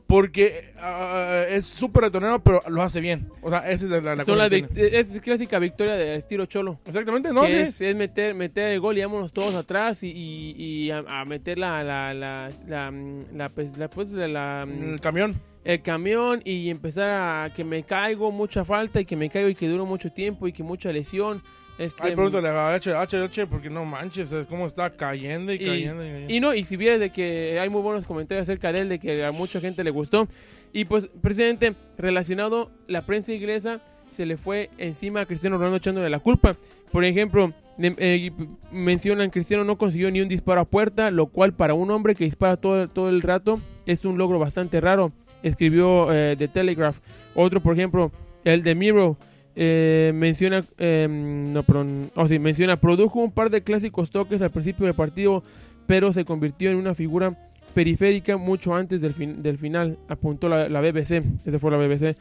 Porque 0.06 0.74
uh, 0.76 1.50
es 1.50 1.64
súper 1.64 2.02
ratonero, 2.02 2.42
pero 2.44 2.60
lo 2.68 2.82
hace 2.82 3.00
bien. 3.00 3.30
O 3.40 3.48
sea, 3.48 3.70
esa 3.70 3.86
es 3.86 4.04
la, 4.04 4.14
la 4.14 4.24
Son 4.24 4.36
la 4.36 4.46
es 4.48 5.20
clásica 5.22 5.58
victoria 5.58 5.94
de 5.94 6.16
estilo 6.16 6.44
cholo. 6.44 6.80
Exactamente, 6.84 7.32
no, 7.32 7.46
sí. 7.46 7.52
es, 7.52 7.80
es, 7.80 7.96
meter, 7.96 8.34
meter 8.34 8.72
el 8.72 8.80
gol 8.80 8.98
y 8.98 9.00
vámonos 9.00 9.32
todos 9.32 9.54
atrás 9.54 10.02
y, 10.02 10.08
y, 10.10 10.54
y 10.58 10.90
a, 10.90 10.98
a, 10.98 11.24
meter 11.24 11.56
la, 11.56 11.82
la, 11.82 12.12
la, 12.12 12.50
la, 12.68 12.92
la, 13.32 13.48
pues, 13.48 13.78
la, 13.78 13.88
pues, 13.88 14.10
la, 14.10 14.64
el 14.64 15.00
camión 15.00 15.40
el 15.64 15.82
camión 15.82 16.42
y 16.44 16.70
empezar 16.70 17.10
a 17.10 17.50
que 17.50 17.64
me 17.64 17.84
caigo, 17.84 18.32
mucha 18.32 18.64
falta 18.64 19.00
y 19.00 19.04
que 19.04 19.16
me 19.16 19.30
caigo 19.30 19.48
y 19.48 19.54
que 19.54 19.68
duro 19.68 19.86
mucho 19.86 20.10
tiempo 20.10 20.48
y 20.48 20.52
que 20.52 20.62
mucha 20.62 20.92
lesión. 20.92 21.42
Este, 21.78 22.02
Ay, 22.02 22.14
pregúntale 22.14 22.48
a 22.48 22.78
HH 22.78 23.46
porque 23.48 23.70
no 23.70 23.84
manches, 23.84 24.32
cómo 24.48 24.66
está 24.66 24.90
cayendo 24.90 25.52
y, 25.52 25.56
y, 25.56 25.58
cayendo, 25.58 26.04
y 26.04 26.08
cayendo. 26.08 26.32
Y 26.32 26.40
no, 26.40 26.54
y 26.54 26.64
si 26.64 26.76
vieres 26.76 27.00
de 27.00 27.10
que 27.10 27.58
hay 27.58 27.68
muy 27.68 27.82
buenos 27.82 28.04
comentarios 28.04 28.42
acerca 28.42 28.72
de 28.72 28.80
él, 28.80 28.88
de 28.88 28.98
que 28.98 29.24
a 29.24 29.32
mucha 29.32 29.60
gente 29.60 29.82
le 29.82 29.90
gustó. 29.90 30.28
Y 30.72 30.84
pues, 30.84 31.10
precisamente, 31.20 31.74
relacionado, 31.98 32.70
la 32.86 33.02
prensa 33.02 33.32
inglesa 33.32 33.80
se 34.10 34.26
le 34.26 34.36
fue 34.36 34.70
encima 34.78 35.20
a 35.20 35.26
Cristiano 35.26 35.56
Ronaldo 35.56 35.78
echándole 35.78 36.10
la 36.10 36.18
culpa. 36.18 36.56
Por 36.90 37.04
ejemplo, 37.04 37.52
eh, 37.78 38.30
mencionan 38.70 39.30
Cristiano 39.30 39.64
no 39.64 39.78
consiguió 39.78 40.10
ni 40.10 40.20
un 40.20 40.28
disparo 40.28 40.60
a 40.60 40.64
puerta, 40.66 41.10
lo 41.10 41.26
cual 41.26 41.54
para 41.54 41.74
un 41.74 41.90
hombre 41.90 42.14
que 42.14 42.24
dispara 42.24 42.58
todo, 42.58 42.86
todo 42.88 43.08
el 43.08 43.22
rato 43.22 43.58
es 43.86 44.04
un 44.04 44.18
logro 44.18 44.38
bastante 44.38 44.80
raro 44.80 45.12
escribió 45.42 46.12
eh, 46.12 46.36
The 46.36 46.48
Telegraph. 46.48 46.98
Otro, 47.34 47.60
por 47.60 47.74
ejemplo, 47.74 48.12
el 48.44 48.62
de 48.62 48.74
Miro, 48.74 49.16
eh, 49.54 50.12
menciona, 50.14 50.64
eh, 50.78 51.06
no, 51.10 51.62
perdón, 51.62 52.10
oh, 52.14 52.26
sí, 52.26 52.38
menciona, 52.38 52.80
produjo 52.80 53.20
un 53.20 53.32
par 53.32 53.50
de 53.50 53.62
clásicos 53.62 54.10
toques 54.10 54.42
al 54.42 54.50
principio 54.50 54.86
del 54.86 54.94
partido, 54.94 55.42
pero 55.86 56.12
se 56.12 56.24
convirtió 56.24 56.70
en 56.70 56.78
una 56.78 56.94
figura 56.94 57.50
periférica 57.74 58.36
mucho 58.36 58.74
antes 58.74 59.00
del, 59.00 59.12
fin, 59.12 59.42
del 59.42 59.58
final, 59.58 59.98
apuntó 60.08 60.48
la, 60.48 60.68
la 60.68 60.80
BBC, 60.80 61.22
esa 61.44 61.58
fue 61.58 61.70
la 61.70 61.76
BBC. 61.76 62.16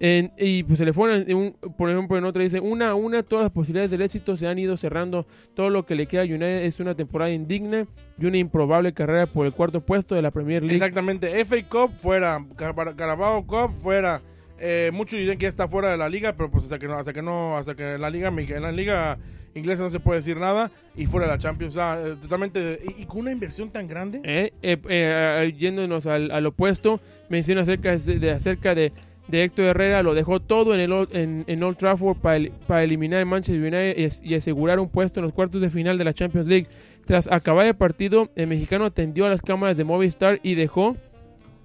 En, 0.00 0.32
y 0.38 0.62
pues 0.62 0.78
se 0.78 0.84
le 0.84 0.92
fueron, 0.92 1.24
un, 1.34 1.56
por 1.76 1.90
ejemplo, 1.90 2.16
en 2.16 2.24
otra 2.24 2.42
dice, 2.42 2.60
una 2.60 2.90
a 2.90 2.94
una 2.94 3.24
todas 3.24 3.46
las 3.46 3.52
posibilidades 3.52 3.90
del 3.90 4.02
éxito 4.02 4.36
se 4.36 4.46
han 4.46 4.58
ido 4.58 4.76
cerrando, 4.76 5.26
todo 5.54 5.70
lo 5.70 5.86
que 5.86 5.96
le 5.96 6.06
queda 6.06 6.22
a 6.22 6.24
United 6.24 6.64
es 6.64 6.78
una 6.78 6.94
temporada 6.94 7.32
indigna 7.32 7.86
y 8.16 8.26
una 8.26 8.36
improbable 8.36 8.92
carrera 8.92 9.26
por 9.26 9.46
el 9.46 9.52
cuarto 9.52 9.80
puesto 9.80 10.14
de 10.14 10.22
la 10.22 10.30
Premier 10.30 10.62
League. 10.62 10.76
Exactamente, 10.76 11.44
FA 11.44 11.56
Cup 11.68 11.90
fuera, 12.00 12.44
Carabao 12.56 13.44
Cup 13.44 13.72
fuera, 13.74 14.22
eh, 14.60 14.90
muchos 14.92 15.18
dicen 15.18 15.38
que 15.38 15.46
está 15.46 15.68
fuera 15.68 15.90
de 15.90 15.96
la 15.96 16.08
liga, 16.08 16.34
pero 16.34 16.50
pues 16.50 16.64
hasta 16.64 16.78
que 16.78 16.86
no, 16.86 16.98
hasta 16.98 17.12
que 17.12 17.22
no, 17.22 17.56
hasta 17.56 17.74
que 17.74 17.94
en 17.94 18.00
la 18.00 18.10
liga, 18.10 18.28
en 18.28 18.62
la 18.62 18.72
liga 18.72 19.18
inglesa 19.54 19.82
no 19.82 19.90
se 19.90 20.00
puede 20.00 20.20
decir 20.20 20.36
nada 20.36 20.70
y 20.96 21.06
fuera 21.06 21.26
de 21.26 21.32
la 21.32 21.38
Champions, 21.38 21.74
o 21.74 21.78
sea, 21.78 22.16
totalmente, 22.20 22.78
y, 22.96 23.04
con 23.04 23.20
una 23.20 23.32
inversión 23.32 23.70
tan 23.70 23.88
grande. 23.88 24.20
Eh, 24.24 24.52
eh, 24.62 25.54
yéndonos 25.58 26.06
al, 26.06 26.30
al, 26.30 26.46
opuesto, 26.46 27.00
menciona 27.28 27.62
acerca 27.62 27.96
de, 27.96 28.30
acerca 28.30 28.74
de 28.74 28.92
de 29.28 29.44
Héctor 29.44 29.66
Herrera 29.66 30.02
lo 30.02 30.14
dejó 30.14 30.40
todo 30.40 30.74
en, 30.74 30.80
el, 30.80 30.92
en, 31.12 31.44
en 31.46 31.62
Old 31.62 31.76
Trafford 31.76 32.16
para, 32.16 32.36
el, 32.36 32.50
para 32.66 32.82
eliminar 32.82 33.20
el 33.20 33.26
Manchester 33.26 33.60
United 33.60 34.22
y, 34.22 34.34
asegurar 34.34 34.80
un 34.80 34.88
puesto 34.88 35.20
en 35.20 35.24
los 35.24 35.32
cuartos 35.32 35.60
de 35.60 35.70
final 35.70 35.98
de 35.98 36.04
la 36.04 36.14
Champions 36.14 36.46
League. 36.46 36.66
Tras 37.04 37.30
acabar 37.30 37.66
el 37.66 37.74
partido, 37.74 38.30
el 38.34 38.48
mexicano 38.48 38.86
atendió 38.86 39.26
a 39.26 39.28
las 39.28 39.42
cámaras 39.42 39.76
de 39.76 39.84
Movistar 39.84 40.40
y 40.42 40.54
dejó 40.54 40.96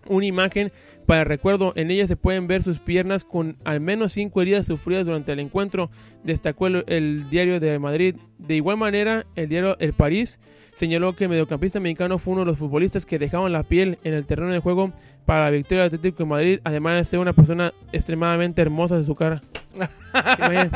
una 0.08 0.26
imagen 0.26 0.72
para 1.06 1.24
recuerdo. 1.24 1.74
En 1.76 1.92
ella 1.92 2.08
se 2.08 2.16
pueden 2.16 2.48
ver 2.48 2.63
sus 2.63 2.80
piernas 2.80 3.26
con 3.26 3.58
al 3.63 3.80
menos 3.80 4.13
cinco 4.13 4.42
heridas 4.42 4.66
sufridas 4.66 5.06
durante 5.06 5.32
el 5.32 5.39
encuentro, 5.39 5.89
destacó 6.24 6.68
el, 6.68 6.84
el 6.88 7.30
diario 7.30 7.60
de 7.60 7.80
Madrid. 7.80 8.16
De 8.38 8.56
igual 8.56 8.78
manera, 8.78 9.26
el 9.36 9.50
diario 9.50 9.78
El 9.80 9.94
París 9.94 10.39
señaló 10.76 11.13
que 11.13 11.26
el 11.26 11.30
mediocampista 11.30 11.80
mexicano 11.80 12.18
fue 12.18 12.34
uno 12.34 12.42
de 12.42 12.48
los 12.48 12.58
futbolistas 12.58 13.06
que 13.06 13.20
dejaban 13.20 13.52
la 13.52 13.63
piel 13.63 14.00
en 14.04 14.13
el 14.13 14.26
terreno 14.26 14.52
de 14.52 14.60
juego 14.60 14.92
para 15.26 15.46
la 15.46 15.50
victoria 15.52 15.84
del 15.84 15.88
Atlético 15.94 16.24
de 16.24 16.30
Madrid, 16.30 16.60
además 16.63 16.98
de 16.98 17.06
ser 17.06 17.20
una 17.20 17.34
persona 17.34 17.74
extremadamente 17.92 18.62
hermosa 18.62 18.98
de 18.98 19.04
su 19.04 19.16
cara. 19.16 19.42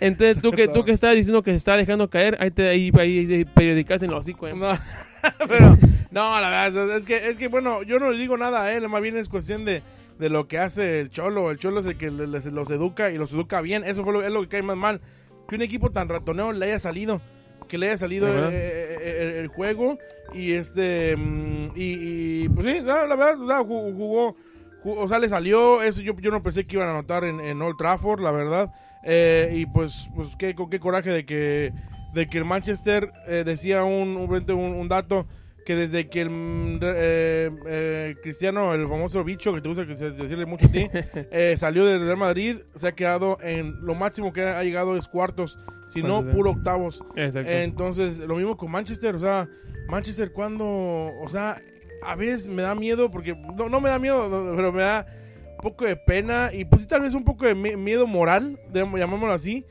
Entonces, 0.00 0.40
tú 0.40 0.50
que, 0.50 0.68
tú 0.68 0.84
que 0.84 0.92
estás 0.92 1.14
diciendo 1.14 1.42
que 1.42 1.50
se 1.50 1.58
está 1.58 1.76
dejando 1.76 2.08
caer, 2.08 2.36
ahí 2.40 2.50
te 2.50 2.68
ahí, 2.68 2.90
ahí 2.98 3.44
periodicas 3.44 4.02
en 4.02 4.10
los 4.10 4.20
hocico. 4.20 4.48
¿eh? 4.48 4.54
No, 4.54 4.70
pero, 5.48 5.76
no, 6.10 6.40
la 6.40 6.50
verdad, 6.50 6.96
es 6.96 7.06
que, 7.06 7.28
es 7.28 7.36
que, 7.36 7.48
bueno, 7.48 7.82
yo 7.82 7.98
no 7.98 8.10
le 8.10 8.18
digo 8.18 8.36
nada 8.36 8.72
él, 8.72 8.88
más 8.88 9.02
bien 9.02 9.16
es 9.16 9.28
cuestión 9.28 9.64
de, 9.64 9.82
de 10.18 10.28
lo 10.28 10.48
que 10.48 10.58
hace 10.58 11.00
el 11.00 11.10
Cholo. 11.10 11.50
El 11.50 11.58
Cholo 11.58 11.80
es 11.80 11.86
el 11.86 11.96
que 11.96 12.10
les, 12.10 12.46
los 12.46 12.70
educa 12.70 13.10
y 13.10 13.18
los 13.18 13.32
educa 13.32 13.60
bien. 13.60 13.84
Eso 13.84 14.04
fue 14.04 14.12
lo, 14.12 14.22
es 14.22 14.32
lo 14.32 14.42
que 14.42 14.48
cae 14.48 14.62
más 14.62 14.76
mal. 14.76 15.00
Que 15.48 15.56
un 15.56 15.62
equipo 15.62 15.90
tan 15.90 16.08
ratoneo 16.08 16.52
le 16.52 16.66
haya 16.66 16.78
salido 16.78 17.20
que 17.70 17.78
le 17.78 17.86
haya 17.86 17.98
salido 17.98 18.26
el, 18.26 18.52
el, 18.52 19.34
el, 19.36 19.46
juego 19.46 19.96
y 20.34 20.52
este 20.54 21.16
y, 21.76 22.42
y 22.42 22.48
pues 22.48 22.66
sí 22.66 22.80
la, 22.82 23.06
la 23.06 23.14
verdad 23.14 23.40
o 23.40 23.46
sea, 23.46 23.58
jugó, 23.58 23.92
jugó, 23.92 24.36
jugó, 24.82 25.02
o 25.02 25.08
sea 25.08 25.20
le 25.20 25.28
salió 25.28 25.80
eso 25.80 26.02
yo, 26.02 26.16
yo 26.16 26.32
no 26.32 26.42
pensé 26.42 26.66
que 26.66 26.76
iban 26.76 26.88
a 26.88 26.92
anotar 26.92 27.22
en, 27.22 27.38
en 27.38 27.62
Old 27.62 27.76
Trafford 27.76 28.20
la 28.20 28.32
verdad 28.32 28.72
eh, 29.04 29.52
y 29.54 29.66
pues 29.66 30.10
pues 30.16 30.34
qué, 30.36 30.56
qué 30.68 30.80
coraje 30.80 31.10
de 31.10 31.24
que 31.24 31.72
de 32.14 32.28
que 32.28 32.38
el 32.38 32.44
Manchester 32.44 33.10
eh, 33.26 33.42
decía 33.44 33.84
un, 33.84 34.16
un, 34.16 34.54
un 34.56 34.88
dato 34.88 35.26
que 35.64 35.76
desde 35.76 36.08
que 36.08 36.22
el 36.22 36.80
eh, 36.82 37.50
eh, 37.66 38.16
Cristiano, 38.22 38.74
el 38.74 38.88
famoso 38.88 39.22
bicho 39.24 39.54
que 39.54 39.60
te 39.60 39.68
gusta 39.68 39.84
decirle 39.84 40.46
mucho 40.46 40.66
a 40.66 40.70
ti, 40.70 40.88
eh, 41.30 41.54
salió 41.56 41.84
del 41.84 42.00
Real 42.00 42.16
Madrid, 42.16 42.56
se 42.74 42.88
ha 42.88 42.92
quedado 42.92 43.38
en 43.42 43.84
lo 43.84 43.94
máximo 43.94 44.32
que 44.32 44.42
ha 44.42 44.62
llegado 44.64 44.96
es 44.96 45.08
cuartos, 45.08 45.58
si 45.86 46.02
no, 46.02 46.24
puro 46.24 46.50
octavos. 46.50 47.02
Exacto. 47.16 47.50
Entonces, 47.50 48.18
lo 48.18 48.36
mismo 48.36 48.56
con 48.56 48.70
Manchester, 48.70 49.14
o 49.14 49.20
sea, 49.20 49.48
Manchester 49.88 50.32
cuando, 50.32 50.66
o 50.66 51.28
sea, 51.28 51.60
a 52.02 52.16
veces 52.16 52.48
me 52.48 52.62
da 52.62 52.74
miedo, 52.74 53.10
porque 53.10 53.36
no, 53.56 53.68
no 53.68 53.80
me 53.80 53.90
da 53.90 53.98
miedo, 53.98 54.28
pero 54.56 54.72
me 54.72 54.82
da 54.82 55.06
un 55.52 55.62
poco 55.62 55.84
de 55.84 55.96
pena 55.96 56.50
y 56.52 56.64
pues 56.64 56.82
sí, 56.82 56.88
tal 56.88 57.02
vez 57.02 57.14
un 57.14 57.24
poco 57.24 57.44
de 57.44 57.54
miedo 57.54 58.06
moral, 58.06 58.58
llamémoslo 58.72 59.32
así 59.32 59.64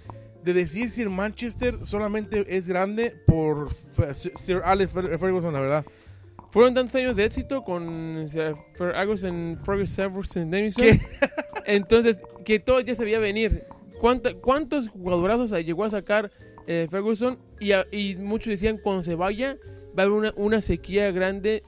de 0.43 0.53
decir 0.53 0.89
si 0.89 1.01
el 1.01 1.09
Manchester 1.09 1.79
solamente 1.83 2.45
es 2.47 2.67
grande 2.67 3.15
por 3.25 3.69
Sir 3.73 4.61
Alex 4.63 4.91
Ferguson, 4.91 5.53
la 5.53 5.61
verdad. 5.61 5.85
Fueron 6.49 6.73
tantos 6.73 6.95
años 6.95 7.15
de 7.15 7.25
éxito 7.25 7.63
con 7.63 8.25
Ferguson, 8.75 9.59
Ferguson 9.63 10.49
Denison. 10.49 10.85
Entonces, 11.65 12.23
que 12.43 12.59
todo 12.59 12.79
ya 12.79 12.95
se 12.95 13.03
veía 13.03 13.19
venir. 13.19 13.63
¿Cuánto, 13.99 14.39
¿Cuántos 14.41 14.87
jugadorazos 14.87 15.51
llegó 15.63 15.83
a 15.83 15.89
sacar 15.89 16.31
eh, 16.65 16.87
Ferguson? 16.89 17.37
Y, 17.59 17.73
a, 17.73 17.85
y, 17.91 18.15
muchos 18.15 18.47
decían, 18.47 18.79
cuando 18.81 19.03
se 19.03 19.13
vaya, 19.13 19.57
va 19.97 20.03
a 20.03 20.05
haber 20.05 20.17
una, 20.17 20.33
una 20.37 20.61
sequía 20.61 21.11
grande 21.11 21.61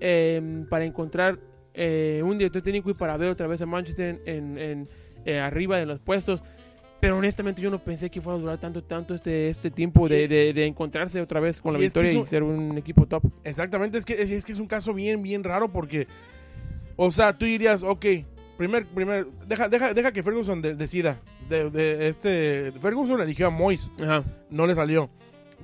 eh, 0.00 0.64
para 0.70 0.84
encontrar 0.84 1.38
eh, 1.74 2.22
un 2.24 2.38
director 2.38 2.62
técnico 2.62 2.88
y 2.88 2.94
para 2.94 3.16
ver 3.16 3.28
otra 3.28 3.46
vez 3.46 3.60
a 3.60 3.66
Manchester 3.66 4.22
en, 4.24 4.56
en, 4.56 4.88
en 5.26 5.38
arriba 5.38 5.76
de 5.76 5.86
los 5.86 6.00
puestos 6.00 6.42
pero 7.02 7.18
honestamente 7.18 7.60
yo 7.60 7.68
no 7.68 7.80
pensé 7.82 8.08
que 8.10 8.20
fuera 8.20 8.38
a 8.38 8.40
durar 8.40 8.60
tanto 8.60 8.80
tanto 8.84 9.12
este, 9.12 9.48
este 9.48 9.72
tiempo 9.72 10.08
de, 10.08 10.28
de, 10.28 10.52
de 10.52 10.66
encontrarse 10.66 11.20
otra 11.20 11.40
vez 11.40 11.60
con 11.60 11.72
la 11.72 11.80
y 11.80 11.82
victoria 11.82 12.10
es 12.10 12.12
que 12.12 12.18
un, 12.20 12.24
y 12.24 12.28
ser 12.28 12.42
un 12.44 12.78
equipo 12.78 13.06
top. 13.06 13.24
Exactamente, 13.42 13.98
es 13.98 14.04
que, 14.04 14.22
es 14.22 14.44
que 14.44 14.52
es 14.52 14.60
un 14.60 14.68
caso 14.68 14.94
bien, 14.94 15.20
bien 15.20 15.42
raro 15.42 15.72
porque, 15.72 16.06
o 16.94 17.10
sea, 17.10 17.32
tú 17.32 17.44
dirías, 17.44 17.82
ok, 17.82 18.06
primer, 18.56 18.86
primer, 18.86 19.26
deja, 19.48 19.68
deja, 19.68 19.92
deja 19.94 20.12
que 20.12 20.22
Ferguson 20.22 20.62
de, 20.62 20.76
decida. 20.76 21.20
De, 21.48 22.06
este, 22.06 22.70
Ferguson 22.80 23.20
eligió 23.20 23.48
a 23.48 23.50
Mois, 23.50 23.90
no 24.48 24.66
le 24.68 24.74
salió. 24.76 25.10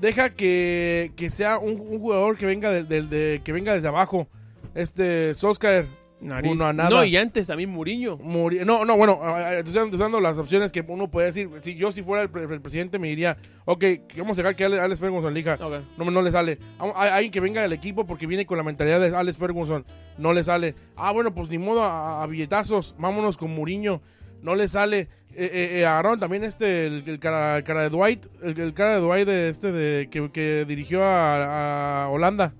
Deja 0.00 0.30
que, 0.30 1.12
que 1.14 1.30
sea 1.30 1.58
un, 1.58 1.78
un 1.78 2.00
jugador 2.00 2.36
que 2.36 2.46
venga, 2.46 2.72
de, 2.72 3.40
que 3.44 3.52
venga 3.52 3.74
desde 3.74 3.86
abajo. 3.86 4.26
Este, 4.74 5.34
Solskjaer, 5.34 5.86
Nariz. 6.20 6.50
Uno 6.50 6.64
a 6.66 6.72
nada. 6.72 6.90
No, 6.90 7.04
y 7.04 7.16
antes 7.16 7.46
también 7.46 7.70
Muriño. 7.70 8.16
Muri 8.16 8.64
no, 8.64 8.84
no, 8.84 8.96
bueno, 8.96 9.20
estoy 9.50 9.88
usando 9.90 10.20
las 10.20 10.36
opciones 10.38 10.72
que 10.72 10.84
uno 10.86 11.10
puede 11.10 11.26
decir. 11.28 11.48
Si 11.60 11.74
yo 11.74 11.92
si 11.92 12.02
fuera 12.02 12.22
el, 12.22 12.50
el 12.50 12.60
presidente 12.60 12.98
me 12.98 13.08
diría, 13.08 13.36
ok, 13.64 13.84
vamos 14.16 14.38
a 14.38 14.42
dejar 14.42 14.56
que 14.56 14.64
Alex 14.64 15.00
Ferguson 15.00 15.32
elija. 15.32 15.54
Okay. 15.54 15.86
No, 15.96 16.10
no 16.10 16.22
le 16.22 16.32
sale. 16.32 16.58
Hay 16.78 17.10
alguien 17.10 17.30
que 17.30 17.40
venga 17.40 17.62
del 17.62 17.72
equipo 17.72 18.06
porque 18.06 18.26
viene 18.26 18.46
con 18.46 18.56
la 18.56 18.64
mentalidad 18.64 19.00
de 19.00 19.16
Alex 19.16 19.38
Ferguson. 19.38 19.84
No 20.16 20.32
le 20.32 20.42
sale. 20.42 20.74
Ah, 20.96 21.12
bueno, 21.12 21.34
pues 21.34 21.50
ni 21.50 21.58
modo 21.58 21.82
a, 21.82 22.22
a 22.22 22.26
billetazos. 22.26 22.94
Vámonos 22.98 23.36
con 23.36 23.54
Muriño. 23.54 24.00
No 24.42 24.54
le 24.54 24.68
sale. 24.68 25.08
Eh, 25.34 25.50
eh, 25.52 25.78
eh, 25.78 25.86
agarraron 25.86 26.18
también 26.18 26.42
este, 26.42 26.86
el, 26.86 27.04
el, 27.06 27.18
cara, 27.20 27.58
el 27.58 27.64
cara, 27.64 27.82
de 27.82 27.90
Dwight. 27.90 28.26
El, 28.42 28.58
el, 28.58 28.74
cara 28.74 28.96
de 28.96 29.00
Dwight 29.00 29.26
de 29.26 29.48
este 29.48 29.70
de 29.70 30.08
que, 30.10 30.30
que 30.32 30.64
dirigió 30.66 31.04
a, 31.04 32.04
a 32.04 32.08
Holanda. 32.08 32.54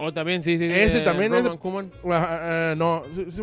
Oh, 0.00 0.12
también, 0.12 0.42
sí, 0.42 0.56
sí. 0.58 0.64
Ese 0.64 0.98
eh, 0.98 1.02
también 1.02 1.32
Roman 1.32 1.46
es. 1.46 2.04
Uh, 2.04 2.08
uh, 2.08 2.76
no, 2.76 3.02
sí, 3.14 3.26
sí, 3.30 3.42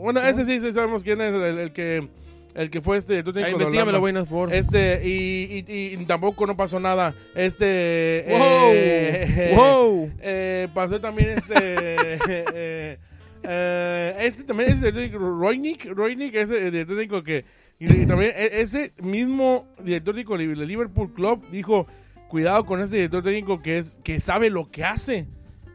bueno, 0.00 0.20
ese 0.20 0.44
sí, 0.44 0.60
sí, 0.60 0.72
sabemos 0.72 1.02
quién 1.02 1.20
es 1.20 1.32
el, 1.32 1.58
el, 1.58 1.72
que. 1.72 2.08
El 2.54 2.70
que 2.70 2.80
fue 2.80 2.96
este 2.96 3.18
investígamelo, 3.18 3.66
Holanda. 3.66 3.98
buenas, 3.98 4.28
por 4.28 4.52
Este, 4.52 5.02
y, 5.04 5.62
y- 5.68 5.92
y 5.94 5.96
tampoco 6.06 6.46
no 6.46 6.56
pasó 6.56 6.80
nada. 6.80 7.14
Este. 7.34 8.24
¡Wow! 8.30 8.70
eh, 8.72 9.52
¡Wow! 9.54 10.10
eh, 10.22 10.68
pasó 10.72 10.98
también 11.00 11.30
este. 11.36 12.18
eh, 13.42 14.16
este 14.20 14.44
también 14.44 14.70
es 14.70 14.76
el 14.76 14.80
director 14.94 15.02
técnico, 15.02 15.38
Roynik. 15.38 15.84
Roynik 15.94 16.34
es 16.34 16.50
el 16.50 16.72
director 16.72 16.96
técnico 16.96 17.22
que. 17.22 17.44
Y, 17.78 17.92
y 18.02 18.06
también 18.06 18.32
e- 18.34 18.62
ese 18.62 18.92
mismo 19.02 19.66
director 19.84 20.14
técnico 20.14 20.38
del 20.38 20.66
Liverpool 20.66 21.12
Club 21.12 21.44
dijo: 21.50 21.86
Cuidado 22.28 22.64
con 22.64 22.80
ese 22.80 22.96
director 22.96 23.22
técnico 23.22 23.60
que, 23.62 23.78
es, 23.78 23.96
que 24.02 24.18
sabe 24.18 24.48
lo 24.50 24.70
que 24.70 24.82
hace. 24.84 25.26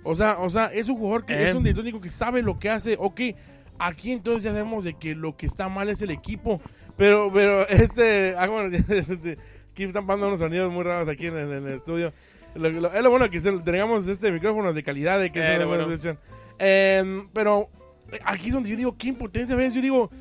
O 0.04 0.16
sea, 0.16 0.40
o 0.40 0.50
sea, 0.50 0.66
es 0.66 0.90
un 0.90 0.98
jugador 0.98 1.26
que 1.26 1.34
Eh. 1.34 1.50
es 1.50 1.54
un 1.56 1.64
director 1.64 1.84
técnico 1.84 2.02
que 2.04 2.12
sabe 2.12 2.42
lo 2.42 2.58
que 2.60 2.70
hace. 2.70 2.96
Ok, 3.00 3.22
aquí 3.80 4.12
entonces 4.12 4.44
ya 4.44 4.52
sabemos 4.52 4.84
de 4.84 4.94
que 4.96 5.16
lo 5.16 5.36
que 5.38 5.46
está 5.46 5.70
mal 5.70 5.90
es 5.90 6.02
el 6.02 6.12
equipo. 6.12 6.62
Pero, 6.98 7.32
pero, 7.34 7.68
este. 7.70 8.36
Ah, 8.38 8.48
bueno, 8.48 8.76
aquí 9.72 9.84
están 9.84 10.06
pasando 10.08 10.28
unos 10.28 10.40
sonidos 10.40 10.72
muy 10.72 10.84
raros 10.84 11.08
aquí 11.10 11.28
en, 11.28 11.38
el- 11.38 11.52
en 11.54 11.68
el 11.68 11.74
estudio. 11.74 12.14
Lo- 12.56 12.70
lo- 12.70 12.94
es 12.94 13.02
lo 13.04 13.10
bueno 13.10 13.30
que 13.30 13.40
tengamos 13.40 14.08
este 14.08 14.32
micrófonos 14.32 14.76
de 14.76 14.84
calidad 14.84 15.20
de 15.20 15.32
que 15.32 15.40
Eh, 15.40 15.58
se- 15.58 15.66
bueno. 15.66 15.88
Em, 16.60 17.28
pero 17.34 17.70
eh, 18.12 18.20
aquí 18.26 18.48
es 18.48 18.54
donde 18.54 18.70
yo 18.70 18.76
digo, 18.76 18.98
qué 18.98 19.08
impotencia 19.08 19.56
ves. 19.56 19.74
Yo 19.74 19.82
digo, 19.82 20.12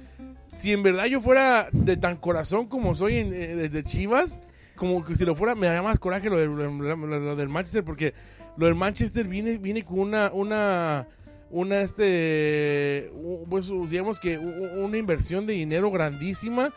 si 0.48 0.72
en 0.72 0.82
verdad 0.82 1.06
yo 1.06 1.20
fuera 1.20 1.68
de 1.72 1.96
tan 1.96 2.16
corazón 2.16 2.66
como 2.66 2.94
soy 2.94 3.18
en, 3.18 3.32
eh, 3.32 3.54
desde 3.56 3.82
Chivas, 3.82 4.38
como 4.80 5.04
que 5.04 5.14
si 5.14 5.24
lo 5.26 5.34
fuera, 5.34 5.54
me 5.54 5.66
daría 5.66 5.82
más 5.82 5.98
coraje 5.98 6.30
lo, 6.30 6.38
del- 6.38 6.48
lo- 6.56 6.96
lo- 6.96 7.20
lo 7.20 7.36
del 7.36 7.48
Manchester, 7.50 7.84
porque 7.84 8.14
lo 8.56 8.64
del 8.64 8.74
Manchester 8.74 9.28
viene, 9.28 9.58
viene 9.58 9.84
con 9.84 9.98
una, 10.00 10.30
una, 10.32 11.06
una, 11.50 11.82
este, 11.82 13.12
pues 13.48 13.70
digamos 13.90 14.18
que 14.18 14.38
una 14.38 14.96
inversión 14.96 15.44
de 15.46 15.52
dinero 15.52 15.90
grandísima, 15.90 16.72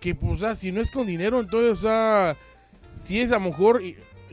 que 0.00 0.14
pues, 0.14 0.38
sea, 0.40 0.54
si 0.54 0.70
no 0.70 0.80
es 0.80 0.90
con 0.92 1.06
dinero, 1.06 1.40
entonces, 1.40 1.80
sea, 1.80 2.36
si 2.94 3.20
es 3.20 3.32
a 3.32 3.34
lo 3.34 3.40
mejor, 3.46 3.82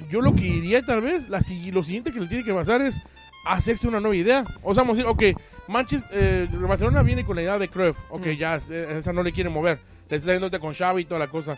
yo 0.09 0.21
lo 0.21 0.35
que 0.35 0.41
diría 0.43 0.83
tal 0.83 1.01
vez, 1.01 1.27
la, 1.29 1.39
lo 1.71 1.81
siguiente 1.83 2.11
que 2.11 2.19
le 2.19 2.27
tiene 2.27 2.43
que 2.43 2.53
pasar 2.53 2.81
es 2.83 3.01
hacerse 3.47 3.87
una 3.87 3.99
nueva 3.99 4.15
idea. 4.15 4.43
O 4.61 4.73
sea, 4.73 4.83
vamos 4.83 4.99
a 4.99 5.01
decir, 5.03 5.09
ok, 5.33 5.41
Manchester, 5.67 6.11
eh, 6.13 6.47
Barcelona 6.67 7.01
viene 7.01 7.23
con 7.25 7.35
la 7.35 7.41
idea 7.41 7.57
de 7.57 7.67
Cruyff, 7.69 7.97
ok, 8.09 8.27
Mm. 8.27 8.37
ya, 8.37 8.55
esa 8.55 9.13
no 9.13 9.23
le 9.23 9.31
quiere 9.31 9.49
mover, 9.49 9.79
le 10.09 10.17
está 10.17 10.31
yéndote 10.33 10.59
con 10.59 10.73
Xavi 10.73 11.01
y 11.01 11.05
toda 11.05 11.19
la 11.19 11.27
cosa. 11.27 11.57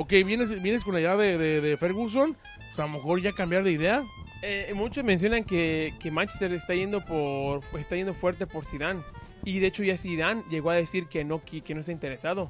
Ok, 0.00 0.10
vienes, 0.24 0.62
vienes 0.62 0.84
con 0.84 0.94
la 0.94 1.00
idea 1.00 1.16
de, 1.16 1.36
de, 1.36 1.60
de 1.60 1.76
Ferguson, 1.76 2.36
pues 2.68 2.78
a 2.78 2.82
lo 2.86 2.92
mejor 2.92 3.20
ya 3.20 3.32
cambiar 3.32 3.64
de 3.64 3.72
idea. 3.72 4.04
Eh, 4.42 4.70
muchos 4.76 5.02
mencionan 5.02 5.42
que, 5.42 5.92
que 5.98 6.12
Manchester 6.12 6.52
está 6.52 6.72
yendo 6.72 7.04
por 7.04 7.62
está 7.80 7.96
yendo 7.96 8.14
fuerte 8.14 8.46
por 8.46 8.64
Zidane 8.64 9.00
y 9.44 9.58
de 9.58 9.66
hecho 9.66 9.82
ya 9.82 9.98
Zidane 9.98 10.44
llegó 10.50 10.70
a 10.70 10.76
decir 10.76 11.06
que 11.06 11.24
no 11.24 11.44
que, 11.44 11.62
que 11.62 11.74
no 11.74 11.80
está 11.80 11.90
interesado. 11.90 12.48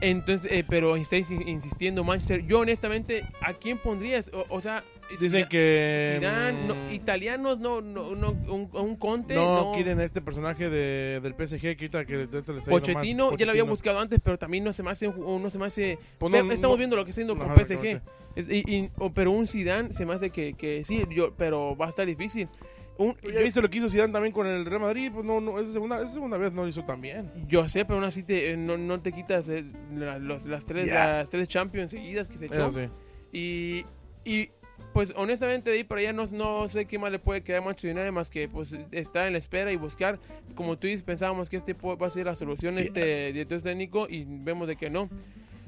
Entonces, 0.00 0.48
eh, 0.52 0.64
pero 0.68 0.94
está 0.94 1.16
insi- 1.16 1.44
insistiendo 1.44 2.04
Manchester. 2.04 2.46
Yo 2.46 2.60
honestamente, 2.60 3.24
¿a 3.42 3.54
quién 3.54 3.76
pondrías? 3.78 4.30
O, 4.32 4.46
o 4.48 4.60
sea, 4.60 4.84
Dicen 5.18 5.48
que 5.48 6.16
Zidane, 6.18 6.66
no, 6.68 6.74
mm, 6.74 6.92
italianos 6.92 7.58
no, 7.58 7.80
no, 7.80 8.14
no 8.14 8.30
un, 8.30 8.68
un 8.72 8.96
Conte, 8.96 9.34
no, 9.34 9.64
no, 9.66 9.72
quieren 9.72 9.98
a 9.98 10.04
este 10.04 10.20
personaje 10.20 10.68
de, 10.70 11.20
del 11.20 11.32
PSG 11.34 11.60
que 11.60 11.88
ahorita 11.90 12.04
que 12.04 12.14
ahorita 12.14 12.36
le 12.36 12.38
está 12.40 12.52
yendo 12.52 12.70
mal. 12.70 12.80
Pochettino, 12.80 13.36
ya 13.36 13.46
lo 13.46 13.52
había 13.52 13.64
buscado 13.64 13.98
antes, 13.98 14.20
pero 14.22 14.38
también 14.38 14.62
no 14.64 14.72
se 14.72 14.82
me 14.82 14.90
hace, 14.90 15.08
no 15.08 15.50
se 15.50 15.58
me 15.58 15.66
hace. 15.66 15.98
Pues 16.18 16.32
Ve- 16.32 16.54
estamos 16.54 16.76
viendo 16.78 16.96
lo 16.96 17.04
que 17.04 17.10
está 17.10 17.22
haciendo 17.22 17.36
con 17.36 17.48
PSG. 17.56 17.72
exactamente. 17.72 18.02
Es- 18.36 18.48
y- 18.48 18.62
y- 18.66 18.90
o- 18.98 19.12
pero 19.12 19.32
un 19.32 19.46
Zidane 19.48 19.92
se 19.92 20.06
me 20.06 20.14
hace 20.14 20.30
que, 20.30 20.54
que 20.54 20.84
sí, 20.84 21.02
yo, 21.10 21.34
pero 21.36 21.76
va 21.76 21.86
a 21.86 21.88
estar 21.88 22.06
difícil. 22.06 22.48
Un, 22.96 23.16
¿Ya 23.22 23.30
yo, 23.32 23.40
viste 23.42 23.62
lo 23.62 23.70
que 23.70 23.78
hizo 23.78 23.88
Zidane 23.88 24.12
también 24.12 24.32
con 24.32 24.46
el 24.46 24.64
Real 24.66 24.80
Madrid? 24.82 25.10
Pues 25.12 25.24
no, 25.24 25.40
no 25.40 25.58
esa 25.58 25.72
segunda, 25.72 25.96
esa 26.02 26.12
segunda 26.12 26.36
vez 26.36 26.52
no 26.52 26.62
lo 26.62 26.68
hizo 26.68 26.84
tan 26.84 27.00
bien. 27.00 27.30
yo 27.48 27.66
sé, 27.68 27.84
pero 27.86 27.96
aún 27.98 28.04
así 28.04 28.22
te, 28.22 28.50
eh, 28.52 28.56
no, 28.58 28.76
no 28.76 29.00
te 29.00 29.10
quitas 29.12 29.48
eh, 29.48 29.64
la- 29.96 30.18
los- 30.18 30.44
las, 30.44 30.66
tres, 30.66 30.86
las 30.88 31.30
tres 31.30 31.48
Champions 31.48 31.90
seguidas 31.90 32.28
que 32.28 32.36
se 32.38 32.46
echó. 32.46 32.70
Sí. 32.72 32.88
Y, 33.32 33.84
y 34.30 34.50
pues 34.92 35.12
honestamente 35.16 35.70
de 35.70 35.78
ahí 35.78 35.84
para 35.84 36.00
allá 36.00 36.12
no, 36.12 36.26
no 36.26 36.68
sé 36.68 36.86
qué 36.86 36.98
más 36.98 37.12
le 37.12 37.18
puede 37.18 37.42
quedar 37.42 37.62
a 37.62 37.64
Manchester 37.64 37.94
United 37.94 38.12
más 38.12 38.28
que 38.28 38.48
pues 38.48 38.76
estar 38.90 39.26
en 39.26 39.32
la 39.32 39.38
espera 39.38 39.70
y 39.72 39.76
buscar. 39.76 40.18
Como 40.54 40.78
tú 40.78 40.86
dices, 40.86 41.02
pensábamos 41.02 41.48
que 41.48 41.56
este 41.56 41.74
va 41.74 42.06
a 42.06 42.10
ser 42.10 42.26
la 42.26 42.34
solución, 42.34 42.78
este 42.78 43.32
director 43.32 43.62
técnico, 43.62 44.06
y 44.08 44.24
vemos 44.26 44.66
de 44.68 44.76
que 44.76 44.90
no. 44.90 45.08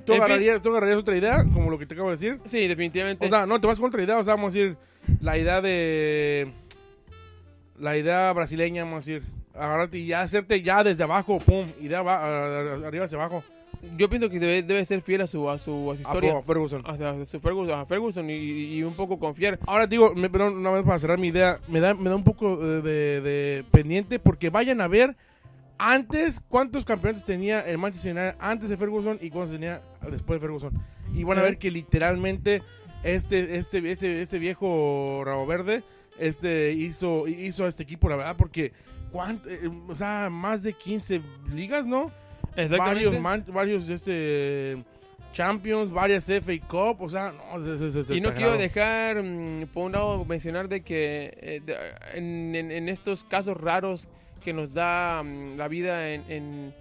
¿Tú 0.04 0.14
agarrarías, 0.14 0.60
¿Tú 0.62 0.70
agarrarías 0.70 0.98
otra 0.98 1.16
idea? 1.16 1.44
Como 1.52 1.70
lo 1.70 1.78
que 1.78 1.86
te 1.86 1.94
acabo 1.94 2.10
de 2.10 2.14
decir. 2.14 2.40
Sí, 2.46 2.66
definitivamente. 2.66 3.24
O 3.24 3.28
sea, 3.28 3.46
no, 3.46 3.60
te 3.60 3.66
vas 3.66 3.78
con 3.78 3.88
otra 3.88 4.02
idea. 4.02 4.18
O 4.18 4.24
sea, 4.24 4.34
vamos 4.34 4.54
a 4.54 4.58
decir, 4.58 4.76
la 5.20 5.38
idea 5.38 5.60
de. 5.60 6.52
La 7.78 7.96
idea 7.96 8.32
brasileña, 8.32 8.84
vamos 8.84 9.06
a 9.06 9.10
decir. 9.10 9.22
Agarrarte 9.54 9.98
y 9.98 10.06
ya 10.06 10.22
hacerte 10.22 10.62
ya 10.62 10.82
desde 10.82 11.04
abajo, 11.04 11.38
pum, 11.38 11.66
idea 11.80 12.02
va, 12.02 12.86
arriba 12.86 13.04
hacia 13.04 13.18
abajo. 13.18 13.44
Yo 13.96 14.08
pienso 14.08 14.30
que 14.30 14.38
debe, 14.38 14.62
debe 14.62 14.84
ser 14.84 15.02
fiel 15.02 15.22
a 15.22 15.26
su, 15.26 15.50
a 15.50 15.58
su, 15.58 15.90
a 15.90 15.96
su 15.96 16.02
A 16.02 16.02
historia. 16.02 16.34
Fer- 16.34 16.42
Ferguson. 16.44 16.82
A, 16.86 16.90
a 16.90 17.24
su 17.24 17.40
Ferguson, 17.40 17.78
a 17.80 17.84
Ferguson 17.86 18.30
y, 18.30 18.34
y 18.76 18.82
un 18.84 18.94
poco 18.94 19.18
confiar. 19.18 19.58
Ahora 19.66 19.86
digo, 19.86 20.14
me, 20.14 20.30
pero 20.30 20.52
una 20.52 20.70
vez 20.70 20.84
para 20.84 20.98
cerrar 20.98 21.18
mi 21.18 21.28
idea, 21.28 21.58
me 21.68 21.80
da, 21.80 21.94
me 21.94 22.08
da 22.08 22.16
un 22.16 22.24
poco 22.24 22.56
de, 22.56 22.80
de- 22.82 23.20
de 23.20 23.64
pendiente 23.72 24.18
porque 24.20 24.50
vayan 24.50 24.80
a 24.80 24.86
ver 24.88 25.16
antes 25.78 26.40
cuántos 26.48 26.84
campeonatos 26.84 27.24
tenía 27.24 27.60
el 27.62 27.78
Manchester 27.78 28.12
United 28.16 28.36
antes 28.38 28.68
de 28.68 28.76
Ferguson 28.76 29.18
y 29.20 29.30
cuántos 29.30 29.52
tenía 29.58 29.82
después 30.10 30.40
de 30.40 30.46
Ferguson. 30.46 30.72
Y 31.14 31.24
van 31.24 31.38
a 31.38 31.42
ver 31.42 31.58
que 31.58 31.70
literalmente 31.70 32.62
este, 33.02 33.56
este, 33.58 33.90
este, 33.90 34.22
este 34.22 34.38
viejo 34.38 35.22
rabo 35.24 35.44
verde 35.46 35.82
este, 36.18 36.72
hizo, 36.72 37.26
hizo 37.26 37.64
a 37.64 37.68
este 37.68 37.82
equipo, 37.82 38.08
la 38.08 38.16
verdad, 38.16 38.36
porque 38.38 38.72
cuánt- 39.12 39.46
eh, 39.48 39.68
o 39.88 39.94
sea, 39.94 40.28
más 40.30 40.62
de 40.62 40.72
15 40.72 41.20
ligas, 41.52 41.84
¿no? 41.86 42.12
Varios, 42.56 43.18
man- 43.20 43.44
varios 43.48 43.88
este, 43.88 44.82
Champions, 45.32 45.90
varias 45.90 46.28
FA 46.28 46.52
Cup, 46.68 47.00
o 47.02 47.08
sea, 47.08 47.32
no, 47.32 47.74
es- 47.74 47.80
es- 47.80 47.94
es 47.96 48.10
Y 48.10 48.20
no 48.20 48.28
exagerado. 48.28 48.34
quiero 48.36 48.58
dejar, 48.58 49.22
mm, 49.22 49.66
por 49.72 49.86
un 49.86 49.92
lado, 49.92 50.24
mencionar 50.24 50.68
de 50.68 50.82
que 50.82 51.32
eh, 51.40 51.62
en, 52.14 52.54
en- 52.54 52.70
en 52.70 52.88
estos 52.88 53.24
casos 53.24 53.56
raros 53.56 54.08
que 54.44 54.52
nos 54.52 54.74
da 54.74 55.22
mm, 55.22 55.56
la 55.56 55.68
vida 55.68 56.10
en, 56.10 56.24
en- 56.28 56.74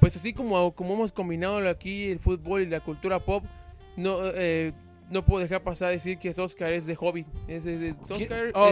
Pues 0.00 0.16
así 0.16 0.32
como, 0.32 0.72
como 0.72 0.94
hemos 0.94 1.12
combinado 1.12 1.68
aquí 1.68 2.10
el 2.10 2.18
fútbol 2.18 2.62
y 2.62 2.66
la 2.66 2.80
cultura 2.80 3.18
pop, 3.20 3.44
no 3.96 4.16
eh, 4.34 4.72
no 5.10 5.24
puedo 5.24 5.42
dejar 5.42 5.62
pasar 5.62 5.90
decir 5.90 6.18
que 6.18 6.30
Oscar 6.30 6.72
es 6.72 6.86
de 6.86 6.96
Hobbit. 6.98 7.26
Es, 7.48 7.66
es-. 7.66 7.94
Oscar 8.08 8.50
Oh, 8.54 8.70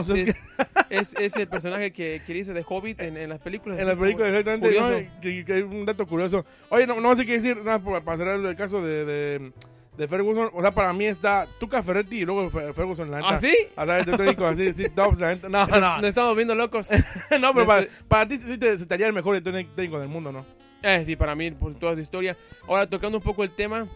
es, 0.91 1.37
el 1.37 1.49
personaje 1.49 1.93
que, 1.93 2.21
que 2.27 2.33
dice 2.33 2.53
de 2.53 2.65
Hobbit 2.67 3.01
en, 3.01 3.17
en 3.17 3.29
las 3.29 3.41
películas. 3.41 3.79
En 3.79 3.87
la 3.87 3.93
Así 3.93 4.01
película, 4.01 4.27
como 4.27 4.39
exactamente. 4.39 4.81
¿no? 4.81 5.21
Que- 5.21 5.45
que 5.45 5.53
hay 5.53 5.63
un 5.63 5.85
dato 5.85 6.07
curioso. 6.07 6.45
Oye, 6.71 6.87
no, 6.87 7.01
no 7.01 7.15
sé 7.17 7.27
qué 7.27 7.33
decir, 7.35 7.57
nada, 7.65 7.79
para 7.81 8.17
cerrar 8.17 8.41
el 8.41 8.57
caso 8.57 8.81
de, 8.83 9.05
de, 9.05 9.53
de 9.97 10.09
Ferguson. 10.09 10.51
O 10.55 10.61
sea, 10.63 10.71
para 10.73 10.93
mí 10.93 11.05
está 11.07 11.47
Tuca 11.61 11.83
Ferretti 11.83 12.21
y 12.21 12.25
luego 12.25 12.51
Fer- 12.51 12.73
Ferguson, 12.73 13.11
la 13.11 13.19
neta. 13.19 13.35
¿Ah, 13.35 13.39
sí? 13.39 13.55
O 13.77 13.85
sea, 13.85 13.99
el 13.99 14.05
técnico 14.07 14.47
así, 14.47 14.73
sí, 14.73 14.87
no, 14.97 15.09
pues, 15.09 15.19
la 15.21 15.35
neta, 15.35 15.49
no, 15.49 15.67
no. 15.67 15.97
Nos 15.97 16.05
estamos 16.05 16.37
viendo 16.37 16.55
locos. 16.55 16.89
no, 17.41 17.53
pero 17.53 17.67
para, 17.67 17.81
Este- 17.83 18.05
para 18.07 18.29
ti 18.29 18.39
sí 18.39 18.57
te 18.59 18.73
estaría 18.73 19.07
el 19.09 19.13
mejor 19.13 19.41
técnico 19.43 19.99
del 20.01 20.09
mundo, 20.09 20.33
¿no? 20.33 20.47
Eh, 20.83 21.03
sí, 21.05 21.17
para 21.17 21.35
mí, 21.35 21.51
por 21.51 21.75
toda 21.75 21.95
su 21.95 22.01
historia. 22.01 22.37
Ahora, 22.69 22.89
tocando 22.89 23.19
un 23.19 23.25
poco 23.25 23.43
el 23.43 23.51
tema, 23.51 23.89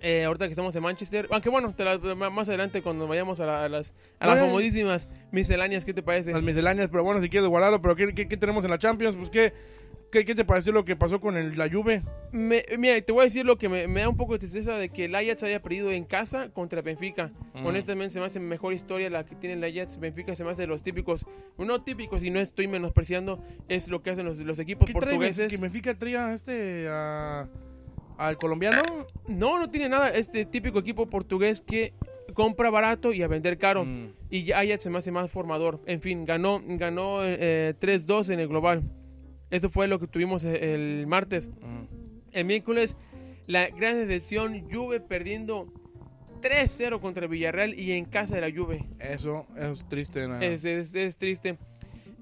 eh, 0.00 0.24
ahorita 0.24 0.46
que 0.46 0.52
estamos 0.52 0.74
en 0.76 0.82
Manchester, 0.82 1.26
aunque 1.30 1.48
bueno, 1.48 1.74
te 1.74 1.84
la- 1.84 1.98
más 1.98 2.48
adelante 2.48 2.82
cuando 2.82 3.06
vayamos 3.08 3.40
a, 3.40 3.46
la- 3.46 3.64
a 3.64 3.68
las, 3.68 3.94
a 4.20 4.26
las 4.26 4.38
famosísimas 4.38 5.08
misceláneas, 5.32 5.84
¿qué 5.84 5.94
te 5.94 6.02
parece? 6.02 6.32
Las 6.32 6.42
misceláneas, 6.42 6.88
pero 6.88 7.04
bueno, 7.04 7.20
si 7.20 7.28
quieres 7.28 7.48
guardarlo, 7.48 7.80
pero 7.82 7.96
¿qué, 7.96 8.14
qué, 8.14 8.28
qué 8.28 8.36
tenemos 8.36 8.64
en 8.64 8.70
la 8.70 8.78
Champions? 8.78 9.16
Pues, 9.16 9.28
¿qué, 9.30 9.52
qué, 10.12 10.24
qué 10.24 10.34
te 10.34 10.44
pareció 10.44 10.72
lo 10.72 10.84
que 10.84 10.94
pasó 10.96 11.20
con 11.20 11.36
el, 11.36 11.58
la 11.58 11.68
Juve? 11.68 12.02
Me- 12.32 12.64
mira, 12.78 13.00
te 13.00 13.10
voy 13.12 13.22
a 13.22 13.24
decir 13.24 13.44
lo 13.44 13.58
que 13.58 13.68
me, 13.68 13.88
me 13.88 14.00
da 14.00 14.08
un 14.08 14.16
poco 14.16 14.34
de 14.34 14.38
tristeza 14.38 14.74
de 14.74 14.88
que 14.90 15.06
el 15.06 15.14
Ajax 15.14 15.42
haya 15.42 15.60
perdido 15.60 15.90
en 15.90 16.04
casa 16.04 16.48
contra 16.50 16.80
Benfica. 16.82 17.32
Mm. 17.54 17.66
Honestamente, 17.66 18.12
se 18.14 18.20
me 18.20 18.26
hace 18.26 18.38
mejor 18.38 18.72
historia 18.74 19.10
la 19.10 19.24
que 19.24 19.34
tiene 19.34 19.54
el 19.54 19.64
Ajax. 19.78 19.98
Benfica 19.98 20.34
se 20.34 20.44
me 20.44 20.50
hace 20.50 20.62
de 20.62 20.68
los 20.68 20.82
típicos, 20.82 21.26
no 21.58 21.82
típicos, 21.82 22.22
y 22.22 22.30
no 22.30 22.38
estoy 22.40 22.68
menospreciando, 22.68 23.42
es 23.68 23.88
lo 23.88 24.02
que 24.02 24.10
hacen 24.10 24.26
los, 24.26 24.36
los 24.38 24.58
equipos 24.60 24.86
¿Qué 24.86 24.92
trae, 24.92 25.04
portugueses. 25.14 25.48
que 25.50 25.56
Benfica 25.56 25.92
traía 25.94 26.32
este, 26.34 26.86
a- 26.88 27.48
al 28.18 28.36
colombiano? 28.36 28.82
No, 29.28 29.58
no 29.58 29.70
tiene 29.70 29.88
nada. 29.88 30.10
Este 30.10 30.44
típico 30.44 30.78
equipo 30.78 31.06
portugués 31.08 31.60
que 31.60 31.94
compra 32.34 32.68
barato 32.70 33.12
y 33.12 33.22
a 33.22 33.28
vender 33.28 33.56
caro. 33.58 33.84
Mm. 33.84 34.12
Y 34.30 34.44
ya 34.44 34.58
Ajax 34.60 34.82
se 34.84 34.90
me 34.90 34.98
hace 34.98 35.10
más 35.10 35.30
formador. 35.30 35.80
En 35.86 36.00
fin, 36.00 36.24
ganó, 36.24 36.60
ganó 36.66 37.20
eh, 37.24 37.74
3-2 37.80 38.30
en 38.32 38.40
el 38.40 38.48
global. 38.48 38.82
Eso 39.50 39.70
fue 39.70 39.88
lo 39.88 39.98
que 39.98 40.06
tuvimos 40.06 40.44
e- 40.44 40.74
el 40.74 41.06
martes. 41.06 41.48
Mm. 41.48 41.84
El 42.32 42.44
miércoles, 42.44 42.96
la 43.46 43.68
gran 43.68 43.94
decepción, 43.96 44.68
Juve 44.70 45.00
perdiendo 45.00 45.72
3-0 46.42 47.00
contra 47.00 47.24
el 47.24 47.30
Villarreal 47.30 47.74
y 47.78 47.92
en 47.92 48.04
casa 48.04 48.34
de 48.34 48.42
la 48.42 48.54
Juve. 48.56 48.84
Eso 49.00 49.46
es 49.56 49.88
triste. 49.88 50.28
¿no? 50.28 50.40
Es, 50.40 50.64
es- 50.64 50.94
es 50.94 51.16
triste. 51.16 51.56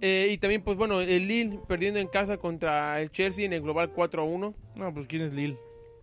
Eh, 0.01 0.29
y 0.31 0.37
también, 0.39 0.63
pues 0.63 0.77
bueno, 0.77 1.01
el 1.01 1.27
Lille 1.27 1.59
perdiendo 1.67 1.99
en 1.99 2.07
casa 2.07 2.37
contra 2.37 3.01
el 3.01 3.11
Chelsea 3.11 3.47
en 3.47 3.55
el 3.55 3.63
global 3.63 3.93
4-1. 3.95 4.55
No, 4.75 4.95
pues 4.95 5.07
¿quién 5.09 5.23
es 5.23 5.33
Lille? 5.33 5.57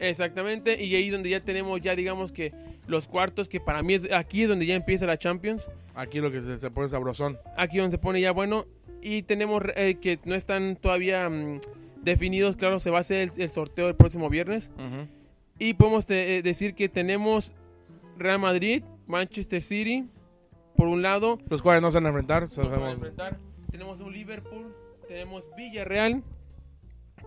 Exactamente, 0.09 0.83
y 0.83 0.95
ahí 0.95 1.09
donde 1.09 1.29
ya 1.29 1.39
tenemos 1.39 1.81
ya 1.81 1.95
digamos 1.95 2.31
que 2.31 2.53
los 2.87 3.07
cuartos, 3.07 3.47
que 3.49 3.59
para 3.59 3.81
mí 3.81 3.93
es 3.95 4.11
aquí 4.11 4.43
es 4.43 4.49
donde 4.49 4.65
ya 4.65 4.75
empieza 4.75 5.05
la 5.05 5.17
Champions, 5.17 5.69
Aquí 5.95 6.19
lo 6.19 6.31
que 6.31 6.41
se, 6.41 6.57
se 6.59 6.71
pone 6.71 6.89
sabrosón. 6.89 7.37
aquí 7.57 7.77
donde 7.77 7.91
se 7.91 7.97
pone 7.97 8.19
ya 8.19 8.31
bueno, 8.31 8.65
y 9.01 9.21
tenemos 9.23 9.61
eh, 9.75 9.95
que 10.01 10.19
no 10.25 10.33
están 10.35 10.75
todavía 10.75 11.29
mm, 11.29 11.59
definidos. 12.03 12.55
Claro, 12.55 12.79
se 12.79 12.89
va 12.89 12.97
a 12.97 13.01
hacer 13.01 13.29
el, 13.35 13.41
el 13.41 13.49
sorteo 13.49 13.87
el 13.89 13.95
próximo 13.95 14.29
viernes. 14.29 14.71
Ujú. 14.77 15.07
Y 15.59 15.73
podemos 15.75 16.05
te- 16.05 16.37
eh, 16.37 16.41
decir 16.41 16.73
que 16.73 16.89
tenemos 16.89 17.53
Real 18.17 18.39
Madrid, 18.39 18.83
Manchester 19.07 19.61
City, 19.61 20.05
por 20.75 20.87
un 20.87 21.01
lado. 21.01 21.37
Los 21.49 21.61
cuales 21.61 21.81
no 21.81 21.91
se 21.91 21.97
van 21.97 22.05
a 22.05 22.09
enfrentar. 22.09 22.43
nos 22.43 22.57
van 22.57 22.83
a 22.83 22.91
enfrentar. 22.91 23.37
Tenemos 23.71 23.99
un 24.01 24.13
Liverpool, 24.13 24.73
tenemos 25.07 25.43
Villarreal, 25.57 26.23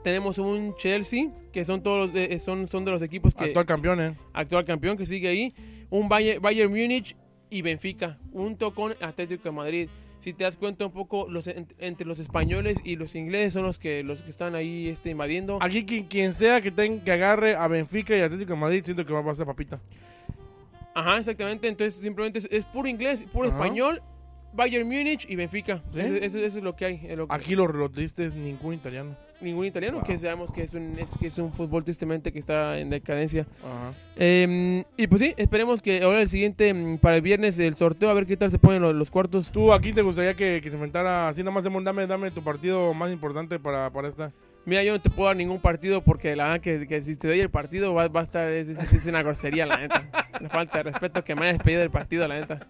tenemos 0.06 0.38
un 0.38 0.76
Chelsea, 0.76 1.32
que 1.52 1.64
son 1.64 1.82
todos 1.82 2.12
de- 2.12 2.38
son, 2.38 2.68
son 2.68 2.84
de 2.84 2.92
los 2.92 3.02
equipos 3.02 3.34
que 3.34 3.46
Actual 3.46 3.66
campeón, 3.66 4.00
¿eh? 4.00 4.14
actual 4.32 4.64
campeón 4.64 4.96
que 4.96 5.04
sigue 5.04 5.26
ahí, 5.26 5.52
un 5.90 6.08
Bayern, 6.08 6.40
Bayern 6.40 6.70
Múnich 6.70 7.16
y 7.50 7.62
Benfica, 7.62 8.16
junto 8.32 8.72
con 8.72 8.94
Atlético 9.00 9.42
de 9.42 9.50
Madrid. 9.50 9.88
Si 10.20 10.32
te 10.32 10.44
das 10.44 10.56
cuenta 10.56 10.86
un 10.86 10.92
poco, 10.92 11.26
los, 11.28 11.48
en- 11.48 11.66
entre 11.80 12.06
los 12.06 12.20
españoles 12.20 12.78
y 12.84 12.94
los 12.94 13.16
ingleses 13.16 13.52
son 13.54 13.64
los 13.64 13.80
que 13.80 14.04
los 14.04 14.22
que 14.22 14.30
están 14.30 14.54
ahí 14.54 14.86
este, 14.86 15.10
invadiendo. 15.10 15.58
Aquí 15.60 15.84
quien, 15.84 16.04
quien 16.06 16.32
sea 16.32 16.60
que, 16.60 16.70
tenga, 16.70 17.02
que 17.02 17.10
agarre 17.10 17.56
a 17.56 17.66
Benfica 17.66 18.16
y 18.16 18.20
Atlético 18.20 18.52
de 18.52 18.60
Madrid, 18.60 18.82
siento 18.84 19.04
que 19.04 19.12
va 19.12 19.18
a 19.20 19.24
pasar 19.24 19.44
papita. 19.44 19.80
Ajá, 20.94 21.18
exactamente. 21.18 21.66
Entonces 21.66 22.00
simplemente 22.00 22.38
es, 22.38 22.48
es 22.52 22.64
puro 22.64 22.86
inglés, 22.88 23.24
puro 23.32 23.48
Ajá. 23.48 23.56
español, 23.56 24.02
Bayern 24.52 24.86
Múnich 24.86 25.28
y 25.28 25.34
Benfica. 25.34 25.82
¿Sí? 25.92 25.98
Eso, 25.98 26.14
eso- 26.14 26.38
eso 26.38 26.58
es 26.58 26.62
lo 26.64 26.76
que 26.76 26.84
hay. 26.84 27.00
es 27.08 27.18
lo 27.18 27.26
que- 27.26 27.34
Aquí 27.34 27.56
lo, 27.56 27.66
lo 27.66 27.90
triste 27.90 28.24
es 28.24 28.36
ningún 28.36 28.74
italiano. 28.74 29.16
Ningún 29.40 29.66
italiano, 29.66 29.98
Wow. 29.98 30.06
que 30.06 30.18
sabemos 30.18 30.52
que 30.52 30.62
es 30.62 30.72
un, 30.74 30.98
es, 30.98 31.08
que 31.20 31.26
es 31.26 31.38
un 31.38 31.52
fútbol 31.52 31.84
tristemente 31.84 32.32
que 32.32 32.38
está 32.38 32.78
en 32.78 32.90
decadencia. 32.90 33.46
Ajá. 33.64 33.92
Eh, 34.16 34.84
y 34.96 35.06
pues 35.06 35.20
sí, 35.20 35.34
esperemos 35.36 35.82
que 35.82 36.02
ahora 36.02 36.20
el 36.22 36.28
siguiente, 36.28 36.72
mm, 36.72 36.98
para 36.98 37.16
el 37.16 37.22
viernes, 37.22 37.58
el 37.58 37.74
sorteo, 37.74 38.08
a 38.10 38.14
ver 38.14 38.26
qué 38.26 38.36
tal 38.36 38.50
se 38.50 38.58
ponen 38.58 38.80
los, 38.82 38.94
los 38.94 39.10
cuartos. 39.10 39.52
¿Tú 39.52 39.72
aquí 39.72 39.92
te 39.92 40.02
gustaría 40.02 40.34
que, 40.34 40.60
que 40.62 40.70
se 40.70 40.76
enfrentara 40.76 41.28
así? 41.28 41.42
Nada 41.42 41.50
más 41.52 41.64
dame, 41.64 41.82
dame, 41.82 42.06
dame 42.06 42.30
tu 42.30 42.42
partido 42.42 42.94
más 42.94 43.12
importante 43.12 43.58
para, 43.58 43.90
para 43.90 44.08
esta. 44.08 44.32
Mira, 44.64 44.82
yo 44.82 44.92
no 44.92 45.00
te 45.00 45.10
puedo 45.10 45.28
dar 45.28 45.36
ningún 45.36 45.60
partido 45.60 46.00
porque 46.02 46.34
la 46.34 46.44
verdad 46.44 46.60
que, 46.60 46.86
que 46.88 47.00
si 47.02 47.14
te 47.14 47.28
doy 47.28 47.38
el 47.40 47.50
partido 47.50 47.94
va, 47.94 48.08
va 48.08 48.20
a 48.20 48.24
estar, 48.24 48.48
es, 48.48 48.68
es- 48.68 48.92
es 48.92 49.06
una 49.06 49.22
grosería, 49.22 49.64
la 49.66 49.76
neta. 49.76 50.02
Una 50.40 50.50
falta 50.50 50.78
de 50.78 50.82
respeto 50.84 51.24
que 51.24 51.34
me 51.34 51.48
hayas 51.48 51.62
pedido 51.62 51.82
el 51.82 51.90
partido, 51.90 52.26
la 52.28 52.38
neta. 52.40 52.66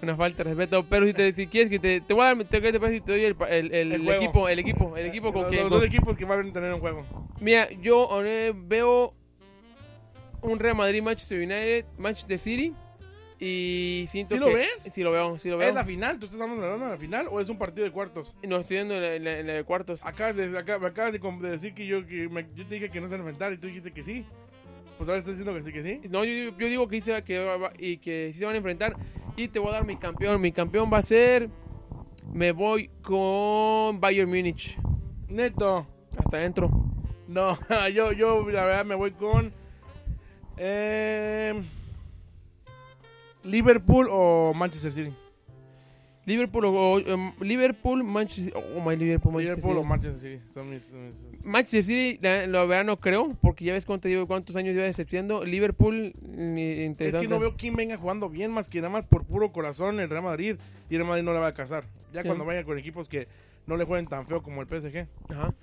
Una 0.00 0.14
falta 0.16 0.44
de 0.44 0.50
respeto. 0.50 0.84
Pero 0.88 1.06
si, 1.06 1.12
te, 1.12 1.32
si 1.32 1.46
quieres 1.48 1.70
que 1.70 1.78
te, 1.78 2.00
te 2.00 2.14
voy 2.14 2.22
a 2.24 2.34
dar, 2.34 2.44
te, 2.44 2.60
¿qué 2.60 2.72
te 2.72 2.78
te 2.78 3.00
doy 3.12 3.24
el, 3.24 3.36
el, 3.48 3.74
el- 3.74 3.92
El 3.92 4.08
equipo, 4.08 4.48
el 4.48 4.58
equipo, 4.60 4.96
el 4.96 5.06
equipo 5.06 5.32
con 5.32 5.42
los, 5.42 5.50
quien... 5.50 5.62
los 5.62 5.70
dos 5.70 5.84
equipos 5.84 6.16
que 6.16 6.24
van 6.24 6.48
a 6.48 6.52
tener 6.52 6.72
un 6.72 6.80
juego. 6.80 7.04
Mira, 7.40 7.68
yo 7.80 8.08
eh, 8.24 8.52
veo 8.54 9.14
un 10.42 10.58
Real 10.58 10.76
Madrid, 10.76 11.02
Manchester 11.02 11.38
United, 11.38 11.84
Manchester 11.98 12.38
City 12.38 12.72
y 13.40 14.04
siento 14.08 14.34
¿Sí 14.34 14.40
lo 14.40 14.46
que- 14.48 14.54
ves? 14.54 14.88
Sí 14.92 15.02
lo 15.02 15.10
veo, 15.10 15.36
sí 15.38 15.48
lo 15.48 15.58
veo. 15.58 15.68
¿Es 15.68 15.74
la 15.74 15.84
final? 15.84 16.18
¿Tú 16.18 16.26
estás 16.26 16.40
hablando 16.40 16.62
de 16.66 16.90
la 16.90 16.96
final 16.96 17.26
o 17.30 17.40
es 17.40 17.48
un 17.48 17.58
partido 17.58 17.84
de 17.84 17.90
cuartos? 17.92 18.34
No 18.46 18.56
estoy 18.58 18.76
viendo 18.78 18.94
en 18.94 19.24
la, 19.24 19.30
de 19.54 19.64
cuartos. 19.64 20.04
Acabas 20.06 20.36
de, 20.36 20.56
acá- 20.58 20.78
me 20.78 20.86
acabas 20.88 21.12
de, 21.12 21.18
decir 21.50 21.74
que 21.74 21.86
yo, 21.86 22.06
que 22.06 22.28
me- 22.28 22.46
yo 22.54 22.66
te 22.66 22.74
dije 22.76 22.90
que 22.90 23.00
no 23.00 23.06
se 23.08 23.12
van 23.12 23.20
a 23.20 23.24
enfrentar 23.24 23.52
y 23.52 23.58
tú 23.58 23.66
dijiste 23.66 23.92
que 23.92 24.02
sí. 24.04 24.24
Pues 24.98 25.08
ahora 25.08 25.20
estás 25.20 25.38
diciendo 25.38 25.54
que 25.54 25.62
sí, 25.62 25.72
que 25.72 25.82
sí. 25.82 26.08
No, 26.10 26.24
yo, 26.24 26.56
yo 26.58 26.66
digo 26.66 26.88
que, 26.88 27.00
sí 27.00 27.12
que 27.24 27.70
y 27.78 27.98
que 27.98 28.30
sí 28.32 28.40
se 28.40 28.44
van 28.44 28.54
a 28.54 28.58
enfrentar. 28.58 28.96
Y 29.36 29.46
te 29.46 29.60
voy 29.60 29.70
a 29.70 29.74
dar 29.74 29.86
mi 29.86 29.96
campeón. 29.96 30.40
Mi 30.40 30.50
campeón 30.50 30.90
va 30.92 30.98
a 30.98 31.02
ser. 31.02 31.48
Me 32.32 32.50
voy 32.50 32.90
con 33.02 34.00
Bayern 34.00 34.28
Múnich. 34.28 34.76
Neto. 35.28 35.86
Hasta 36.16 36.38
adentro. 36.38 36.68
No, 37.28 37.56
yo, 37.94 38.12
yo 38.12 38.48
la 38.50 38.64
verdad 38.64 38.84
me 38.84 38.94
voy 38.96 39.12
con 39.12 39.52
eh, 40.56 41.62
Liverpool 43.44 44.08
o 44.10 44.52
Manchester 44.54 44.90
City. 44.90 45.12
Liverpool 46.28 46.64
o 46.66 46.98
em, 47.00 47.32
Liverpool, 47.40 48.04
Manchester 48.04 48.52
Oh 48.56 48.80
my 48.80 48.94
Liverpool, 48.96 49.32
Manchester 49.32 49.56
Liverpool 49.58 49.72
o 49.72 49.80
City. 49.80 49.88
Manchester 49.88 50.20
City. 50.20 50.42
Son 50.52 50.70
mis, 50.70 50.84
son 50.84 51.06
mis- 51.08 51.44
Manchester 51.44 51.84
City, 51.84 52.18
la, 52.22 52.46
la 52.46 52.64
verdad 52.64 52.84
no 52.84 52.98
creo, 52.98 53.36
porque 53.40 53.64
ya 53.64 53.72
ves 53.72 53.84
cuánto 53.84 54.08
llevo, 54.08 54.26
cuántos 54.26 54.54
años 54.54 54.74
lleva 54.74 54.86
decepcionando. 54.86 55.44
Liverpool, 55.44 56.12
ni 56.22 56.62
Es 56.62 56.86
interesante. 56.86 57.26
que 57.26 57.30
no 57.30 57.40
veo 57.40 57.56
quién 57.56 57.74
venga 57.74 57.96
jugando 57.96 58.28
bien 58.28 58.50
más 58.52 58.68
que 58.68 58.78
nada 58.80 58.90
más 58.90 59.04
por 59.06 59.24
puro 59.24 59.50
corazón 59.52 59.98
el 60.00 60.08
Real 60.10 60.22
Madrid. 60.22 60.56
Y 60.90 60.94
el 60.94 60.98
Real 61.00 61.08
Madrid 61.08 61.24
no 61.24 61.32
le 61.32 61.38
va 61.40 61.48
a 61.48 61.54
casar. 61.54 61.84
Ya 62.12 62.22
Sí. 62.22 62.28
cuando 62.28 62.44
vaya 62.44 62.62
con 62.64 62.78
equipos 62.78 63.08
que 63.08 63.26
no 63.66 63.76
le 63.76 63.84
jueguen 63.84 64.06
tan 64.06 64.26
feo 64.26 64.42
como 64.42 64.60
el 64.62 64.68
PSG. 64.68 65.08
Ajá. 65.30 65.54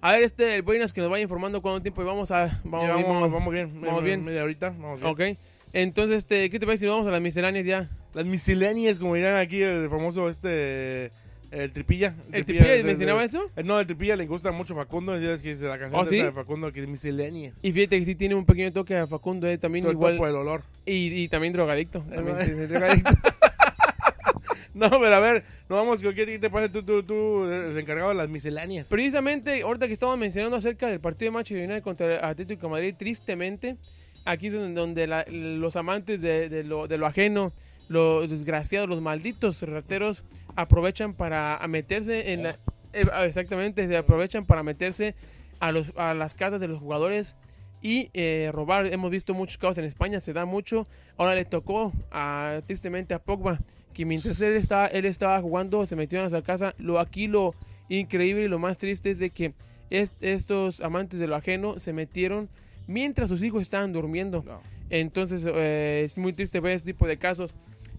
A 0.00 0.12
ver, 0.12 0.22
este, 0.22 0.54
el 0.54 0.62
Buenas 0.62 0.92
que 0.92 1.00
nos 1.00 1.08
vaya 1.08 1.22
informando 1.22 1.62
cuánto 1.62 1.80
tiempo 1.82 2.02
y 2.02 2.04
vamos 2.04 2.30
a. 2.30 2.60
Vamos, 2.64 2.86
bien, 2.94 3.06
vamos, 3.08 3.32
vamos- 3.32 3.52
bien. 3.52 3.80
vamos 3.80 4.04
bien. 4.04 4.22
Media 4.24 4.44
horita. 4.44 4.70
Vamos 4.70 5.00
bien. 5.00 5.34
Ok. 5.34 5.38
Entonces, 5.72 6.18
este, 6.18 6.50
¿qué 6.50 6.58
te 6.60 6.66
parece 6.66 6.84
si 6.84 6.90
vamos 6.90 7.06
a 7.06 7.10
las 7.10 7.20
misceláneas 7.22 7.64
ya? 7.66 7.90
Las 8.14 8.24
misceláneas, 8.26 8.98
como 8.98 9.14
dirán 9.14 9.36
aquí 9.36 9.60
el 9.62 9.88
famoso 9.90 10.28
este... 10.28 11.10
El 11.50 11.72
tripilla. 11.72 12.16
¿El 12.32 12.44
Tripilla 12.44 12.74
es- 12.74 12.84
mencionaba 12.84 13.22
es- 13.22 13.32
eso? 13.34 13.44
Eh, 13.54 13.62
No, 13.62 13.78
el 13.78 13.86
tripilla 13.86 14.16
le 14.16 14.26
gusta 14.26 14.50
mucho 14.50 14.74
Facundo. 14.74 15.14
Es 15.14 15.40
que 15.40 15.54
la 15.54 15.78
canción 15.78 16.00
¿Oh, 16.02 16.04
sí? 16.04 16.16
de 16.20 16.32
Facundo 16.32 16.72
que 16.72 16.80
es 16.80 16.88
misceláneas. 16.88 17.60
Y 17.62 17.70
fíjate 17.70 17.96
que 18.00 18.04
sí 18.04 18.16
tiene 18.16 18.34
un 18.34 18.44
pequeño 18.44 18.72
toque 18.72 18.96
a 18.96 19.06
Facundo, 19.06 19.46
eh, 19.46 19.56
también 19.56 19.84
Sobre 19.84 19.94
todo 19.94 20.12
igual. 20.14 20.18
por 20.18 20.28
el 20.30 20.34
olor. 20.34 20.62
Y, 20.84 21.14
y 21.22 21.28
también 21.28 21.52
drogadicto. 21.52 22.00
También, 22.12 22.36
sí, 22.44 22.50
sí, 22.54 22.66
drogadicto. 22.66 23.10
No, 24.74 24.90
pero 24.90 25.14
a 25.14 25.20
ver, 25.20 25.44
no 25.68 25.76
vamos, 25.76 26.00
¿qué 26.00 26.12
qué 26.14 26.38
te 26.40 26.50
pasa 26.50 26.68
tú, 26.70 26.82
tú, 26.82 27.04
tú, 27.04 27.44
el 27.44 27.78
encargado 27.78 28.08
de 28.08 28.16
las 28.16 28.28
misceláneas? 28.28 28.88
Precisamente, 28.88 29.62
ahorita 29.62 29.86
que 29.86 29.92
estamos 29.92 30.18
mencionando 30.18 30.56
acerca 30.56 30.88
del 30.88 30.98
partido 30.98 31.30
de 31.30 31.34
Manchester 31.34 31.64
United 31.68 31.82
contra 31.84 32.28
Atlético 32.28 32.66
de 32.66 32.70
Madrid, 32.72 32.94
tristemente, 32.98 33.76
aquí 34.24 34.48
es 34.48 34.52
donde, 34.54 34.74
donde 34.80 35.06
la- 35.06 35.24
los 35.28 35.76
amantes 35.76 36.22
de, 36.22 36.48
de 36.48 36.64
lo, 36.64 36.88
de 36.88 36.98
lo 36.98 37.06
ajeno, 37.06 37.52
los 37.88 38.28
desgraciados, 38.28 38.88
los 38.88 39.00
malditos 39.00 39.62
rateros, 39.62 40.24
aprovechan 40.56 41.14
para 41.14 41.60
meterse 41.68 42.32
en 42.32 42.44
la... 42.44 42.50
eh, 42.92 43.06
exactamente, 43.26 43.86
se 43.86 43.96
aprovechan 43.96 44.44
para 44.44 44.62
meterse 44.62 45.14
a, 45.60 45.72
los, 45.72 45.92
a 45.96 46.14
las 46.14 46.34
casas 46.34 46.60
de 46.60 46.68
los 46.68 46.80
jugadores 46.80 47.36
y 47.82 48.08
eh, 48.14 48.50
robar. 48.52 48.86
Hemos 48.86 49.10
visto 49.10 49.34
muchos 49.34 49.58
casos 49.58 49.78
en 49.78 49.84
España, 49.84 50.20
se 50.20 50.32
da 50.32 50.44
mucho. 50.46 50.86
Ahora 51.16 51.34
le 51.34 51.44
tocó 51.44 51.92
a, 52.10 52.60
tristemente 52.66 53.12
a 53.14 53.18
Pogba, 53.18 53.58
que 53.92 54.04
mientras 54.06 54.40
él 54.40 54.54
estaba, 54.54 54.86
él 54.86 55.04
estaba 55.04 55.40
jugando, 55.40 55.84
se 55.86 55.94
metió 55.94 56.20
en 56.20 56.26
esa 56.26 56.42
casa. 56.42 56.74
Lo, 56.78 56.98
aquí 56.98 57.26
lo 57.26 57.54
increíble 57.88 58.44
y 58.44 58.48
lo 58.48 58.58
más 58.58 58.78
triste 58.78 59.10
es 59.10 59.18
de 59.18 59.30
que 59.30 59.52
est- 59.90 60.14
estos 60.22 60.80
amantes 60.80 61.20
de 61.20 61.26
lo 61.26 61.36
ajeno 61.36 61.78
se 61.78 61.92
metieron 61.92 62.48
mientras 62.86 63.28
sus 63.28 63.42
hijos 63.42 63.62
estaban 63.62 63.92
durmiendo. 63.92 64.42
No. 64.46 64.60
Entonces 64.90 65.44
eh, 65.46 66.02
es 66.04 66.16
muy 66.18 66.32
triste 66.32 66.60
ver 66.60 66.72
ese 66.72 66.86
tipo 66.86 67.06
de 67.06 67.18
casos. 67.18 67.52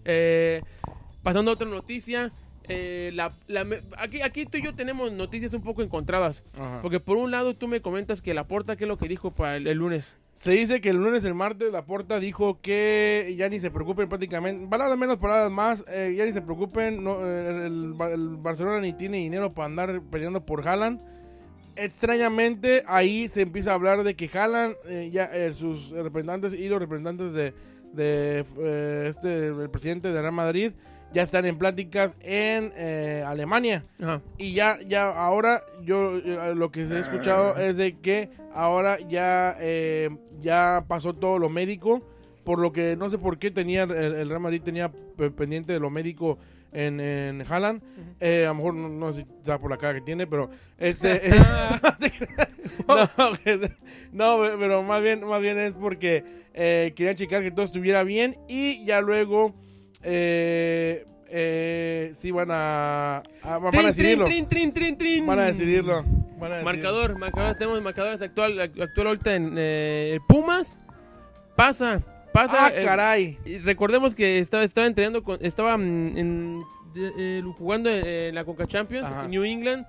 Eh, 0.06 0.62
pasando 1.22 1.50
a 1.50 1.54
otra 1.54 1.68
noticia. 1.68 2.32
eh, 2.68 3.12
la- 3.14 3.30
la 3.46 3.62
me- 3.62 3.80
aquí, 3.96 4.22
aquí 4.22 4.44
tú 4.44 4.58
y 4.58 4.62
yo 4.64 4.74
tenemos 4.74 5.12
noticias 5.12 5.52
un 5.52 5.62
poco 5.62 5.82
encontradas. 5.82 6.42
Ajá. 6.58 6.80
Porque 6.82 6.98
por 6.98 7.16
un 7.16 7.30
lado 7.30 7.54
tú 7.54 7.68
me 7.68 7.80
comentas 7.80 8.20
que 8.20 8.34
la 8.34 8.48
porta, 8.48 8.74
¿qué 8.74 8.82
es 8.84 8.88
lo 8.88 8.98
que 8.98 9.06
dijo 9.06 9.30
para 9.30 9.56
el, 9.56 9.68
el 9.68 9.78
lunes? 9.78 10.16
Se 10.32 10.50
dice 10.50 10.80
que 10.80 10.88
el 10.90 10.96
lunes, 10.96 11.24
el 11.24 11.34
martes, 11.34 11.70
la 11.70 11.82
porta 11.82 12.18
dijo 12.18 12.60
que 12.60 13.32
ya 13.38 13.48
ni 13.48 13.60
se 13.60 13.70
preocupen 13.70 14.08
prácticamente, 14.08 14.66
palabras 14.66 14.98
menos, 14.98 15.18
palabras 15.18 15.48
más, 15.52 15.84
eh, 15.88 16.12
ya 16.16 16.24
ni 16.24 16.32
se 16.32 16.42
preocupen, 16.42 17.04
no, 17.04 17.24
el, 17.24 17.92
Bar- 17.94 18.10
el 18.10 18.30
Barcelona 18.36 18.80
ni 18.80 18.92
tiene 18.92 19.18
dinero 19.18 19.54
para 19.54 19.66
andar 19.66 20.02
peleando 20.10 20.44
por 20.44 20.66
Haaland. 20.66 21.00
Extrañamente 21.76 22.82
ahí 22.86 23.28
se 23.28 23.42
empieza 23.42 23.70
a 23.70 23.74
hablar 23.74 24.02
de 24.02 24.16
que 24.16 24.28
Haaland, 24.36 24.74
eh, 24.88 25.10
ya 25.12 25.30
sus 25.52 25.90
representantes 25.90 26.52
y 26.52 26.68
los 26.68 26.80
representantes 26.80 27.32
de, 27.32 27.54
de, 27.96 28.44
eh, 28.58 29.06
este, 29.08 29.48
el 29.48 29.70
presidente 29.70 30.12
de 30.12 30.20
Real 30.20 30.32
Madrid 30.32 30.72
ya 31.12 31.22
están 31.22 31.46
en 31.46 31.56
pláticas 31.56 32.18
en 32.20 32.72
eh, 32.76 33.22
Alemania. 33.26 33.84
Ajá. 34.02 34.20
Y 34.38 34.52
ya, 34.54 34.78
ya 34.86 35.04
ahora 35.08 35.62
yo 35.82 36.18
eh, 36.18 36.54
lo 36.54 36.70
que 36.70 36.82
he 36.82 36.98
escuchado 36.98 37.56
es 37.56 37.76
de 37.76 37.96
que 37.98 38.28
ahora 38.52 38.98
ya, 39.08 39.54
eh, 39.60 40.10
ya 40.42 40.84
pasó 40.88 41.14
todo 41.14 41.38
lo 41.38 41.48
médico, 41.48 42.02
por 42.44 42.58
lo 42.58 42.72
que 42.72 42.96
no 42.96 43.08
sé 43.08 43.18
por 43.18 43.38
qué 43.38 43.50
tenía 43.50 43.84
el, 43.84 43.92
el 43.92 44.28
Real 44.28 44.40
Madrid 44.40 44.60
tenía 44.62 44.90
pe- 45.16 45.30
pendiente 45.30 45.72
de 45.72 45.80
lo 45.80 45.90
médico 45.90 46.38
en, 46.72 47.00
en 47.00 47.42
Haaland. 47.48 47.82
Eh, 48.20 48.44
a 48.44 48.48
lo 48.48 48.54
mejor 48.56 48.74
no, 48.74 48.88
no 48.88 49.12
sé 49.14 49.20
si 49.42 49.52
por 49.58 49.70
la 49.70 49.78
cara 49.78 49.94
que 49.94 50.00
tiene, 50.02 50.26
pero 50.26 50.50
este 50.76 51.20
no, 53.18 53.32
que- 53.44 53.70
no, 54.12 54.38
pero 54.58 54.82
más 54.82 55.02
bien, 55.02 55.20
más 55.26 55.40
bien 55.40 55.58
es 55.58 55.74
porque 55.74 56.24
eh, 56.54 56.92
quería 56.96 57.14
checar 57.14 57.42
que 57.42 57.50
todo 57.50 57.64
estuviera 57.64 58.02
bien 58.04 58.36
y 58.48 58.84
ya 58.84 59.00
luego 59.00 59.54
eh, 60.02 61.04
eh, 61.28 62.12
sí 62.14 62.30
van 62.30 62.50
a, 62.50 63.18
a- 63.42 63.58
van 63.58 63.66
a 63.66 63.70
Trin, 63.70 63.86
decidirlo. 63.86 64.24
Van 65.26 65.38
a 65.38 65.44
decidirlo. 65.46 66.02
Van 66.38 66.52
a 66.52 66.56
decidirlo. 66.58 66.64
Marcador, 66.64 67.18
marcador, 67.18 67.54
tenemos 67.56 67.82
marcadores 67.82 68.22
actual, 68.22 68.60
actual 68.60 69.06
ahorita 69.08 69.34
en 69.34 69.54
eh, 69.56 70.18
Pumas. 70.28 70.78
Pasa, 71.56 72.02
pasa. 72.32 72.66
Ah, 72.66 72.72
eh, 72.74 72.80
caray. 72.84 73.38
recordemos 73.64 74.14
que 74.14 74.38
estaba, 74.38 74.62
estaba 74.62 74.86
entrenando, 74.86 75.22
con, 75.22 75.38
estaba 75.44 75.76
mm, 75.78 76.18
en, 76.18 76.62
eh, 76.94 77.42
jugando 77.56 77.88
en, 77.90 78.34
la 78.34 78.44
Conca 78.44 78.66
Champions, 78.66 79.06
Ajá. 79.06 79.24
en 79.24 79.30
New 79.30 79.42
England. 79.44 79.86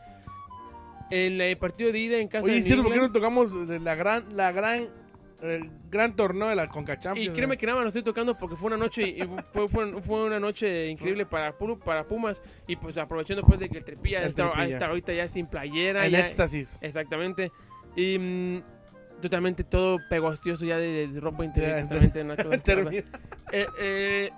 En 1.10 1.40
el 1.40 1.58
partido 1.58 1.92
de 1.92 2.00
ida 2.00 2.18
en 2.18 2.28
casa 2.28 2.46
Oye, 2.46 2.54
de 2.56 2.60
¿es 2.60 2.66
cierto 2.66 2.84
New 2.84 2.92
por 2.92 3.00
qué 3.00 3.08
no 3.08 3.12
tocamos 3.12 3.54
la 3.54 3.96
gran, 3.96 4.26
la 4.36 4.52
gran 4.52 4.90
el 5.42 5.70
gran 5.90 6.16
torneo 6.16 6.48
de 6.48 6.56
la 6.56 6.68
Conca 6.68 6.98
Y 7.16 7.30
créeme 7.30 7.58
que 7.58 7.66
nada 7.66 7.78
más 7.78 7.84
lo 7.86 7.88
estoy 7.90 8.04
tocando 8.04 8.36
porque 8.36 8.56
fue 8.56 8.68
una 8.68 8.78
noche 8.78 9.04
y 9.08 9.22
fue, 9.54 9.70
fue, 9.70 10.02
fue 10.02 10.26
una 10.26 10.40
noche 10.40 10.88
increíble 10.88 11.26
para, 11.26 11.54
para 11.84 12.06
Pumas 12.08 12.42
y 12.68 12.76
pues 12.76 12.98
aprovechando 12.98 13.44
pues 13.44 13.60
de 13.60 13.70
que 13.70 13.78
el 13.78 13.86
Trepilla 13.86 14.22
está, 14.24 14.46
ahorita 14.88 15.14
ya 15.14 15.28
sin 15.28 15.48
playera. 15.48 16.06
en 16.06 16.12
ya- 16.12 16.20
éxtasis. 16.20 16.80
Exactamente. 16.82 17.52
Y 17.96 18.18
mm, 18.18 18.64
totalmente 19.22 19.64
todo 19.64 20.00
pegostioso 20.10 20.66
ya 20.66 20.78
de, 20.78 21.08
de 21.08 21.20
ropa 21.20 21.46
interior. 21.46 21.82
Totalmente 21.84 22.24
nacho. 22.24 22.50
Eh, 23.52 23.68
eh, 23.80 24.30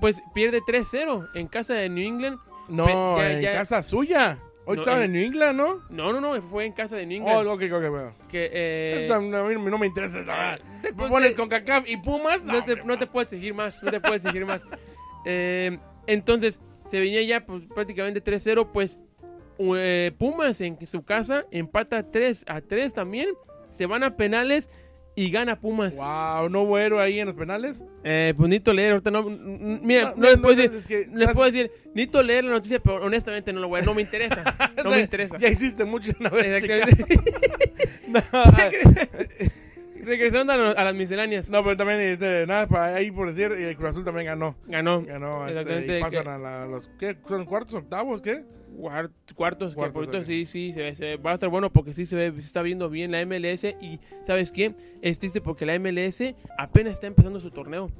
pues 0.00 0.22
pierde 0.34 0.60
3-0 0.60 1.28
en 1.34 1.48
casa 1.48 1.74
de 1.74 1.88
New 1.88 2.06
England. 2.06 2.38
No, 2.68 3.16
ya- 3.18 3.32
en 3.32 3.40
ya- 3.40 3.52
casa 3.54 3.82
suya. 3.82 4.38
Hoy 4.68 4.76
No, 4.76 4.82
estaban 4.82 5.02
en- 5.02 5.06
en 5.06 5.12
New 5.12 5.24
England, 5.26 5.56
¿no? 5.56 5.82
No, 5.90 6.12
no, 6.12 6.20
no, 6.20 6.42
fue 6.42 6.64
en 6.66 6.72
casa 6.72 6.96
de 6.96 7.06
New 7.06 7.22
Oh, 7.24 7.40
England. 7.40 7.48
ok, 7.48 7.62
ok, 7.72 7.90
bueno. 7.90 8.14
que, 8.28 8.50
eh, 8.52 9.08
a 9.12 9.20
mí 9.20 9.70
no 9.70 9.78
me 9.78 9.86
interesa. 9.86 10.22
nada. 10.22 10.58
te- 10.82 10.92
pones 10.92 11.34
con 11.34 11.48
CACAF 11.48 11.88
y 11.88 11.96
Pumas. 11.96 12.42
no, 12.44 12.64
te, 12.64 12.72
hombre, 12.72 12.84
no 12.84 12.98
te 12.98 13.06
puedo 13.06 13.22
exigir 13.22 13.54
más, 13.54 13.80
no 13.82 13.90
te 13.90 14.00
puedo 14.00 14.14
exigir 14.14 14.44
más. 14.44 14.66
Eh, 15.28 15.76
entonces, 16.06 16.60
se 16.84 17.00
venía 17.00 17.20
ya 17.22 17.44
pues, 17.44 17.64
prácticamente 17.74 18.20
3-0, 18.22 18.70
pues 18.72 19.00
eh, 19.58 20.12
Pumas 20.16 20.60
en 20.60 20.84
su 20.86 21.02
casa 21.04 21.44
empata 21.50 22.10
3 22.12 22.44
a 22.46 22.60
3 22.60 22.94
también, 22.94 23.30
se 23.72 23.86
van 23.86 24.04
a 24.04 24.16
penales 24.16 24.70
y 25.16 25.30
gana 25.30 25.58
Pumas. 25.58 25.96
Wow, 25.96 26.48
no 26.50 26.78
héroe 26.78 27.02
ahí 27.02 27.18
en 27.18 27.26
los 27.26 27.34
penales. 27.34 27.82
Eh, 28.04 28.34
pues 28.36 28.48
necesito 28.50 28.72
leer, 28.72 28.92
ahorita 28.92 29.10
no, 29.10 29.22
mira, 29.24 30.10
no, 30.10 30.16
No, 30.16 30.30
les 30.30 30.38
puedo 30.38 30.54
no, 30.54 30.60
decir, 30.62 30.78
es 30.78 30.86
que- 30.86 31.08
les 31.12 31.32
puedo 31.32 31.46
decir, 31.50 31.70
necesito 31.94 32.22
leer 32.22 32.44
la 32.44 32.50
noticia, 32.52 32.78
pero 32.80 32.96
honestamente 33.04 33.52
no 33.52 33.60
lo 33.60 33.68
voy 33.68 33.80
a, 33.80 33.84
no 33.84 33.94
me 33.94 34.02
interesa, 34.02 34.44
no 34.84 34.90
me 34.90 35.00
interesa. 35.00 35.38
Ya 35.38 35.48
hiciste 35.48 35.84
mucho 35.84 36.12
chica. 36.12 36.28
Exactamente. 36.38 37.04
No, 38.06 38.20
Regresando 40.06 40.52
a, 40.52 40.70
a 40.70 40.84
las 40.84 40.94
misceláneas, 40.94 41.50
no, 41.50 41.62
pero 41.64 41.76
también, 41.76 42.00
este, 42.00 42.46
nada, 42.46 42.66
para 42.68 42.94
ahí 42.94 43.10
por 43.10 43.32
decir, 43.34 43.50
eh, 43.58 43.74
Cruz 43.74 43.90
Azul 43.90 44.04
también 44.04 44.26
ganó. 44.26 44.54
ganó. 44.66 45.02
Ganó, 45.02 45.46
este, 45.48 45.60
Exactamente, 45.60 45.98
y 45.98 46.00
pasan 46.00 46.22
que- 46.24 46.30
a 46.30 46.38
la- 46.38 46.66
los, 46.66 46.88
¿qué? 46.98 47.16
¿Son 47.28 47.44
cuartos, 47.44 47.74
octavos, 47.74 48.22
qué? 48.22 48.44
Cuart- 48.78 49.10
cuartos, 49.34 49.72
que 49.72 49.76
Cuartos, 49.76 50.06
por 50.08 50.24
sí, 50.24 50.46
sí, 50.46 50.72
se, 50.72 50.82
ve- 50.82 50.94
se 50.94 51.04
ve- 51.06 51.16
va 51.16 51.32
a 51.32 51.34
estar 51.34 51.48
bueno 51.48 51.72
porque 51.72 51.92
sí 51.92 52.06
se, 52.06 52.14
ve, 52.14 52.30
se 52.32 52.40
está 52.46 52.62
viendo 52.62 52.88
bien 52.88 53.10
la 53.10 53.20
MLS 53.24 53.74
y 53.80 53.98
¿sabes 54.22 54.52
qué? 54.52 54.74
Es 55.02 55.18
triste 55.18 55.40
porque 55.40 55.66
la 55.66 55.74
MLS 55.78 56.34
apenas 56.58 56.92
está 56.92 57.06
empezando 57.06 57.40
su 57.40 57.50
torneo 57.50 57.90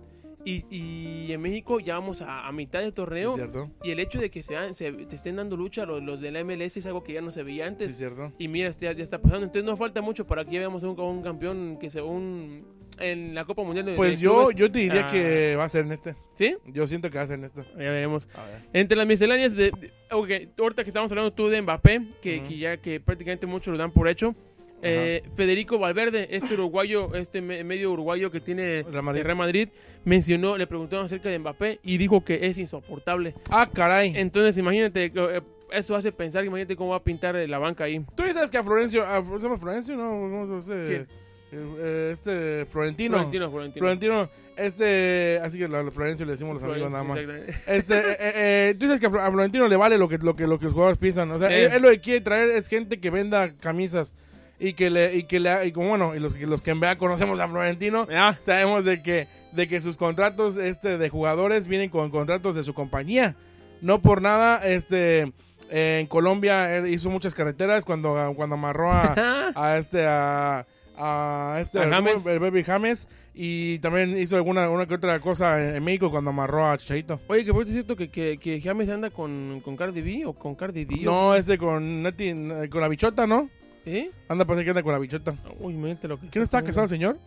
y, 0.48 0.64
y 0.70 1.32
en 1.32 1.40
México 1.40 1.80
ya 1.80 1.94
vamos 1.94 2.22
a, 2.22 2.46
a 2.46 2.52
mitad 2.52 2.78
del 2.80 2.90
Sí, 2.90 2.94
torneo 2.94 3.34
cierto. 3.34 3.70
y 3.82 3.90
el 3.90 3.98
hecho 3.98 4.20
de 4.20 4.30
que 4.30 4.42
se, 4.44 4.54
se- 4.74 4.92
te 4.92 5.14
estén 5.16 5.36
dando 5.36 5.56
lucha 5.56 5.84
los, 5.84 6.02
los 6.02 6.20
de 6.20 6.30
la 6.30 6.44
MLS 6.44 6.76
es 6.76 6.86
algo 6.86 7.02
que 7.02 7.12
ya 7.14 7.20
no 7.20 7.32
se 7.32 7.42
veía 7.42 7.66
antes 7.66 7.88
Sí, 7.88 7.94
cierto. 7.94 8.32
y 8.38 8.46
mira, 8.48 8.70
ya, 8.70 8.92
ya 8.92 9.02
está 9.02 9.18
pasando, 9.20 9.44
entonces 9.44 9.64
no 9.64 9.76
falta 9.76 10.00
mucho 10.02 10.26
para 10.26 10.44
que 10.44 10.52
ya 10.52 10.60
veamos 10.60 10.82
un, 10.84 10.98
un 10.98 11.22
campeón 11.22 11.78
que 11.80 11.90
se 11.90 12.00
un 12.00 12.64
en 13.00 13.34
la 13.34 13.44
Copa 13.44 13.62
Mundial 13.62 13.84
de 13.84 13.94
Pues 13.94 14.12
de 14.12 14.16
yo, 14.24 14.34
clubes. 14.38 14.56
yo 14.56 14.70
te 14.72 14.78
diría 14.78 15.06
Ah. 15.08 15.10
que 15.12 15.56
va 15.56 15.64
a 15.64 15.68
ser 15.68 15.84
en 15.84 15.92
este. 15.92 16.14
¿Sí? 16.34 16.56
Yo 16.66 16.86
siento 16.86 17.10
que 17.10 17.18
va 17.18 17.24
a 17.24 17.26
ser 17.26 17.38
en 17.38 17.44
este. 17.44 17.62
Ya 17.72 17.76
veremos. 17.90 18.26
Ver. 18.28 18.62
Entre 18.72 18.96
las 18.96 19.06
misceláneas 19.06 19.54
de, 19.54 19.70
de- 19.72 19.90
ok, 20.12 20.58
ahorita 20.58 20.82
que 20.84 20.90
estamos 20.90 21.10
hablando 21.12 21.30
tú 21.32 21.48
de 21.48 21.60
Mbappé, 21.60 22.00
que, 22.22 22.38
Ujú. 22.38 22.48
que 22.48 22.56
ya 22.58 22.76
que 22.78 23.00
prácticamente 23.00 23.46
muchos 23.46 23.72
lo 23.72 23.76
dan 23.78 23.90
por 23.92 24.08
hecho. 24.08 24.34
Eh, 24.82 25.22
Federico 25.36 25.78
Valverde, 25.78 26.28
este 26.30 26.54
uruguayo, 26.54 27.14
este 27.14 27.40
me- 27.40 27.64
medio 27.64 27.92
uruguayo 27.92 28.30
que 28.30 28.40
tiene 28.40 28.82
Real 28.82 29.02
Madrid. 29.02 29.18
el 29.20 29.24
Real 29.24 29.36
Madrid, 29.38 29.68
mencionó, 30.04 30.56
le 30.56 30.66
preguntaron 30.66 31.06
acerca 31.06 31.28
de 31.28 31.38
Mbappé 31.38 31.80
y 31.82 31.96
dijo 31.98 32.24
que 32.24 32.46
es 32.46 32.58
insoportable. 32.58 33.34
Ah, 33.50 33.68
caray. 33.72 34.12
Entonces, 34.16 34.56
imagínate, 34.58 35.12
eh, 35.14 35.40
eso 35.72 35.96
hace 35.96 36.12
pensar, 36.12 36.44
imagínate 36.44 36.76
cómo 36.76 36.90
va 36.90 36.96
a 36.98 37.02
pintar 37.02 37.34
eh, 37.36 37.48
la 37.48 37.58
banca 37.58 37.84
ahí. 37.84 38.04
¿Tú 38.14 38.24
ya 38.24 38.32
sabes 38.34 38.50
que 38.50 38.58
a 38.58 38.62
Florencio, 38.64 39.04
a, 39.04 39.24
¿se 39.24 39.38
llama 39.38 39.58
Florencio? 39.58 39.96
No, 39.96 40.10
¿cómo 40.10 40.62
se 40.62 40.70
llama? 40.72 40.86
¿Quién? 40.86 41.06
Eh, 41.52 42.10
Este, 42.12 42.66
Florentino. 42.66 43.14
Florentino, 43.16 43.50
Florentino. 43.50 43.80
Florentino, 43.80 44.30
este, 44.56 45.38
así 45.42 45.58
que 45.58 45.64
a 45.64 45.90
Florencio 45.90 46.26
le 46.26 46.32
decimos 46.32 46.54
los 46.60 46.62
amigos 46.70 46.90
nada 46.90 47.04
más. 47.04 47.18
Este, 47.66 47.94
eh, 47.98 48.02
eh, 48.18 48.32
eh, 48.70 48.74
tú 48.78 48.86
dices 48.86 49.00
que 49.00 49.06
a 49.06 49.10
Flo- 49.10 49.20
a 49.20 49.30
Florentino 49.30 49.66
le 49.68 49.76
vale 49.76 49.96
lo 49.96 50.08
que, 50.08 50.18
lo 50.18 50.34
que, 50.36 50.46
lo 50.46 50.58
que 50.58 50.64
los 50.64 50.72
jugadores 50.74 50.98
piensan. 50.98 51.30
O 51.30 51.38
sea, 51.38 51.48
él, 51.56 51.72
él 51.72 51.82
lo 51.82 51.90
que 51.90 52.00
quiere 52.00 52.20
traer 52.20 52.50
es 52.50 52.68
gente 52.68 53.00
que 53.00 53.10
venda 53.10 53.52
camisas. 53.58 54.12
Y 54.58 54.72
que 54.72 54.88
le, 54.90 55.14
y 55.16 55.24
que 55.24 55.38
le, 55.40 55.66
y 55.66 55.72
como 55.72 55.88
bueno, 55.90 56.14
y 56.14 56.18
los, 56.20 56.34
que- 56.34 56.46
los 56.46 56.62
que 56.62 56.70
en 56.70 56.80
verdad 56.80 56.96
conocemos 56.96 57.38
a 57.40 57.48
Florentino, 57.48 58.06
Ah, 58.10 58.36
sabemos 58.40 58.84
de 58.86 59.02
que, 59.02 59.26
de 59.52 59.68
que 59.68 59.80
sus 59.82 59.96
contratos 59.96 60.56
este, 60.56 60.96
de 60.98 61.08
jugadores 61.10 61.66
vienen 61.66 61.90
con 61.90 62.10
contratos 62.10 62.54
de 62.56 62.64
su 62.64 62.72
compañía. 62.72 63.36
No 63.82 64.00
por 64.00 64.22
nada, 64.22 64.66
este, 64.66 65.32
en 65.70 66.06
Colombia 66.06 66.74
él 66.74 66.86
hizo 66.88 67.10
muchas 67.10 67.34
carreteras 67.34 67.84
cuando, 67.84 68.32
cuando 68.34 68.54
amarró 68.54 68.90
a, 68.92 69.52
a 69.54 69.76
este, 69.76 70.06
a, 70.06 70.64
a 70.96 71.58
este, 71.60 71.80
A 71.80 71.88
James. 71.90 72.24
el 72.26 72.38
Baby 72.38 72.64
James. 72.64 73.08
Y 73.34 73.78
también 73.80 74.16
hizo 74.16 74.36
alguna 74.36 74.70
una 74.70 74.86
que 74.86 74.94
otra 74.94 75.20
cosa 75.20 75.62
en, 75.62 75.76
en 75.76 75.84
México 75.84 76.10
cuando 76.10 76.30
amarró 76.30 76.70
a 76.70 76.78
Chicharito. 76.78 77.20
Oye, 77.26 77.44
que 77.44 77.52
por 77.52 77.66
cierto 77.68 77.94
que, 77.94 78.08
que, 78.08 78.38
que 78.38 78.62
James 78.62 78.88
anda 78.88 79.10
con, 79.10 79.60
con 79.62 79.76
Cardi 79.76 80.00
B 80.00 80.24
o 80.24 80.32
con 80.32 80.54
Cardi 80.54 80.86
D. 80.86 80.94
o- 81.06 81.10
No, 81.12 81.34
este 81.34 81.58
con 81.58 82.02
Nati, 82.02 82.32
con 82.70 82.80
la 82.80 82.88
bichota, 82.88 83.26
¿no? 83.26 83.50
¿Sí? 83.86 84.10
Anda, 84.28 84.44
parece 84.44 84.64
que 84.64 84.70
anda 84.70 84.82
con 84.82 84.92
la 84.92 84.98
bichota. 84.98 85.34
Uy, 85.60 85.74
imagínate 85.74 86.08
lo 86.08 86.18
que 86.18 86.26
¿Quién 86.28 86.42
está 86.42 86.60
casado, 86.62 86.88
señor? 86.88 87.18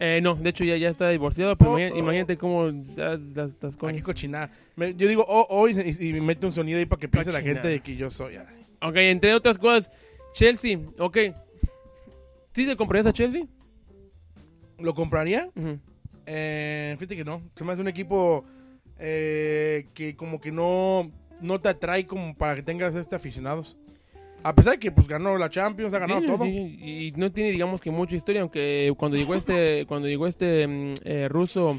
Eh, 0.00 0.20
no, 0.22 0.34
de 0.36 0.50
hecho 0.50 0.62
ya, 0.62 0.76
ya 0.76 0.90
está 0.90 1.08
divorciado, 1.08 1.56
pero 1.56 1.72
Oh, 1.72 1.78
imagínate, 1.78 1.96
oh. 1.96 2.02
imagínate 2.04 2.36
cómo 2.36 2.66
las, 2.66 3.20
las 3.60 3.76
cosas. 3.76 3.96
qué 3.96 4.02
cochinada. 4.02 4.50
Me- 4.76 4.94
yo 4.94 5.08
digo, 5.08 5.24
oh, 5.26 5.46
oh, 5.48 5.66
y, 5.66 5.72
y 5.98 6.12
mete 6.20 6.46
un 6.46 6.52
sonido 6.52 6.78
ahí 6.78 6.84
para 6.86 7.00
que 7.00 7.08
piense 7.08 7.32
la 7.32 7.40
gente 7.40 7.66
de 7.68 7.80
que 7.80 7.96
yo 7.96 8.10
soy. 8.10 8.36
ay. 8.36 8.66
Ok, 8.82 8.94
entre 8.96 9.34
otras 9.34 9.56
cosas, 9.58 9.90
Chelsea, 10.34 10.78
ok. 10.98 11.16
¿Sí 12.52 12.66
te 12.66 12.76
comprarías 12.76 13.06
a 13.06 13.12
Chelsea? 13.12 13.42
¿Lo 14.78 14.94
compraría? 14.94 15.48
Eh, 16.26 16.94
fíjate 16.98 17.16
que 17.16 17.24
no. 17.24 17.42
Se 17.56 17.64
me 17.64 17.72
hace 17.72 17.80
un 17.80 17.88
equipo 17.88 18.44
eh, 18.98 19.88
que 19.94 20.14
como 20.14 20.40
que 20.40 20.52
no, 20.52 21.10
no 21.40 21.60
te 21.60 21.70
atrae 21.70 22.06
como 22.06 22.36
para 22.36 22.54
que 22.54 22.62
tengas 22.62 22.94
este 22.94 23.16
aficionados. 23.16 23.78
A 24.42 24.54
pesar 24.54 24.74
de 24.74 24.78
que 24.78 24.90
pues 24.92 25.08
ganó 25.08 25.36
la 25.36 25.50
Champions, 25.50 25.92
ha 25.94 25.98
ganado 25.98 26.20
Sí, 26.20 26.26
todo. 26.26 26.44
sí, 26.44 26.50
y 26.80 27.12
no 27.16 27.30
tiene, 27.32 27.50
digamos 27.50 27.80
que 27.80 27.90
mucha 27.90 28.16
historia, 28.16 28.40
aunque 28.42 28.92
cuando 28.96 29.16
llegó 29.16 29.34
este, 29.34 29.84
cuando 29.88 30.08
llegó 30.08 30.26
este 30.26 30.66
mm, 30.66 30.94
eh, 31.04 31.28
ruso... 31.28 31.78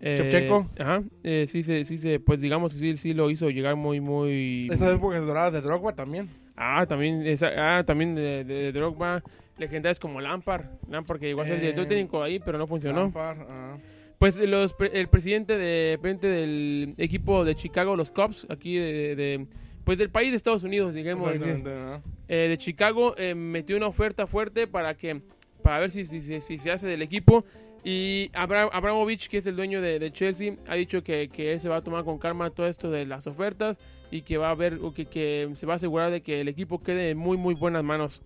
eh, 0.00 0.14
Shevchenko. 0.16 0.68
Ajá, 0.78 1.02
eh, 1.24 1.46
sí, 1.48 1.62
se, 1.62 1.84
sí, 1.84 1.98
se, 1.98 2.20
pues 2.20 2.40
digamos 2.40 2.72
que 2.72 2.78
sí, 2.78 2.96
sí 2.96 3.12
lo 3.14 3.28
hizo 3.30 3.50
llegar 3.50 3.76
muy, 3.76 4.00
muy... 4.00 4.68
Esas 4.70 4.94
épocas 4.94 5.26
doradas 5.26 5.52
de 5.52 5.60
Drogba 5.62 5.94
también. 5.94 6.28
Ah, 6.56 6.86
también, 6.86 7.26
esa- 7.26 7.78
ah, 7.78 7.84
también 7.84 8.14
de, 8.14 8.44
de, 8.44 8.54
de 8.54 8.72
Drogba, 8.72 9.22
legendarios 9.58 9.98
como 9.98 10.20
Lampard, 10.20 10.64
Lampard 10.88 11.18
que 11.20 11.26
llegó 11.26 11.42
a 11.42 11.44
ser 11.44 11.56
Eh, 11.56 11.60
director 11.60 11.86
técnico 11.86 12.22
ahí, 12.22 12.38
pero 12.38 12.56
no 12.56 12.66
funcionó. 12.66 13.00
Lampard, 13.00 13.38
ah. 13.48 13.78
Pues 14.18 14.38
los, 14.38 14.74
el 14.92 15.08
presidente 15.08 15.58
de 15.58 15.98
presidente 16.00 16.28
del 16.28 16.94
equipo 16.96 17.44
de 17.44 17.54
Chicago, 17.54 17.96
los 17.96 18.10
Cubs, 18.10 18.46
aquí 18.48 18.76
de, 18.76 19.14
de- 19.16 19.46
pues 19.86 19.98
del 19.98 20.10
país 20.10 20.32
de 20.32 20.36
Estados 20.36 20.64
Unidos, 20.64 20.92
digamos, 20.92 21.30
eh, 22.28 22.48
de 22.48 22.58
Chicago, 22.58 23.14
eh, 23.16 23.36
metió 23.36 23.76
una 23.76 23.86
oferta 23.86 24.26
fuerte 24.26 24.66
para 24.66 24.94
que 24.96 25.20
para 25.62 25.78
ver 25.78 25.90
si, 25.92 26.04
si, 26.04 26.20
si- 26.20 26.40
si 26.40 26.58
se 26.58 26.70
hace 26.72 26.86
del 26.88 27.02
equipo. 27.02 27.44
Y 27.84 28.30
Abra- 28.34 28.68
Abramovich, 28.72 29.28
que 29.28 29.36
es 29.38 29.46
el 29.46 29.54
dueño 29.54 29.80
de, 29.80 30.00
de 30.00 30.12
Chelsea, 30.12 30.54
ha 30.66 30.74
dicho 30.74 31.04
que, 31.04 31.28
que 31.28 31.52
él 31.52 31.60
se 31.60 31.68
va 31.68 31.76
a 31.76 31.82
tomar 31.82 32.02
con 32.04 32.18
calma 32.18 32.50
todo 32.50 32.66
esto 32.66 32.90
de 32.90 33.06
las 33.06 33.28
ofertas 33.28 33.78
y 34.10 34.22
que 34.22 34.38
va 34.38 34.50
a 34.50 34.54
ver, 34.56 34.78
o 34.82 34.92
que, 34.92 35.06
que 35.06 35.48
se 35.54 35.66
va 35.66 35.74
a 35.74 35.76
asegurar 35.76 36.10
de 36.10 36.20
que 36.20 36.40
el 36.40 36.48
equipo 36.48 36.82
quede 36.82 37.10
en 37.10 37.18
muy, 37.18 37.36
muy 37.36 37.54
buenas 37.54 37.84
manos. 37.84 38.20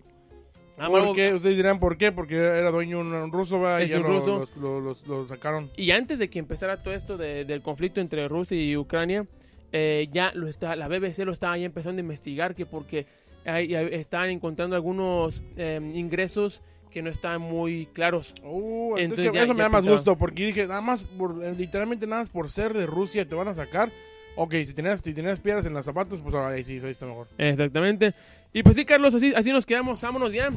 ¿Por 0.77 1.15
qué? 1.15 1.31
Ustedes 1.35 1.57
dirán 1.57 1.79
por 1.79 1.97
qué, 1.97 2.11
porque 2.11 2.37
era 2.37 2.71
dueño 2.71 2.99
un, 3.01 3.31
ruso, 3.31 3.59
¿va? 3.59 3.83
y 3.83 3.87
ya 3.87 3.99
lo, 3.99 4.07
ruso. 4.07 4.39
los- 4.39 4.57
lo- 4.57 4.79
los- 4.81 5.07
lo 5.07 5.27
sacaron. 5.27 5.69
Y 5.77 5.91
antes 5.91 6.17
de 6.17 6.27
que 6.27 6.39
empezara 6.39 6.77
todo 6.81 6.95
esto 6.95 7.17
de- 7.17 7.45
del 7.45 7.61
conflicto 7.61 8.01
entre 8.01 8.27
Rusia 8.27 8.57
y 8.59 8.75
Ucrania, 8.77 9.27
eh, 9.71 10.07
ya 10.11 10.31
lo 10.33 10.47
está, 10.47 10.75
la 10.75 10.87
BBC 10.87 11.25
lo 11.25 11.31
estaba 11.33 11.57
ya 11.57 11.65
empezando 11.65 11.99
a 11.99 12.03
investigar, 12.03 12.55
que 12.55 12.65
porque 12.65 13.05
ahí- 13.45 13.73
estaban 13.73 14.29
encontrando 14.29 14.75
algunos 14.75 15.43
eh, 15.57 15.79
ingresos 15.93 16.61
que 16.91 17.01
no 17.01 17.09
estaban 17.09 17.41
muy 17.41 17.87
claros. 17.93 18.33
Uh, 18.43 18.97
entonces 18.97 19.03
Entonces 19.03 19.31
que 19.31 19.37
ya- 19.37 19.43
eso 19.45 19.53
me 19.53 19.63
da 19.63 19.69
más 19.69 19.81
pensaba. 19.81 19.95
gusto, 19.97 20.17
porque 20.17 20.45
dije, 20.47 20.67
nada 20.67 20.81
más, 20.81 21.03
por, 21.03 21.41
eh, 21.43 21.53
literalmente 21.57 22.05
nada 22.05 22.21
más 22.23 22.29
por 22.29 22.49
ser 22.51 22.73
de 22.73 22.85
Rusia 22.85 23.25
te 23.27 23.33
van 23.35 23.47
a 23.47 23.53
sacar. 23.55 23.89
Ok, 24.35 24.53
si 24.65 24.73
tenías, 24.73 25.01
si 25.01 25.13
tenías 25.13 25.39
piedras 25.39 25.65
en 25.65 25.73
los 25.73 25.85
zapatos, 25.85 26.21
pues 26.21 26.33
ahí 26.35 26.63
sí, 26.63 26.79
ahí 26.83 26.91
está 26.91 27.05
mejor. 27.05 27.27
Exactamente. 27.37 28.13
Y 28.53 28.63
pues 28.63 28.75
sí, 28.75 28.85
Carlos, 28.85 29.15
así, 29.15 29.33
así 29.35 29.51
nos 29.51 29.65
quedamos. 29.65 30.01
Vámonos 30.01 30.33
ya. 30.33 30.49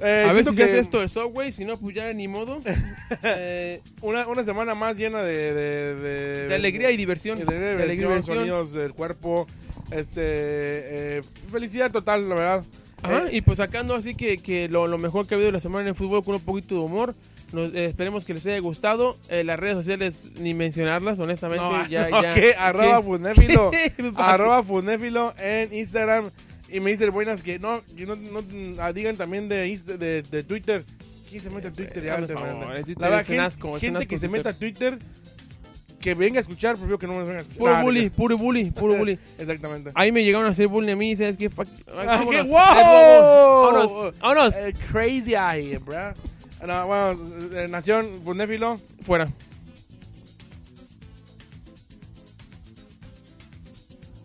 Eh, 0.00 0.26
a 0.28 0.32
ver 0.32 0.44
si 0.44 0.54
que 0.54 0.64
hace 0.64 0.78
esto 0.78 1.00
el 1.00 1.08
Subway, 1.08 1.52
si 1.52 1.64
no, 1.64 1.78
pues 1.78 1.94
ya 1.94 2.12
ni 2.12 2.28
modo. 2.28 2.60
Eh, 3.22 3.80
Una, 4.02 4.26
una 4.26 4.42
semana 4.44 4.74
más 4.74 4.96
llena 4.96 5.22
de... 5.22 5.54
De, 5.54 5.94
de- 5.94 6.48
de 6.48 6.54
alegría 6.54 6.90
y 6.90 6.96
diversión. 6.96 7.38
de 7.38 7.44
alegría 7.44 7.68
y 7.68 7.72
diversión, 7.76 8.08
diversión. 8.10 8.36
sonidos 8.38 8.72
del 8.72 8.92
cuerpo. 8.92 9.46
Este, 9.92 10.20
eh, 11.18 11.22
felicidad 11.50 11.90
total, 11.92 12.28
la 12.28 12.34
verdad. 12.34 12.64
Ajá, 13.02 13.26
Eh, 13.28 13.36
y 13.36 13.40
pues 13.42 13.58
sacando 13.58 13.94
así 13.94 14.14
que, 14.16 14.38
que 14.38 14.68
lo, 14.68 14.86
lo 14.88 14.98
mejor 14.98 15.26
que 15.26 15.34
ha 15.34 15.36
habido 15.36 15.52
la 15.52 15.60
semana 15.60 15.82
en 15.82 15.88
el 15.88 15.94
fútbol 15.94 16.24
con 16.24 16.34
un 16.34 16.40
poquito 16.40 16.74
de 16.74 16.80
humor. 16.80 17.14
Nos, 17.52 17.72
eh, 17.74 17.84
esperemos 17.84 18.24
que 18.24 18.34
les 18.34 18.44
haya 18.46 18.58
gustado. 18.58 19.16
Eh, 19.28 19.44
las 19.44 19.58
redes 19.58 19.76
sociales, 19.76 20.30
ni 20.40 20.52
mencionarlas, 20.54 21.20
honestamente. 21.20 21.62
no, 21.64 21.86
ya, 21.88 22.08
no, 22.10 22.22
ya. 22.22 22.34
¿qué? 22.34 22.54
Arroba 22.58 22.98
¿Qué? 22.98 23.02
Funéfilo. 23.04 23.70
¿Qué? 23.70 23.92
arroba 24.16 24.62
Funéfilo 24.64 25.32
en 25.38 25.72
Instagram. 25.72 26.30
Y 26.68 26.80
me 26.80 26.90
dice 26.90 27.04
el 27.04 27.10
buenas 27.12 27.42
que 27.42 27.58
no, 27.58 27.82
que 27.96 28.06
no, 28.06 28.16
no, 28.16 28.42
ah, 28.80 28.92
digan 28.92 29.16
también 29.16 29.48
de, 29.48 29.68
Insta- 29.68 29.96
de, 29.96 30.22
de 30.22 30.42
Twitter. 30.42 30.84
¿Quién 31.30 31.42
se 31.42 31.50
mete 31.50 31.68
a 31.68 31.72
Twitter 31.72 32.02
Eh, 32.02 32.06
ya? 32.06 32.16
por 32.18 32.26
te 32.26 32.34
favor, 32.34 32.48
manda? 32.56 32.76
el 32.78 32.84
Twitter 32.84 33.00
La 33.02 33.08
verdad, 33.08 33.20
es 33.22 33.28
un 33.28 33.34
gen- 33.34 33.44
asco, 33.44 33.76
es 33.76 33.80
gente 33.82 34.06
que 34.06 34.18
se 34.18 34.28
meta 34.28 34.50
a 34.50 34.52
Twitter, 34.58 34.98
que 36.00 36.14
venga 36.14 36.38
a 36.38 36.40
escuchar, 36.40 36.74
prefiero 36.76 36.98
que 36.98 37.06
no 37.06 37.14
nos 37.14 37.26
venga 37.26 37.38
a 37.38 37.42
escuchar. 37.42 37.58
Puro 37.58 37.72
Nah, 37.72 37.82
bully, 37.82 38.10
puro 38.10 38.38
bully, 38.38 38.70
puro 38.70 38.94
bully. 38.96 39.18
Exactamente. 39.38 39.90
Ahí 39.94 40.12
me 40.12 40.22
llegaron 40.24 40.46
a 40.46 40.50
hacer 40.50 40.68
bullying 40.68 40.92
a 40.92 40.96
mí, 40.96 41.16
¿sabes 41.16 41.36
qué? 41.36 41.50
Fuck- 41.50 41.66
Ah, 41.88 42.04
vámonos, 42.04 42.44
¿qué? 42.44 42.50
¡Wow! 42.50 43.64
Vámonos, 43.64 44.18
vámonos. 44.20 44.54
Crazy 44.92 45.34
eye, 45.34 45.78
bro. 45.78 46.14
No, 46.66 46.86
bueno, 46.86 47.20
eh, 47.54 47.68
Nación 47.68 48.20
Fundéfilo, 48.24 48.80
Fuera. 49.02 49.28